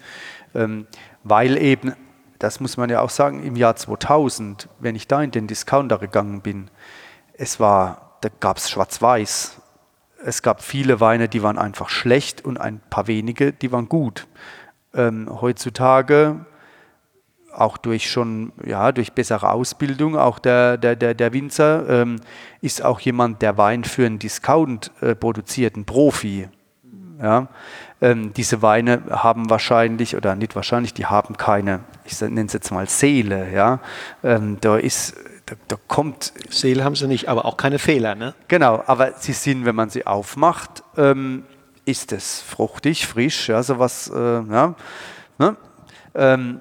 [0.54, 0.86] ähm,
[1.24, 1.94] weil eben,
[2.38, 5.98] das muss man ja auch sagen, im Jahr 2000, wenn ich da in den Discounter
[5.98, 6.70] gegangen bin,
[7.32, 9.59] es war, da gab es Schwarz-Weiß
[10.24, 14.26] es gab viele Weine, die waren einfach schlecht und ein paar wenige, die waren gut.
[14.94, 16.44] Ähm, heutzutage
[17.52, 22.20] auch durch schon, ja, durch bessere Ausbildung, auch der, der, der, der Winzer ähm,
[22.60, 26.48] ist auch jemand, der Wein für einen Discount äh, produziert, ein Profi.
[27.20, 27.48] Ja?
[28.00, 32.70] Ähm, diese Weine haben wahrscheinlich, oder nicht wahrscheinlich, die haben keine, ich nenne es jetzt
[32.70, 33.52] mal Seele.
[33.52, 33.80] Ja?
[34.22, 35.16] Ähm, da ist
[35.51, 36.32] da, da, kommt.
[36.48, 38.34] Seele haben sie nicht, aber auch keine Fehler, ne?
[38.46, 41.44] Genau, aber sie sind, wenn man sie aufmacht, ähm,
[41.84, 44.74] ist es fruchtig, frisch, ja, sowas, äh, ja.
[45.38, 45.57] Ne?
[46.14, 46.61] Ähm,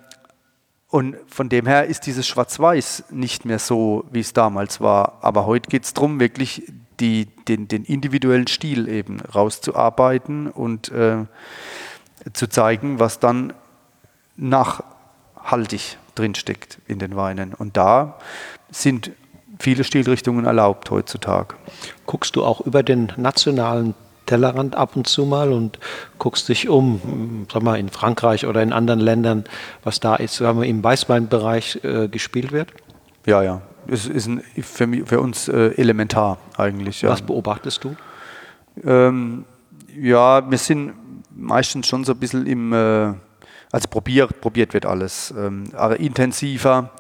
[0.87, 5.19] und von dem her ist dieses Schwarz-Weiß nicht mehr so, wie es damals war.
[5.21, 6.63] Aber heute geht es darum, wirklich
[6.99, 11.25] die, den, den, individuellen Stil eben rauszuarbeiten und äh,
[12.33, 13.53] zu zeigen, was dann
[14.35, 17.53] nachhaltig drinsteckt in den Weinen.
[17.53, 18.19] Und da
[18.69, 19.11] sind
[19.59, 21.55] viele Stilrichtungen erlaubt heutzutage.
[22.05, 23.93] Guckst du auch über den nationalen
[24.25, 25.79] Tellerrand ab und zu mal und
[26.19, 29.45] guckst dich um, sag mal, in Frankreich oder in anderen Ländern,
[29.83, 32.71] was da ist, sagen wir, im Weißweinbereich äh, gespielt wird?
[33.25, 33.61] Ja, ja.
[33.87, 37.01] Es ist ein, für, mich, für, uns äh, elementar eigentlich.
[37.01, 37.09] Ja.
[37.09, 37.95] Was beobachtest du?
[38.83, 39.45] Ähm,
[39.99, 40.93] ja, wir sind
[41.35, 43.13] meistens schon so ein bisschen im, äh,
[43.71, 46.91] also probiert, probiert wird alles, ähm, aber intensiver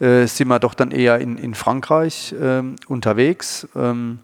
[0.00, 4.20] äh, sind wir doch dann eher in, in Frankreich äh, unterwegs, ähm,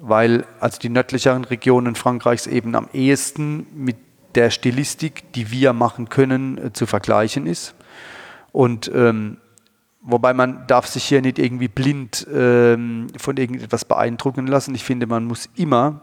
[0.00, 3.96] weil also die nördlicheren Regionen Frankreichs eben am ehesten mit
[4.34, 7.74] der Stilistik, die wir machen können, äh, zu vergleichen ist.
[8.52, 9.38] Und ähm,
[10.02, 14.74] wobei man darf sich hier nicht irgendwie blind ähm, von irgendetwas beeindrucken lassen.
[14.74, 16.00] Ich finde, man muss immer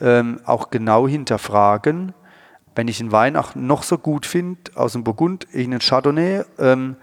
[0.00, 2.12] ähm, auch genau hinterfragen,
[2.80, 6.96] wenn ich einen Wein auch noch so gut finde, aus dem Burgund, irgendeinen Chardonnay, ähm,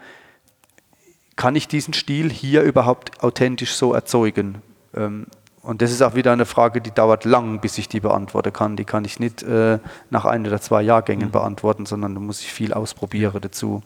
[1.35, 4.63] kann ich diesen Stil hier überhaupt authentisch so erzeugen?
[4.95, 5.27] Ähm,
[5.61, 8.75] und das ist auch wieder eine Frage, die dauert lang, bis ich die beantworten kann.
[8.75, 9.77] Die kann ich nicht äh,
[10.09, 11.31] nach ein oder zwei Jahrgängen mhm.
[11.31, 13.83] beantworten, sondern da muss ich viel ausprobieren dazu.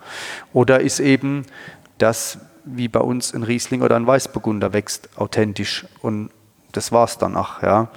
[0.53, 1.45] Oder ist eben
[1.97, 5.85] das, wie bei uns ein Riesling oder ein Weißburgunder wächst, authentisch.
[6.01, 6.29] Und
[6.71, 7.61] das war es danach.
[7.61, 7.89] Ja.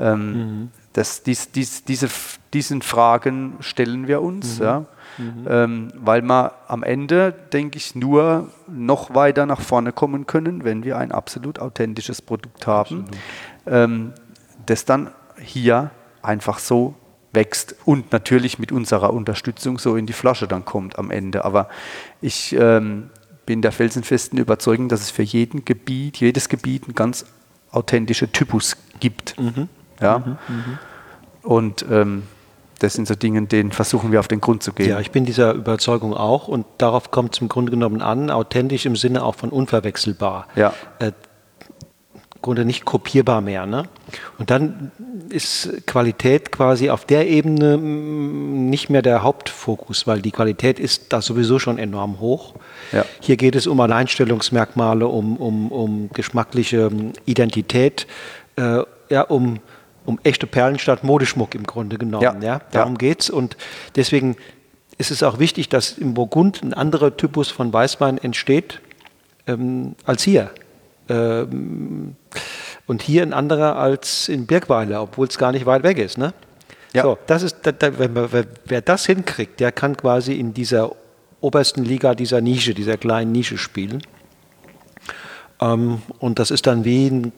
[0.00, 0.70] Ähm, mhm.
[0.96, 2.08] Das, dies, dies, diese,
[2.54, 4.58] diesen Fragen stellen wir uns.
[4.58, 4.64] Mhm.
[4.64, 4.84] Ja.
[5.18, 5.46] Mhm.
[5.48, 10.84] Ähm, weil wir am Ende, denke ich, nur noch weiter nach vorne kommen können, wenn
[10.84, 13.04] wir ein absolut authentisches Produkt haben,
[13.66, 14.12] ähm,
[14.64, 15.90] das dann hier
[16.22, 16.94] einfach so
[17.32, 21.44] wächst und natürlich mit unserer Unterstützung so in die Flasche dann kommt am Ende.
[21.44, 21.68] Aber
[22.22, 23.10] ich ähm,
[23.44, 27.26] bin der felsenfesten Überzeugung, dass es für jeden Gebiet, jedes Gebiet einen ganz
[27.70, 29.38] authentische Typus gibt.
[29.38, 29.68] Mhm.
[30.00, 30.18] Ja?
[30.18, 30.36] Mhm.
[30.48, 30.78] mhm.
[31.42, 32.24] Und ähm,
[32.80, 34.90] das sind so Dinge, denen versuchen wir auf den Grund zu gehen.
[34.90, 38.84] Ja, ich bin dieser Überzeugung auch und darauf kommt es im Grunde genommen an, authentisch
[38.84, 40.48] im Sinne auch von unverwechselbar.
[40.56, 40.74] Ja.
[40.98, 41.12] Äh,
[42.46, 43.66] Grunde nicht kopierbar mehr.
[43.66, 43.88] Ne?
[44.38, 44.92] Und dann
[45.30, 51.20] ist Qualität quasi auf der Ebene nicht mehr der Hauptfokus, weil die Qualität ist da
[51.20, 52.54] sowieso schon enorm hoch.
[52.92, 53.04] Ja.
[53.20, 56.88] Hier geht es um Alleinstellungsmerkmale, um, um, um geschmackliche
[57.24, 58.06] Identität,
[58.54, 59.58] äh, ja, um
[60.06, 62.22] um echte Perlen statt Modeschmuck im Grunde genommen.
[62.22, 62.60] Ja, ja?
[62.70, 62.98] Darum ja.
[62.98, 63.30] geht es.
[63.30, 63.56] Und
[63.96, 64.36] deswegen
[64.98, 68.80] ist es auch wichtig, dass im Burgund ein anderer Typus von Weißwein entsteht
[69.46, 70.50] ähm, als hier.
[71.08, 72.16] Ähm,
[72.86, 76.18] und hier ein anderer als in Birkweiler, obwohl es gar nicht weit weg ist.
[76.18, 76.32] Ne?
[76.94, 77.02] Ja.
[77.02, 80.92] So, das ist, da, da, wer, wer das hinkriegt, der kann quasi in dieser
[81.40, 84.02] obersten Liga dieser Nische, dieser kleinen Nische spielen.
[85.60, 87.32] Ähm, und das ist dann wie ein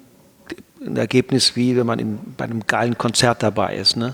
[0.85, 3.97] ein Ergebnis, wie wenn man in, bei einem geilen Konzert dabei ist.
[3.97, 4.13] Ne?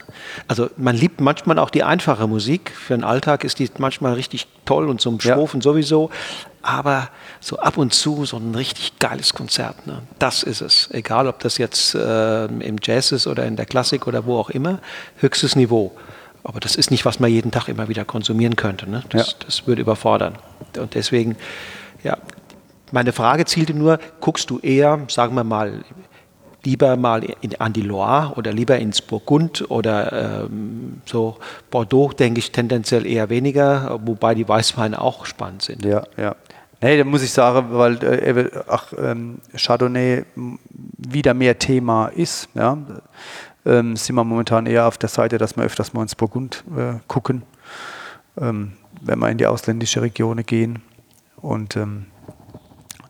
[0.48, 2.70] Also man liebt manchmal auch die einfache Musik.
[2.70, 5.64] Für den Alltag ist die manchmal richtig toll und zum Schrofen ja.
[5.64, 6.10] sowieso.
[6.62, 7.10] Aber
[7.40, 9.86] so ab und zu so ein richtig geiles Konzert.
[9.86, 10.02] Ne?
[10.18, 10.88] Das ist es.
[10.92, 14.50] Egal, ob das jetzt äh, im Jazz ist oder in der Klassik oder wo auch
[14.50, 14.78] immer.
[15.18, 15.92] Höchstes Niveau.
[16.42, 18.88] Aber das ist nicht, was man jeden Tag immer wieder konsumieren könnte.
[18.88, 19.02] Ne?
[19.10, 19.34] Das, ja.
[19.44, 20.38] das würde überfordern.
[20.78, 21.36] Und deswegen,
[22.02, 22.18] ja,
[22.92, 25.84] meine Frage zielte nur, guckst du eher, sagen wir mal,
[26.64, 31.36] lieber mal in, an die Loire oder lieber ins Burgund oder ähm, so
[31.70, 35.84] Bordeaux, denke ich tendenziell eher weniger, wobei die Weißweine auch spannend sind.
[35.84, 36.34] Ja, ja.
[36.80, 40.24] Nee, da muss ich sagen, weil äh, ach, ähm, Chardonnay
[40.98, 42.76] wieder mehr Thema ist, ja,
[43.64, 46.94] ähm, sind wir momentan eher auf der Seite, dass wir öfters mal ins Burgund äh,
[47.08, 47.42] gucken,
[48.38, 50.82] ähm, wenn wir in die ausländische Regionen gehen.
[51.36, 52.06] Und ähm,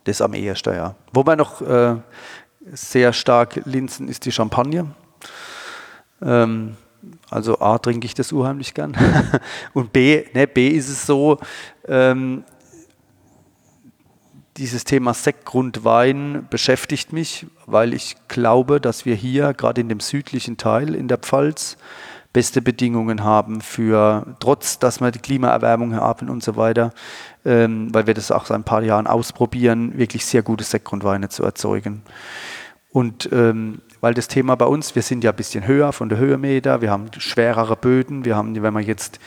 [0.04, 0.94] das am ehesten, ja.
[1.12, 1.96] Wobei noch äh,
[2.72, 4.94] sehr stark Linsen ist die Champagne.
[6.22, 6.76] Ähm,
[7.30, 8.96] also A trinke ich das unheimlich gern.
[9.74, 11.38] Und B, ne, B ist es so,
[11.86, 12.44] ähm,
[14.56, 20.56] dieses Thema Sektgrundwein beschäftigt mich, weil ich glaube, dass wir hier gerade in dem südlichen
[20.56, 21.76] Teil in der Pfalz
[22.34, 26.92] beste Bedingungen haben für, trotz dass wir die Klimaerwärmung haben und so weiter,
[27.46, 31.44] ähm, weil wir das auch seit ein paar Jahren ausprobieren, wirklich sehr gute Sektgrundweine zu
[31.44, 32.02] erzeugen.
[32.90, 36.18] Und ähm, weil das Thema bei uns, wir sind ja ein bisschen höher von der
[36.18, 39.18] Höhenmeter, wir haben schwerere Böden, wir haben, wenn man jetzt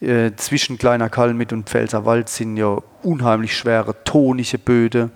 [0.00, 5.10] äh, zwischen Kleiner Kalmit und Pfälzerwald sind ja unheimlich schwere, tonische Böden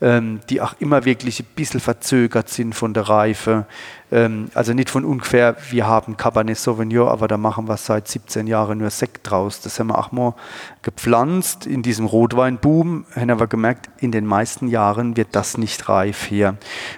[0.00, 3.66] ähm, die auch immer wirklich ein bisschen verzögert sind von der Reife.
[4.12, 8.46] Ähm, also nicht von ungefähr, wir haben Cabernet Sauvignon, aber da machen wir seit 17
[8.46, 9.60] Jahren nur Sekt draus.
[9.60, 10.34] Das haben wir auch mal
[10.82, 16.24] gepflanzt in diesem Rotweinboom, haben wir gemerkt, in den meisten Jahren wird das nicht reif
[16.24, 16.56] hier.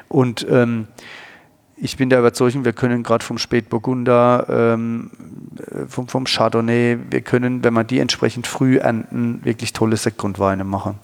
[0.09, 0.89] Und ähm,
[1.83, 5.11] ich bin der Überzeugung, wir können gerade vom Spätburgunder, ähm,
[5.89, 10.99] vom, vom Chardonnay, wir können, wenn wir die entsprechend früh ernten, wirklich tolle Sektgrundweine machen.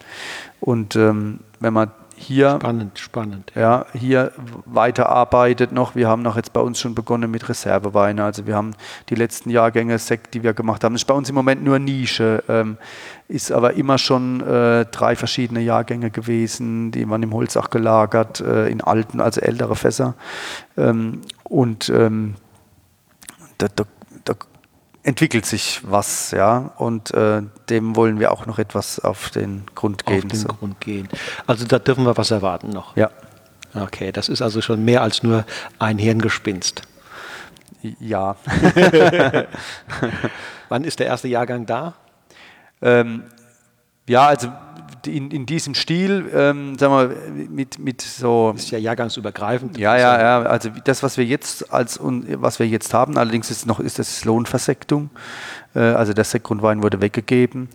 [0.60, 3.52] Und ähm, wenn man hier, spannend, spannend.
[3.54, 4.32] Ja, hier
[4.64, 5.94] weiterarbeitet noch.
[5.94, 8.24] Wir haben noch jetzt bei uns schon begonnen mit Reserveweine.
[8.24, 8.74] Also wir haben
[9.10, 10.94] die letzten Jahrgänge Sekt, die wir gemacht haben.
[10.94, 12.78] Das ist bei uns im Moment nur Nische, ähm,
[13.28, 18.40] ist aber immer schon äh, drei verschiedene Jahrgänge gewesen, die waren im Holz auch gelagert,
[18.40, 20.14] äh, in alten, also ältere Fässer.
[20.78, 22.36] Ähm, und ähm,
[23.58, 23.84] da, da
[25.06, 30.04] entwickelt sich was, ja, und äh, dem wollen wir auch noch etwas auf den Grund
[30.04, 30.24] gehen.
[30.24, 30.48] Auf den so.
[30.48, 31.08] Grund gehen.
[31.46, 32.96] Also da dürfen wir was erwarten noch.
[32.96, 33.10] Ja.
[33.72, 35.44] Okay, das ist also schon mehr als nur
[35.78, 36.82] ein Hirngespinst.
[38.00, 38.36] Ja.
[40.68, 41.94] Wann ist der erste Jahrgang da?
[42.82, 43.22] Ähm,
[44.08, 44.50] ja, also
[45.06, 48.52] in, in diesem Stil, ähm, sagen wir, mit, mit so.
[48.52, 49.78] Das ist ja jahrgangsübergreifend.
[49.78, 50.42] Ja, ja, ja.
[50.42, 54.24] Also das, was wir jetzt als was wir jetzt haben, allerdings ist noch ist das
[54.24, 55.10] Lohnversektung.
[55.76, 57.68] Äh, also der Sektgrundwein wurde weggegeben.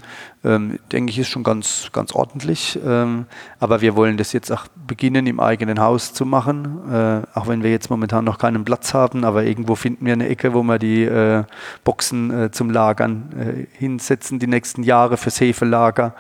[0.44, 2.80] Ähm, denke ich, ist schon ganz, ganz ordentlich.
[2.86, 3.26] Ähm,
[3.60, 6.92] aber wir wollen das jetzt auch beginnen, im eigenen Haus zu machen.
[6.92, 10.28] Äh, auch wenn wir jetzt momentan noch keinen Platz haben, aber irgendwo finden wir eine
[10.28, 11.44] Ecke, wo wir die äh,
[11.84, 16.16] Boxen äh, zum Lagern äh, hinsetzen, die nächsten Jahre fürs Hefelager.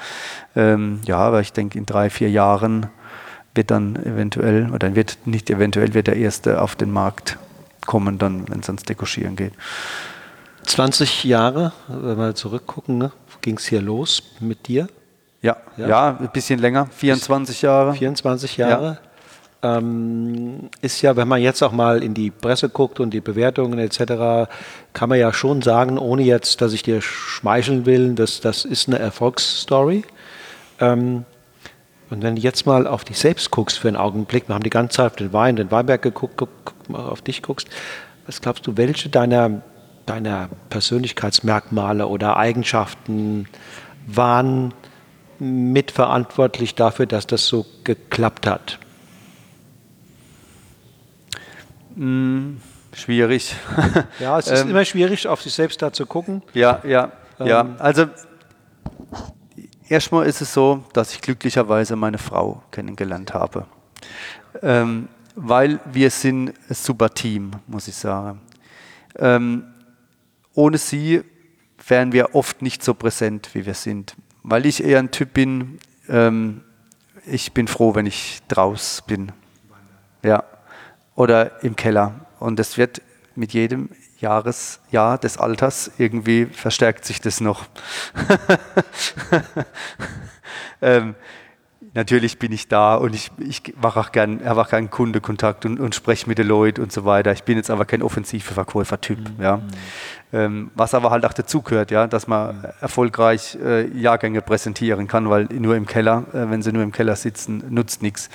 [0.55, 2.87] Ähm, ja, aber ich denke, in drei, vier Jahren
[3.55, 7.37] wird dann eventuell, oder wird nicht eventuell, wird der erste auf den Markt
[7.85, 9.53] kommen, dann, wenn es ans Dekoschieren geht.
[10.65, 13.11] 20 Jahre, wenn wir zurückgucken, ne,
[13.41, 14.87] ging es hier los mit dir?
[15.41, 17.93] Ja, ja, ja, ein bisschen länger, 24 Jahre.
[17.93, 18.85] 24 Jahre.
[19.63, 19.77] Ja.
[19.77, 23.77] Ähm, ist ja, wenn man jetzt auch mal in die Presse guckt und die Bewertungen
[23.77, 24.49] etc.,
[24.93, 28.87] kann man ja schon sagen, ohne jetzt, dass ich dir schmeicheln will, dass das ist
[28.87, 30.03] eine Erfolgsstory.
[30.79, 31.25] Ähm,
[32.09, 34.69] und wenn du jetzt mal auf dich selbst guckst für einen Augenblick, wir haben die
[34.69, 37.69] ganze Zeit auf den Wein, den Weinberg geguckt, guck, guck auf dich guckst,
[38.25, 39.61] was glaubst du, welche deiner
[40.11, 43.47] deiner Persönlichkeitsmerkmale oder Eigenschaften
[44.07, 44.73] waren
[45.39, 48.77] mitverantwortlich dafür, dass das so geklappt hat?
[51.95, 52.59] Hm,
[52.93, 53.55] schwierig.
[54.19, 56.41] ja, es ist ähm, immer schwierig, auf sich selbst da zu gucken.
[56.53, 57.65] Ja, ja, ähm, ja.
[57.79, 58.07] Also
[59.87, 63.65] erstmal ist es so, dass ich glücklicherweise meine Frau kennengelernt habe.
[64.61, 68.41] Ähm, weil wir sind ein super Team, muss ich sagen.
[69.17, 69.70] Ähm,
[70.53, 71.23] ohne sie
[71.87, 74.15] wären wir oft nicht so präsent, wie wir sind.
[74.43, 75.79] Weil ich eher ein Typ bin,
[76.09, 76.61] ähm,
[77.25, 79.31] ich bin froh, wenn ich draus bin.
[80.23, 80.43] Ja.
[81.15, 82.25] Oder im Keller.
[82.39, 83.01] Und das wird
[83.35, 87.65] mit jedem Jahresjahr des Alters irgendwie verstärkt sich das noch.
[90.81, 91.15] ähm,
[91.93, 95.79] natürlich bin ich da und ich, ich mache auch gern, habe auch gern Kundekontakt und,
[95.79, 97.31] und spreche mit den Leuten und so weiter.
[97.31, 99.19] Ich bin jetzt aber kein offensiver Verkäufertyp.
[99.19, 99.43] Mhm.
[99.43, 99.61] Ja.
[100.33, 102.65] Ähm, was aber halt auch dazugehört, ja, dass man mhm.
[102.79, 107.15] erfolgreich äh, Jahrgänge präsentieren kann, weil nur im Keller, äh, wenn sie nur im Keller
[107.15, 108.29] sitzen, nutzt nichts.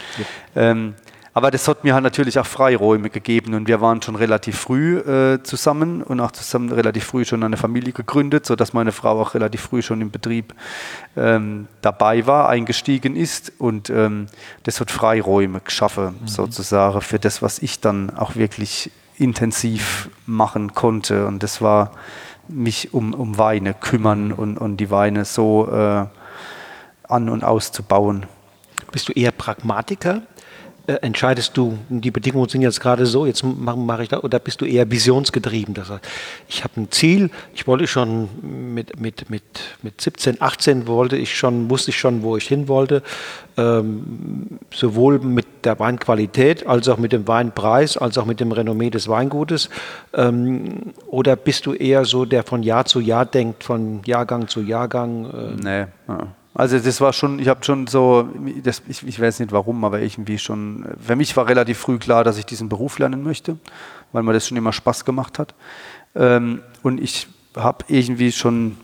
[0.54, 0.62] Ja.
[0.62, 0.94] Ähm,
[1.36, 4.96] aber das hat mir halt natürlich auch Freiräume gegeben und wir waren schon relativ früh
[5.00, 9.34] äh, zusammen und auch zusammen relativ früh schon eine Familie gegründet, sodass meine Frau auch
[9.34, 10.54] relativ früh schon im Betrieb
[11.14, 14.28] ähm, dabei war, eingestiegen ist und ähm,
[14.62, 16.26] das hat Freiräume geschaffen, mhm.
[16.26, 21.92] sozusagen, für das, was ich dann auch wirklich intensiv machen konnte und das war
[22.48, 26.06] mich um, um Weine kümmern und, und die Weine so äh,
[27.06, 28.24] an- und auszubauen.
[28.90, 30.22] Bist du eher Pragmatiker
[30.86, 34.38] äh, entscheidest du, die Bedingungen sind jetzt gerade so, jetzt mache mach ich da, oder
[34.38, 35.74] bist du eher visionsgetrieben?
[35.74, 36.04] Das heißt,
[36.48, 38.28] ich habe ein Ziel, ich wollte schon
[38.74, 39.42] mit, mit, mit,
[39.82, 43.02] mit 17, 18 wollte ich schon, wusste ich schon, wo ich hin wollte,
[43.56, 48.90] ähm, sowohl mit der Weinqualität als auch mit dem Weinpreis, als auch mit dem Renommee
[48.90, 49.70] des Weingutes.
[50.14, 54.60] Ähm, oder bist du eher so, der von Jahr zu Jahr denkt, von Jahrgang zu
[54.60, 55.24] Jahrgang?
[55.24, 55.62] Äh?
[55.62, 56.28] Nee, ja.
[56.56, 58.28] Also das war schon, ich habe schon so,
[58.62, 62.24] das, ich, ich, weiß nicht warum, aber irgendwie schon, für mich war relativ früh klar,
[62.24, 63.58] dass ich diesen Beruf lernen möchte,
[64.12, 65.54] weil mir das schon immer Spaß gemacht hat.
[66.14, 68.78] Ähm, und ich habe irgendwie schon,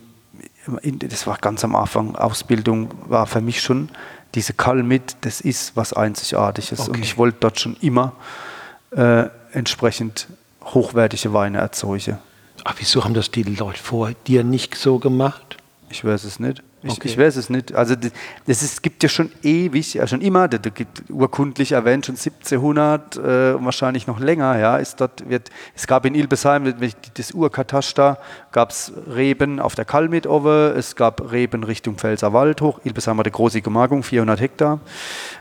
[0.82, 3.88] das war ganz am Anfang, Ausbildung war für mich schon
[4.34, 6.80] diese Kalmit, das ist was Einzigartiges.
[6.80, 6.90] Okay.
[6.90, 8.12] Und ich wollte dort schon immer
[8.90, 10.28] äh, entsprechend
[10.62, 12.18] hochwertige Weine erzeugen.
[12.64, 15.56] Aber wieso haben das die Leute vor dir nicht so gemacht?
[15.88, 16.62] Ich weiß es nicht.
[16.84, 17.08] Ich, okay.
[17.08, 17.74] ich, weiß es nicht.
[17.74, 17.94] Also
[18.46, 23.52] ist, gibt ja schon ewig, ja schon immer, das gibt urkundlich erwähnt, schon 1700 äh,
[23.52, 24.58] und wahrscheinlich noch länger.
[24.58, 26.74] Ja, ist dort wird, es gab in Ilbesheim
[27.14, 28.18] das Urkataster,
[28.50, 32.80] gab es Reben auf der Kalmitowe, es gab Reben Richtung Pfälzerwald hoch.
[32.84, 34.80] Ilbesheim hatte große Gemarkung, 400 Hektar,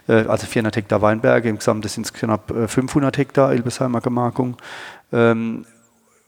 [0.08, 4.58] äh, also 400 Hektar Weinberge, im Gesamt sind es knapp 500 äh, Hektar Ilbesheimer Gemarkung.
[5.12, 5.66] Ähm,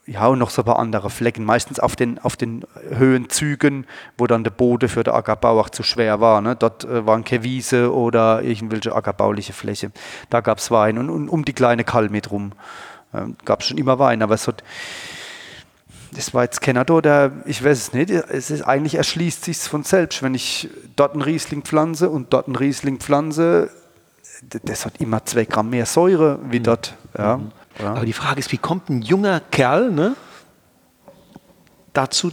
[0.06, 3.86] ja, und noch so ein paar andere Flecken, meistens auf den, auf den Höhenzügen,
[4.18, 6.42] wo dann der Boden für den Ackerbau auch zu schwer war.
[6.42, 6.58] Ne?
[6.58, 9.92] Dort äh, waren keine Wiese oder irgendwelche ackerbauliche Fläche.
[10.30, 12.52] Da gab es Wein und, und, um die kleine Kalmit rum
[13.14, 14.64] äh, gab es schon immer Wein, aber es hat,
[16.12, 19.58] das war jetzt keiner da, der, ich weiß es nicht, es ist eigentlich erschließt sich
[19.60, 23.70] von selbst, wenn ich dort einen Riesling pflanze und dort einen Riesling pflanze,
[24.64, 26.64] das hat immer zwei Gramm mehr Säure wie mhm.
[26.64, 26.96] dort.
[27.18, 27.38] Ja.
[27.38, 27.52] Mhm.
[27.80, 27.92] Ja.
[27.92, 30.16] Aber die Frage ist, wie kommt ein junger Kerl ne,
[31.94, 32.32] dazu,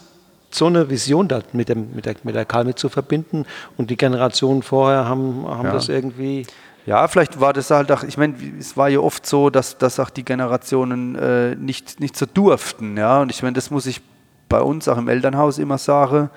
[0.51, 3.47] so eine Vision da mit, dem, mit der, mit der Kalmit zu verbinden
[3.77, 5.73] und die Generationen vorher haben, haben ja.
[5.73, 6.47] das irgendwie...
[6.87, 10.01] Ja, vielleicht war das halt auch, ich meine, es war ja oft so, dass, dass
[10.01, 14.01] auch die Generationen äh, nicht, nicht so durften, ja, und ich meine, das muss ich
[14.49, 16.31] bei uns auch im Elternhaus immer sagen,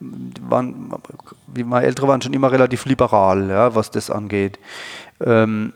[0.00, 0.92] waren,
[1.48, 4.58] wie meine Eltern waren schon immer relativ liberal, ja, was das angeht.
[5.20, 5.72] Ähm,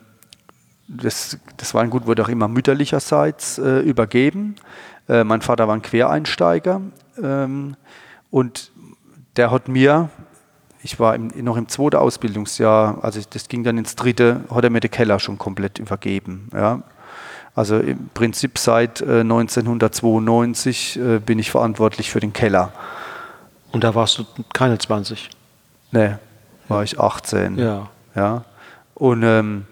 [0.88, 4.56] das, das Weingut wurde auch immer mütterlicherseits äh, übergeben.
[5.08, 6.80] Äh, mein Vater war ein Quereinsteiger
[7.22, 7.76] ähm,
[8.30, 8.70] und
[9.36, 10.10] der hat mir,
[10.82, 14.70] ich war im, noch im zweiten Ausbildungsjahr, also das ging dann ins dritte, hat er
[14.70, 16.48] mir den Keller schon komplett übergeben.
[16.52, 16.82] Ja.
[17.54, 22.72] Also im Prinzip seit äh, 1992 äh, bin ich verantwortlich für den Keller.
[23.72, 25.30] Und da warst du keine 20?
[25.90, 26.14] Nee,
[26.68, 27.58] war ich 18.
[27.58, 27.90] Ja.
[28.14, 28.44] ja.
[28.94, 29.66] Und, ähm,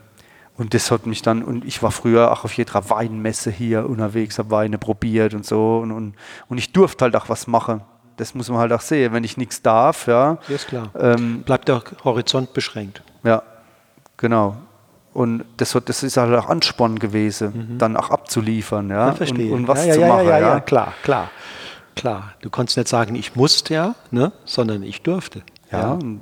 [0.61, 4.39] und das hat mich dann, und ich war früher auch auf jeder Weinmesse hier unterwegs,
[4.39, 5.79] habe Weine probiert und so.
[5.79, 6.15] Und, und,
[6.51, 7.81] und ich durfte halt auch was machen.
[8.19, 9.15] Das muss man halt auch sehen.
[9.15, 10.37] Wenn ich nichts darf, ja.
[10.49, 10.91] Ja, ist klar.
[10.99, 13.03] Ähm, Bleibt der Horizont beschränkt.
[13.25, 13.43] Ja,
[14.19, 14.59] genau.
[15.15, 19.07] Und das, hat, das ist halt auch Ansporn gewesen, dann auch abzuliefern, ja.
[19.07, 19.51] Ja, verstehe.
[19.55, 20.61] Und, und was ja, zu machen, ja, ja.
[20.61, 21.31] klar, klar.
[21.97, 22.35] Klar.
[22.43, 24.31] Du konntest nicht sagen, ich musste ja, ne?
[24.45, 25.43] sondern ich durfte.
[25.73, 26.21] Ja, und,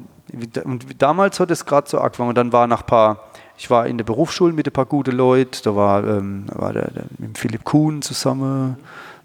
[0.65, 2.29] und damals hat es gerade so angefangen.
[2.29, 3.25] Und dann war nach paar,
[3.59, 6.91] ich war in der Berufsschule mit ein paar guten Leuten, da war, ähm, war der,
[6.91, 8.77] der, mit Philipp Kuhn zusammen,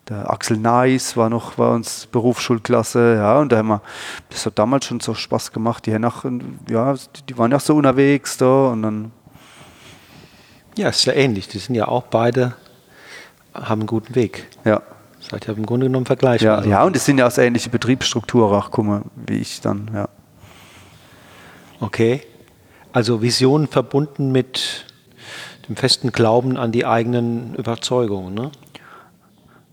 [0.09, 3.81] der Axel Neis war noch bei uns Berufsschulklasse, ja, und da haben wir,
[4.29, 6.25] das hat damals schon so Spaß gemacht, die, nach,
[6.69, 6.95] ja,
[7.29, 9.11] die- waren ja so unterwegs da und dann,
[10.75, 11.47] Ja, ist ja ähnlich.
[11.47, 12.55] Die sind ja auch beide,
[13.53, 14.47] haben einen guten Weg.
[14.65, 14.81] ja.
[15.29, 16.45] Seid ihr im Grunde genommen vergleichbar.
[16.51, 19.37] Ja, Also, ja, und es sind ja auch so ähnliche Betriebsstrukturen auch, guck mal, wie
[19.37, 20.09] ich dann, ja.
[21.79, 22.23] Okay.
[22.93, 24.85] Also Vision verbunden mit
[25.67, 28.35] dem festen Glauben an die eigenen Überzeugungen.
[28.35, 28.51] Ne?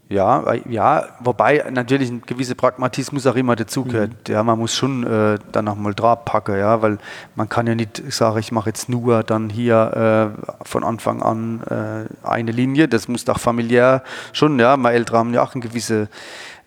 [0.09, 4.29] Ja, ja, wobei natürlich ein gewisser Pragmatismus auch immer dazugehört.
[4.29, 6.99] Ja, man muss schon äh, dann auch mal drauf packen, ja, weil
[7.37, 11.63] man kann ja nicht sagen, ich mache jetzt nur dann hier äh, von Anfang an
[11.71, 12.89] äh, eine Linie.
[12.89, 14.03] Das muss auch familiär
[14.33, 14.77] schon, ja.
[14.77, 16.09] Meine Eltern haben ja auch einen gewissen äh,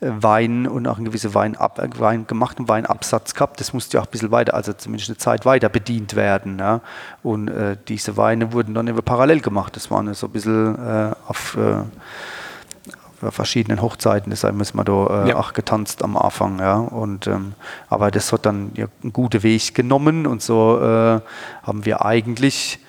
[0.06, 3.60] Wein und auch einen gewissen Weinab, äh, Wein gemachten Weinabsatz gehabt.
[3.60, 6.60] Das musste ja auch ein bisschen weiter, also zumindest eine Zeit weiter bedient werden.
[6.60, 6.82] Ja.
[7.22, 9.76] Und äh, diese Weine wurden dann eben parallel gemacht.
[9.76, 11.84] Das waren so ein bisschen äh, auf äh,
[13.24, 15.38] bei verschiedenen Hochzeiten, deshalb müssen wir da äh, Ja.
[15.38, 16.76] auch getanzt am Anfang, ja.
[16.76, 17.54] Und ähm,
[17.90, 21.22] aber das hat dann ja, einen guten Weg genommen und so äh,
[21.64, 22.80] haben wir eigentlich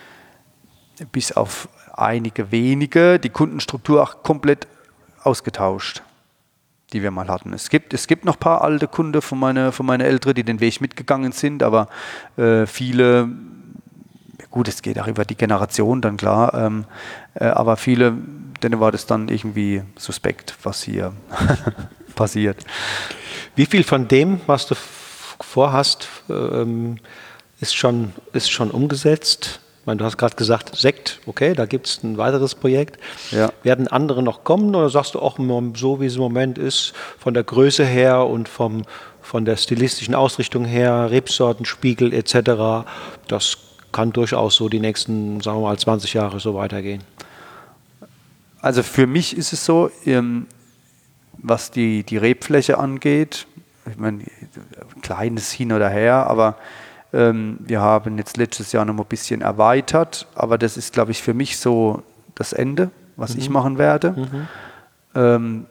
[1.12, 4.66] bis auf einige wenige die Kundenstruktur auch komplett
[5.22, 6.02] ausgetauscht,
[6.94, 7.52] die wir mal hatten.
[7.52, 10.44] Es gibt, es gibt noch ein paar alte Kunden von meinen von meine Eltern, die
[10.44, 11.88] den Weg mitgegangen sind, aber
[12.36, 13.28] äh, viele
[14.54, 16.84] gut, es geht auch über die Generation dann klar, ähm,
[17.34, 18.14] äh, aber viele,
[18.62, 21.12] denen war das dann irgendwie suspekt, was hier
[22.14, 22.64] passiert.
[23.56, 26.98] Wie viel von dem, was du vorhast, ähm,
[27.60, 29.60] ist, schon, ist schon umgesetzt?
[29.84, 32.98] Ich meine, du hast gerade gesagt, Sekt, okay, da gibt es ein weiteres Projekt.
[33.30, 33.52] Ja.
[33.64, 35.38] Werden andere noch kommen oder sagst du auch,
[35.74, 38.84] so wie es im Moment ist, von der Größe her und vom,
[39.20, 42.86] von der stilistischen Ausrichtung her, Rebsorten, Spiegel etc.,
[43.28, 43.58] das
[43.92, 47.04] kann durchaus so die nächsten, sagen wir mal, 20 Jahre so weitergehen.
[48.62, 50.46] Also für mich ist es so, ähm,
[51.36, 53.46] was die, die Rebfläche angeht,
[53.84, 54.24] ich meine,
[55.02, 56.56] kleines hin oder her, aber
[57.16, 61.22] wir haben jetzt letztes Jahr noch mal ein bisschen erweitert, aber das ist, glaube ich,
[61.22, 62.02] für mich so
[62.34, 64.48] das Ende, was ich machen werde,
[65.14, 65.66] ähm,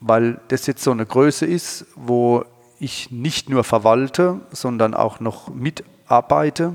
[0.00, 2.44] weil das jetzt so eine Größe ist, wo
[2.78, 6.74] ich nicht nur verwalte, sondern auch noch mitarbeite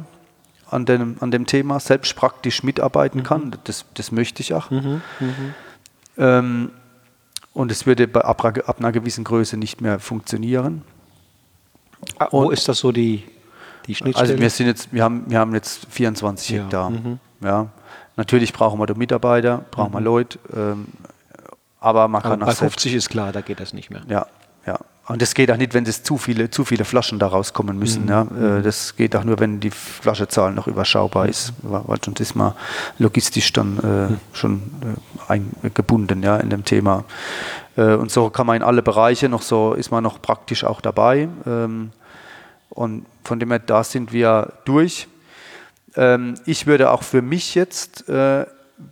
[0.72, 3.56] an dem, an dem Thema, selbst praktisch mitarbeiten kann.
[3.66, 4.72] Das, das möchte ich auch.
[6.18, 6.72] Ähm,
[7.54, 10.82] und es würde bei, ab, ab einer gewissen Größe nicht mehr funktionieren.
[12.18, 13.24] Ah, wo Und- ist das so die,
[13.88, 14.30] die Schnittstelle?
[14.32, 16.90] Also wir sind jetzt, wir haben, wir haben jetzt 24 Ja, Hektar.
[16.90, 17.20] mhm.
[17.44, 17.68] Ja.
[18.16, 20.88] Natürlich brauchen wir da Mitarbeiter, brauchen wir Leute, ähm,
[21.80, 24.02] aber man Aber kann bei auch selbst 50 ist klar, da geht das nicht mehr.
[24.08, 24.28] Ja,
[24.66, 24.78] ja.
[25.08, 28.08] Und das geht auch nicht, wenn es zu viele, zu viele Flaschen da rauskommen müssen.
[28.08, 28.22] Ja.
[28.22, 32.36] Äh, Das geht auch nur, wenn die Flaschezahl noch überschaubar ist, weil weil sonst ist
[32.36, 32.54] man
[33.00, 34.62] logistisch dann äh, schon
[35.28, 37.04] äh, eingebunden ja, in dem Thema.
[37.76, 40.80] Äh, und so kann man in alle Bereiche noch so, ist man noch praktisch auch
[40.80, 41.28] dabei.
[41.46, 41.92] Ähm,
[42.70, 45.08] und von dem her, da sind wir durch.
[45.96, 48.46] Ähm, ich würde auch für mich jetzt, äh,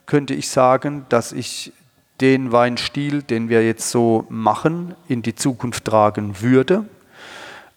[0.05, 1.73] könnte ich sagen, dass ich
[2.21, 6.85] den Weinstil, den wir jetzt so machen, in die Zukunft tragen würde.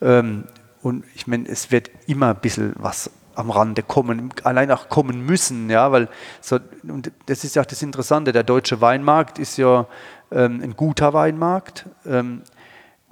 [0.02, 0.44] Ähm,
[0.82, 5.24] und ich meine, es wird immer ein bisschen was am Rande kommen, allein auch kommen
[5.24, 6.08] müssen, ja, weil
[6.40, 9.86] so, und das ist ja auch das Interessante, der deutsche Weinmarkt ist ja
[10.30, 12.42] ähm, ein guter Weinmarkt, ähm,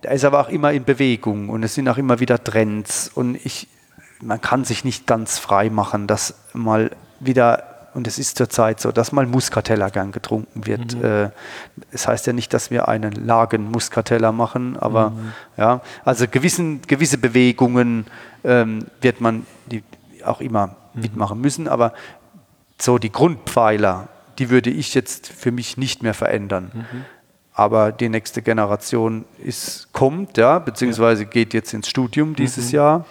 [0.03, 3.35] der ist aber auch immer in Bewegung und es sind auch immer wieder Trends und
[3.45, 3.69] ich,
[4.21, 8.91] man kann sich nicht ganz frei machen, dass mal wieder und es ist zurzeit so,
[8.91, 10.97] dass mal Muscatella gern getrunken wird.
[10.97, 11.05] Mhm.
[11.05, 11.31] Äh,
[11.91, 15.33] es heißt ja nicht, dass wir einen Lagen Muscatella machen, aber mhm.
[15.59, 18.07] ja, also gewissen, gewisse Bewegungen
[18.45, 19.83] ähm, wird man die
[20.25, 21.03] auch immer mhm.
[21.03, 21.93] mitmachen müssen, aber
[22.81, 24.09] so die Grundpfeiler,
[24.39, 26.71] die würde ich jetzt für mich nicht mehr verändern.
[26.73, 27.05] Mhm.
[27.55, 32.77] Aber die nächste Generation ist, kommt, ja, beziehungsweise geht jetzt ins Studium dieses mhm.
[32.77, 33.05] Jahr.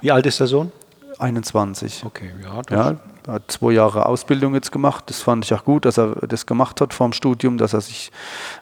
[0.00, 0.70] Wie alt ist der Sohn?
[1.18, 2.04] 21.
[2.04, 2.62] Okay, ja.
[2.70, 2.96] ja
[3.28, 5.04] hat zwei Jahre Ausbildung jetzt gemacht.
[5.06, 7.82] Das fand ich auch gut, dass er das gemacht hat vor dem Studium, dass er
[7.82, 8.10] sich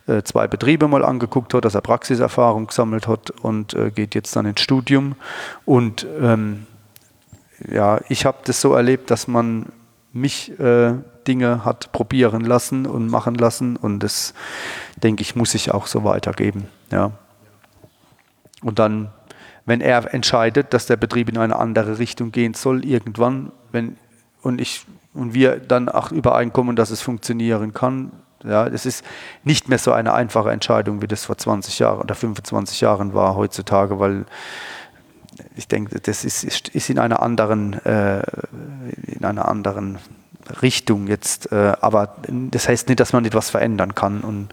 [0.06, 4.34] äh, zwei Betriebe mal angeguckt hat, dass er Praxiserfahrung gesammelt hat und äh, geht jetzt
[4.34, 5.14] dann ins Studium.
[5.64, 6.66] Und ähm,
[7.70, 9.66] ja, ich habe das so erlebt, dass man
[10.12, 10.94] mich äh,
[11.28, 14.34] Dinge hat probieren lassen und machen lassen und das
[14.96, 16.68] denke ich muss ich auch so weitergeben.
[16.90, 17.12] Ja.
[18.62, 19.10] Und dann
[19.66, 23.98] wenn er entscheidet, dass der Betrieb in eine andere Richtung gehen soll, irgendwann, wenn
[24.40, 28.12] und ich und wir dann auch übereinkommen, dass es funktionieren kann.
[28.44, 29.04] Ja, es ist
[29.42, 33.34] nicht mehr so eine einfache Entscheidung, wie das vor 20 Jahren oder 25 Jahren war
[33.34, 34.24] heutzutage, weil
[35.56, 38.22] ich denke, das ist, ist in einer anderen, äh,
[39.06, 39.98] in einer anderen
[40.62, 41.50] Richtung jetzt.
[41.52, 44.48] Äh, aber das heißt nicht, dass man etwas verändern kann und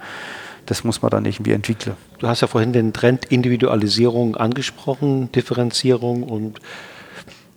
[0.65, 1.95] das muss man dann irgendwie entwickeln.
[2.19, 6.59] Du hast ja vorhin den Trend Individualisierung angesprochen, Differenzierung und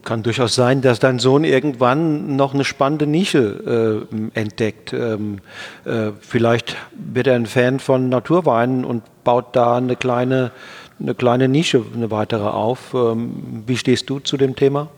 [0.07, 4.93] kann durchaus sein, dass dein Sohn irgendwann noch eine spannende Nische äh, entdeckt.
[4.93, 5.40] Ähm,
[5.85, 10.53] äh, vielleicht wird er ein Fan von Naturweinen und baut da eine kleine,
[10.98, 12.94] eine kleine Nische, eine weitere auf.
[12.94, 14.89] Ähm, wie stehst du zu dem Thema?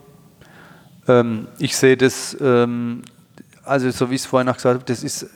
[1.06, 3.02] Ähm, ich sehe das, ähm,
[3.64, 5.26] also so wie ich es vorhin auch gesagt habe, das ist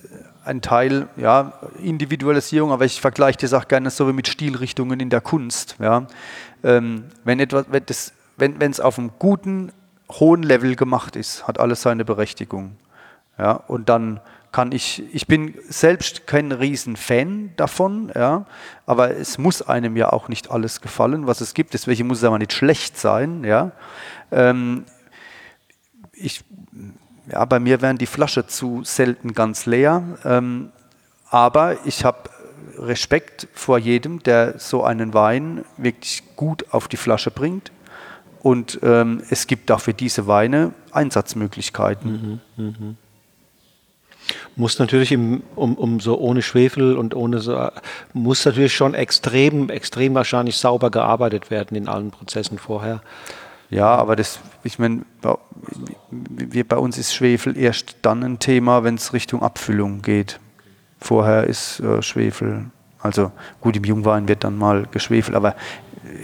[0.45, 1.53] ein Teil, ja,
[1.83, 5.77] Individualisierung, aber ich vergleiche das auch gerne so wie mit Stilrichtungen in der Kunst.
[5.79, 6.07] Ja.
[6.63, 9.71] Wenn etwas, wenn das, wenn es auf einem guten,
[10.11, 12.77] hohen Level gemacht ist, hat alles seine Berechtigung.
[13.39, 14.21] Ja, und dann
[14.53, 18.47] kann ich, ich bin selbst kein Riesenfan davon, ja,
[18.87, 21.75] aber es muss einem ja auch nicht alles gefallen, was es gibt.
[21.75, 23.45] Deswegen muss es aber nicht schlecht sein.
[23.45, 23.73] Ja.
[24.31, 24.85] Ähm,
[26.13, 26.45] ich
[27.31, 30.03] ja, bei mir wären die Flasche zu selten ganz leer.
[30.25, 30.71] Ähm,
[31.31, 32.31] aber ich habe
[32.79, 37.73] Respekt vor jedem, der so einen Wein wirklich gut auf die Flasche bringt.
[38.41, 42.41] Und ähm, es gibt auch für diese Weine Einsatzmöglichkeiten.
[42.57, 42.95] Mhm, mh.
[44.57, 47.69] Muss natürlich im, um, um so ohne Schwefel und ohne so,
[48.13, 53.01] muss natürlich schon extrem, extrem wahrscheinlich sauber gearbeitet werden in allen Prozessen vorher.
[53.71, 55.03] Ja, aber das, ich meine,
[56.11, 60.39] wir, bei uns ist Schwefel erst dann ein Thema, wenn es Richtung Abfüllung geht.
[61.01, 62.67] Vorher ist äh, Schwefel,
[63.01, 65.57] also gut, im Jungwein wird dann mal geschwefelt, aber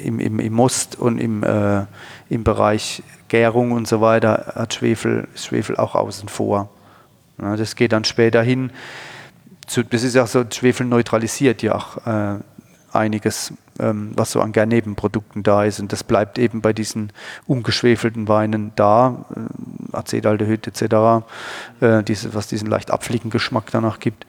[0.04, 1.86] im, im, im Most und im, äh,
[2.28, 6.68] im Bereich Gärung und so weiter hat Schwefel, ist Schwefel auch außen vor.
[7.40, 8.70] Ja, das geht dann später hin.
[9.66, 12.38] Zu, das ist ja so, Schwefel neutralisiert ja auch äh,
[12.92, 15.80] einiges, ähm, was so an Nebenprodukten da ist.
[15.80, 17.12] Und das bleibt eben bei diesen
[17.46, 21.24] ungeschwefelten Weinen da, äh, Acetaldehyd etc.,
[21.80, 24.26] äh, diese, was diesen leicht abfliegen Geschmack danach gibt.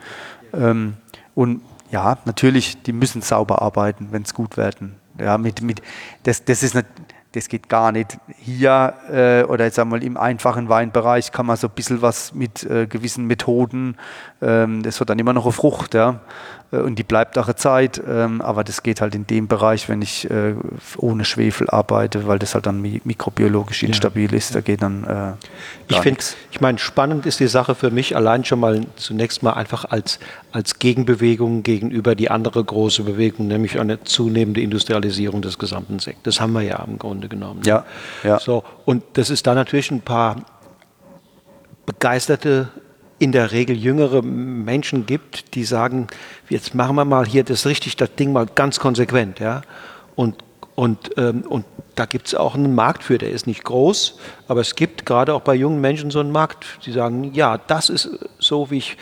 [0.53, 0.95] Ähm,
[1.35, 1.61] und
[1.91, 4.95] ja, natürlich, die müssen sauber arbeiten, wenn es gut werden.
[5.19, 5.81] Ja, mit, mit,
[6.23, 6.85] das, das ist nicht,
[7.33, 8.17] das geht gar nicht.
[8.37, 12.63] Hier äh, oder jetzt einmal im einfachen Weinbereich kann man so ein bisschen was mit
[12.63, 13.97] äh, gewissen Methoden,
[14.41, 16.21] ähm, das wird dann immer noch eine Frucht, ja.
[16.71, 19.89] Äh, und die bleibt auch eine Zeit, ähm, aber das geht halt in dem Bereich,
[19.89, 20.55] wenn ich äh,
[20.97, 24.37] ohne Schwefel arbeite, weil das halt dann mikrobiologisch instabil ja.
[24.37, 25.33] ist, da geht dann äh,
[25.87, 26.21] Ich finde,
[26.51, 30.19] ich meine, spannend ist die Sache für mich allein schon mal zunächst mal einfach als,
[30.51, 36.19] als Gegenbewegung gegenüber die andere große Bewegung, nämlich eine zunehmende Industrialisierung des gesamten Sektors.
[36.23, 37.61] Das haben wir ja im Grunde genommen.
[37.63, 37.85] Ja,
[38.23, 38.39] ja.
[38.39, 40.37] So, und das ist da natürlich ein paar
[41.85, 42.69] begeisterte
[43.19, 46.07] in der Regel jüngere Menschen gibt, die sagen,
[46.49, 49.61] jetzt machen wir mal hier das richtig, das Ding mal ganz konsequent, ja.
[50.15, 50.43] Und,
[50.75, 51.65] und, ähm, und
[51.95, 54.17] da gibt es auch einen Markt für, der ist nicht groß,
[54.47, 57.89] aber es gibt gerade auch bei jungen Menschen so einen Markt, die sagen, ja, das
[57.89, 58.09] ist
[58.39, 58.97] so, wie ich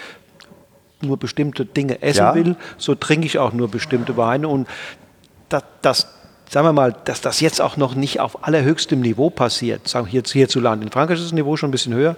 [1.01, 2.35] nur bestimmte Dinge essen ja.
[2.35, 4.67] will, so trinke ich auch nur bestimmte Weine und
[5.49, 6.07] das, das
[6.49, 10.23] sagen wir mal, dass das jetzt auch noch nicht auf allerhöchstem Niveau passiert, sagen wir
[10.23, 10.85] hierzulande.
[10.85, 12.15] In Frankreich ist das Niveau schon ein bisschen höher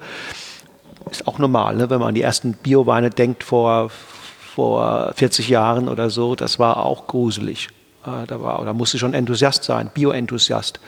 [1.12, 1.90] ist auch normal, ne?
[1.90, 6.78] wenn man an die ersten Bioweine denkt vor, vor 40 Jahren oder so, das war
[6.78, 7.70] auch gruselig.
[8.06, 10.80] Äh, da, war, da musste schon Enthusiast sein, Bio-Enthusiast,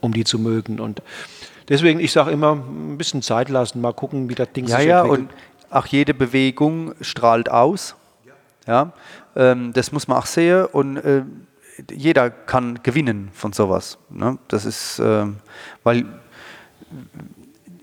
[0.00, 0.80] um die zu mögen.
[0.80, 1.02] Und
[1.68, 4.86] deswegen, ich sage immer, ein bisschen Zeit lassen, mal gucken, wie das Ding ja, sich
[4.86, 5.30] ja, entwickelt.
[5.30, 5.36] Ja,
[5.70, 7.96] und auch jede Bewegung strahlt aus.
[8.66, 8.92] Ja,
[9.36, 11.22] ähm, das muss man auch sehen und äh,
[11.90, 13.98] jeder kann gewinnen von sowas.
[14.10, 14.38] Ne?
[14.48, 15.26] Das ist, äh,
[15.82, 16.06] weil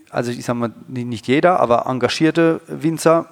[0.09, 3.25] also ich sage mal, nicht jeder, aber engagierte Winzer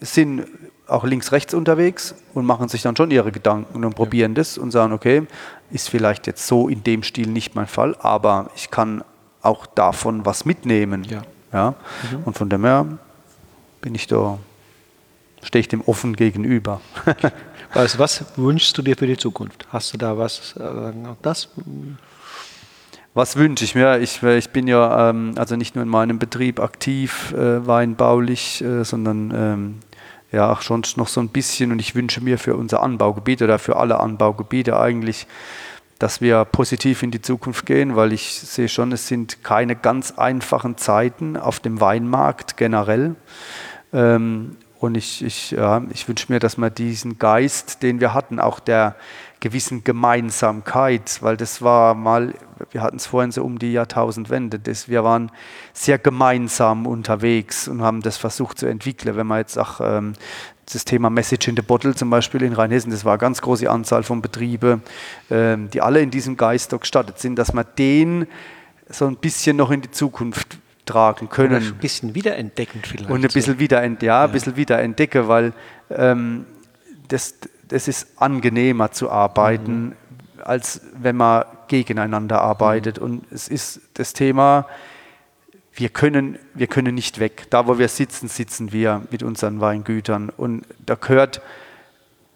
[0.00, 0.46] sind
[0.86, 4.36] auch links-rechts unterwegs und machen sich dann schon ihre Gedanken und probieren ja.
[4.36, 5.26] das und sagen, okay,
[5.70, 9.02] ist vielleicht jetzt so in dem Stil nicht mein Fall, aber ich kann
[9.40, 11.04] auch davon was mitnehmen.
[11.04, 11.22] Ja.
[11.52, 11.74] ja?
[12.10, 12.22] Mhm.
[12.24, 12.86] Und von dem her
[13.80, 14.38] bin ich da,
[15.42, 16.80] stehe ich dem offen gegenüber.
[17.72, 19.66] also was wünschst du dir für die Zukunft?
[19.70, 20.92] Hast du da was, äh,
[21.22, 21.48] das?
[23.16, 24.00] Was wünsche ich mir?
[24.00, 28.84] Ich, ich bin ja ähm, also nicht nur in meinem Betrieb aktiv, äh, weinbaulich, äh,
[28.84, 29.74] sondern ähm,
[30.32, 33.60] ja auch schon noch so ein bisschen und ich wünsche mir für unser Anbaugebiet oder
[33.60, 35.28] für alle Anbaugebiete eigentlich,
[36.00, 40.18] dass wir positiv in die Zukunft gehen, weil ich sehe schon, es sind keine ganz
[40.18, 43.14] einfachen Zeiten auf dem Weinmarkt generell.
[43.92, 48.40] Ähm, und ich, ich, ja, ich wünsche mir, dass wir diesen Geist, den wir hatten,
[48.40, 48.96] auch der
[49.44, 52.32] gewissen Gemeinsamkeit, weil das war mal,
[52.70, 55.30] wir hatten es vorhin so um die Jahrtausendwende, das, wir waren
[55.74, 59.16] sehr gemeinsam unterwegs und haben das versucht zu entwickeln.
[59.16, 60.14] Wenn man jetzt auch ähm,
[60.72, 63.70] das Thema Message in the Bottle zum Beispiel in Rheinhessen, das war eine ganz große
[63.70, 64.82] Anzahl von Betrieben,
[65.30, 68.26] ähm, die alle in diesem Geist gestartet sind, dass man den
[68.88, 70.56] so ein bisschen noch in die Zukunft
[70.86, 71.56] tragen können.
[71.56, 73.10] Oder ein bisschen wiederentdecken vielleicht.
[73.10, 74.24] Und ein bisschen, wiederent ja, ja.
[74.24, 75.52] Ein bisschen wiederentdecken, weil
[75.90, 76.46] ähm,
[77.08, 77.34] das,
[77.68, 79.92] das ist angenehmer zu arbeiten, mhm.
[80.42, 82.98] als wenn man gegeneinander arbeitet.
[82.98, 83.04] Mhm.
[83.04, 84.66] Und es ist das Thema,
[85.72, 87.46] wir können, wir können nicht weg.
[87.50, 90.30] Da, wo wir sitzen, sitzen wir mit unseren Weingütern.
[90.36, 91.42] Und da gehört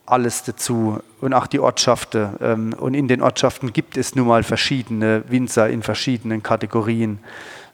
[0.07, 2.31] alles dazu und auch die Ortschaften.
[2.41, 7.21] Ähm, und in den Ortschaften gibt es nun mal verschiedene Winzer in verschiedenen Kategorien.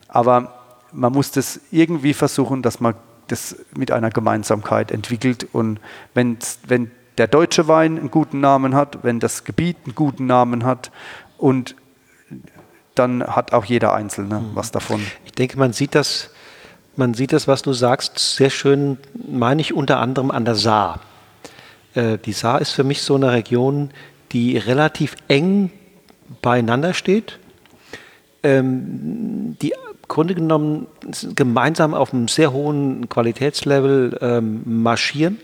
[0.09, 0.61] Aber
[0.93, 2.95] man muss das irgendwie versuchen, dass man
[3.29, 5.49] das mit einer Gemeinsamkeit entwickelt.
[5.53, 5.81] Und
[6.13, 6.37] wenn,
[6.67, 10.91] wenn der deutsche Wein einen guten Namen hat, wenn das Gebiet einen guten Namen hat
[11.39, 11.77] und
[12.95, 14.51] dann hat auch jeder Einzelne mhm.
[14.55, 15.01] was davon.
[15.25, 16.31] Ich denke, man sieht das,
[16.97, 21.01] man sieht das, was du sagst, sehr schön, meine ich unter anderem an der Saar.
[21.95, 23.91] Äh, die Saar ist für mich so eine Region,
[24.33, 25.71] die relativ eng
[26.43, 27.39] beieinander steht,
[28.43, 29.75] ähm, die
[30.07, 30.87] Grunde genommen
[31.35, 35.39] gemeinsam auf einem sehr hohen Qualitätslevel ähm, marschieren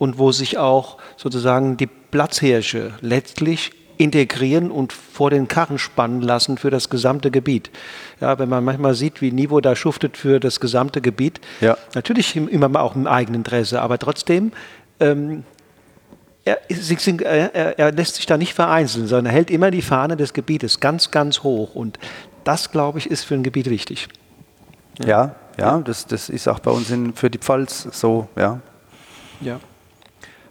[0.00, 6.56] und wo sich auch sozusagen die Platzhirsche letztlich integrieren und vor den Karren spannen lassen
[6.56, 7.70] für das gesamte Gebiet.
[8.18, 11.76] Ja, wenn man manchmal sieht, wie Nivo da schuftet für das gesamte Gebiet, ja.
[11.94, 14.52] natürlich immer mal auch im eigenen Interesse, aber trotzdem
[15.00, 15.44] ähm,
[16.46, 16.58] er,
[17.54, 20.80] er, er, lässt sich da nicht vereinzeln, sondern er hält immer die Fahne des Gebietes
[20.80, 21.74] ganz, ganz hoch.
[21.74, 21.98] Und
[22.44, 24.08] das, glaube ich, ist für ein Gebiet wichtig.
[24.98, 28.60] Ja, ja, ja das, das ist auch bei uns in, für die Pfalz so, ja.
[29.42, 29.60] Ja.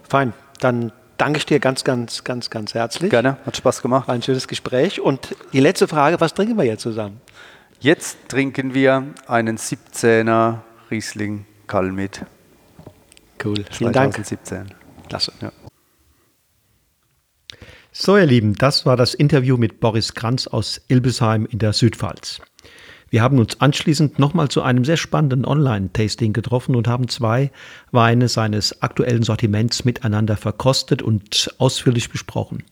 [0.09, 0.33] Fein.
[0.59, 3.11] Dann danke ich dir ganz, ganz, ganz, ganz herzlich.
[3.11, 4.07] Gerne, hat Spaß gemacht.
[4.07, 4.99] War ein schönes Gespräch.
[4.99, 7.21] Und die letzte Frage, was trinken wir jetzt zusammen?
[7.79, 10.57] Jetzt trinken wir einen 17er
[10.91, 12.25] Riesling Kalmit.
[13.43, 14.57] Cool, vielen 2017.
[14.57, 14.75] Dank.
[15.07, 15.31] Klasse.
[15.41, 15.51] Ja.
[17.91, 22.41] So, ihr Lieben, das war das Interview mit Boris Kranz aus Ilbesheim in der Südpfalz.
[23.09, 27.51] Wir haben uns anschließend nochmal zu einem sehr spannenden Online-Tasting getroffen und haben zwei
[27.91, 32.63] Weine seines aktuellen Sortiments miteinander verkostet und ausführlich besprochen.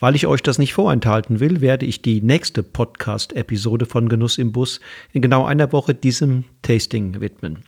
[0.00, 4.50] Weil ich euch das nicht vorenthalten will, werde ich die nächste Podcast-Episode von Genuss im
[4.50, 4.80] Bus
[5.12, 7.62] in genau einer Woche diesem Tasting widmen.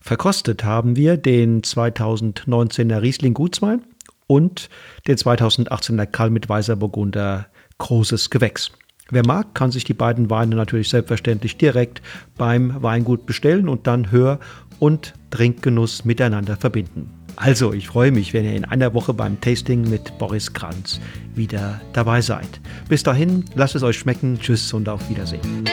[0.00, 3.82] Verkostet haben wir den 2019er Riesling Gutswein
[4.26, 4.70] und
[5.06, 8.72] den 2018er Karl mit Weißer Burgunder Großes Gewächs.
[9.10, 12.02] Wer mag, kann sich die beiden Weine natürlich selbstverständlich direkt
[12.36, 14.40] beim Weingut bestellen und dann Hör-
[14.80, 17.10] und Trinkgenuss miteinander verbinden.
[17.36, 21.00] Also, ich freue mich, wenn ihr in einer Woche beim Tasting mit Boris Kranz
[21.34, 22.60] wieder dabei seid.
[22.88, 24.38] Bis dahin, lasst es euch schmecken.
[24.40, 25.64] Tschüss und auf Wiedersehen.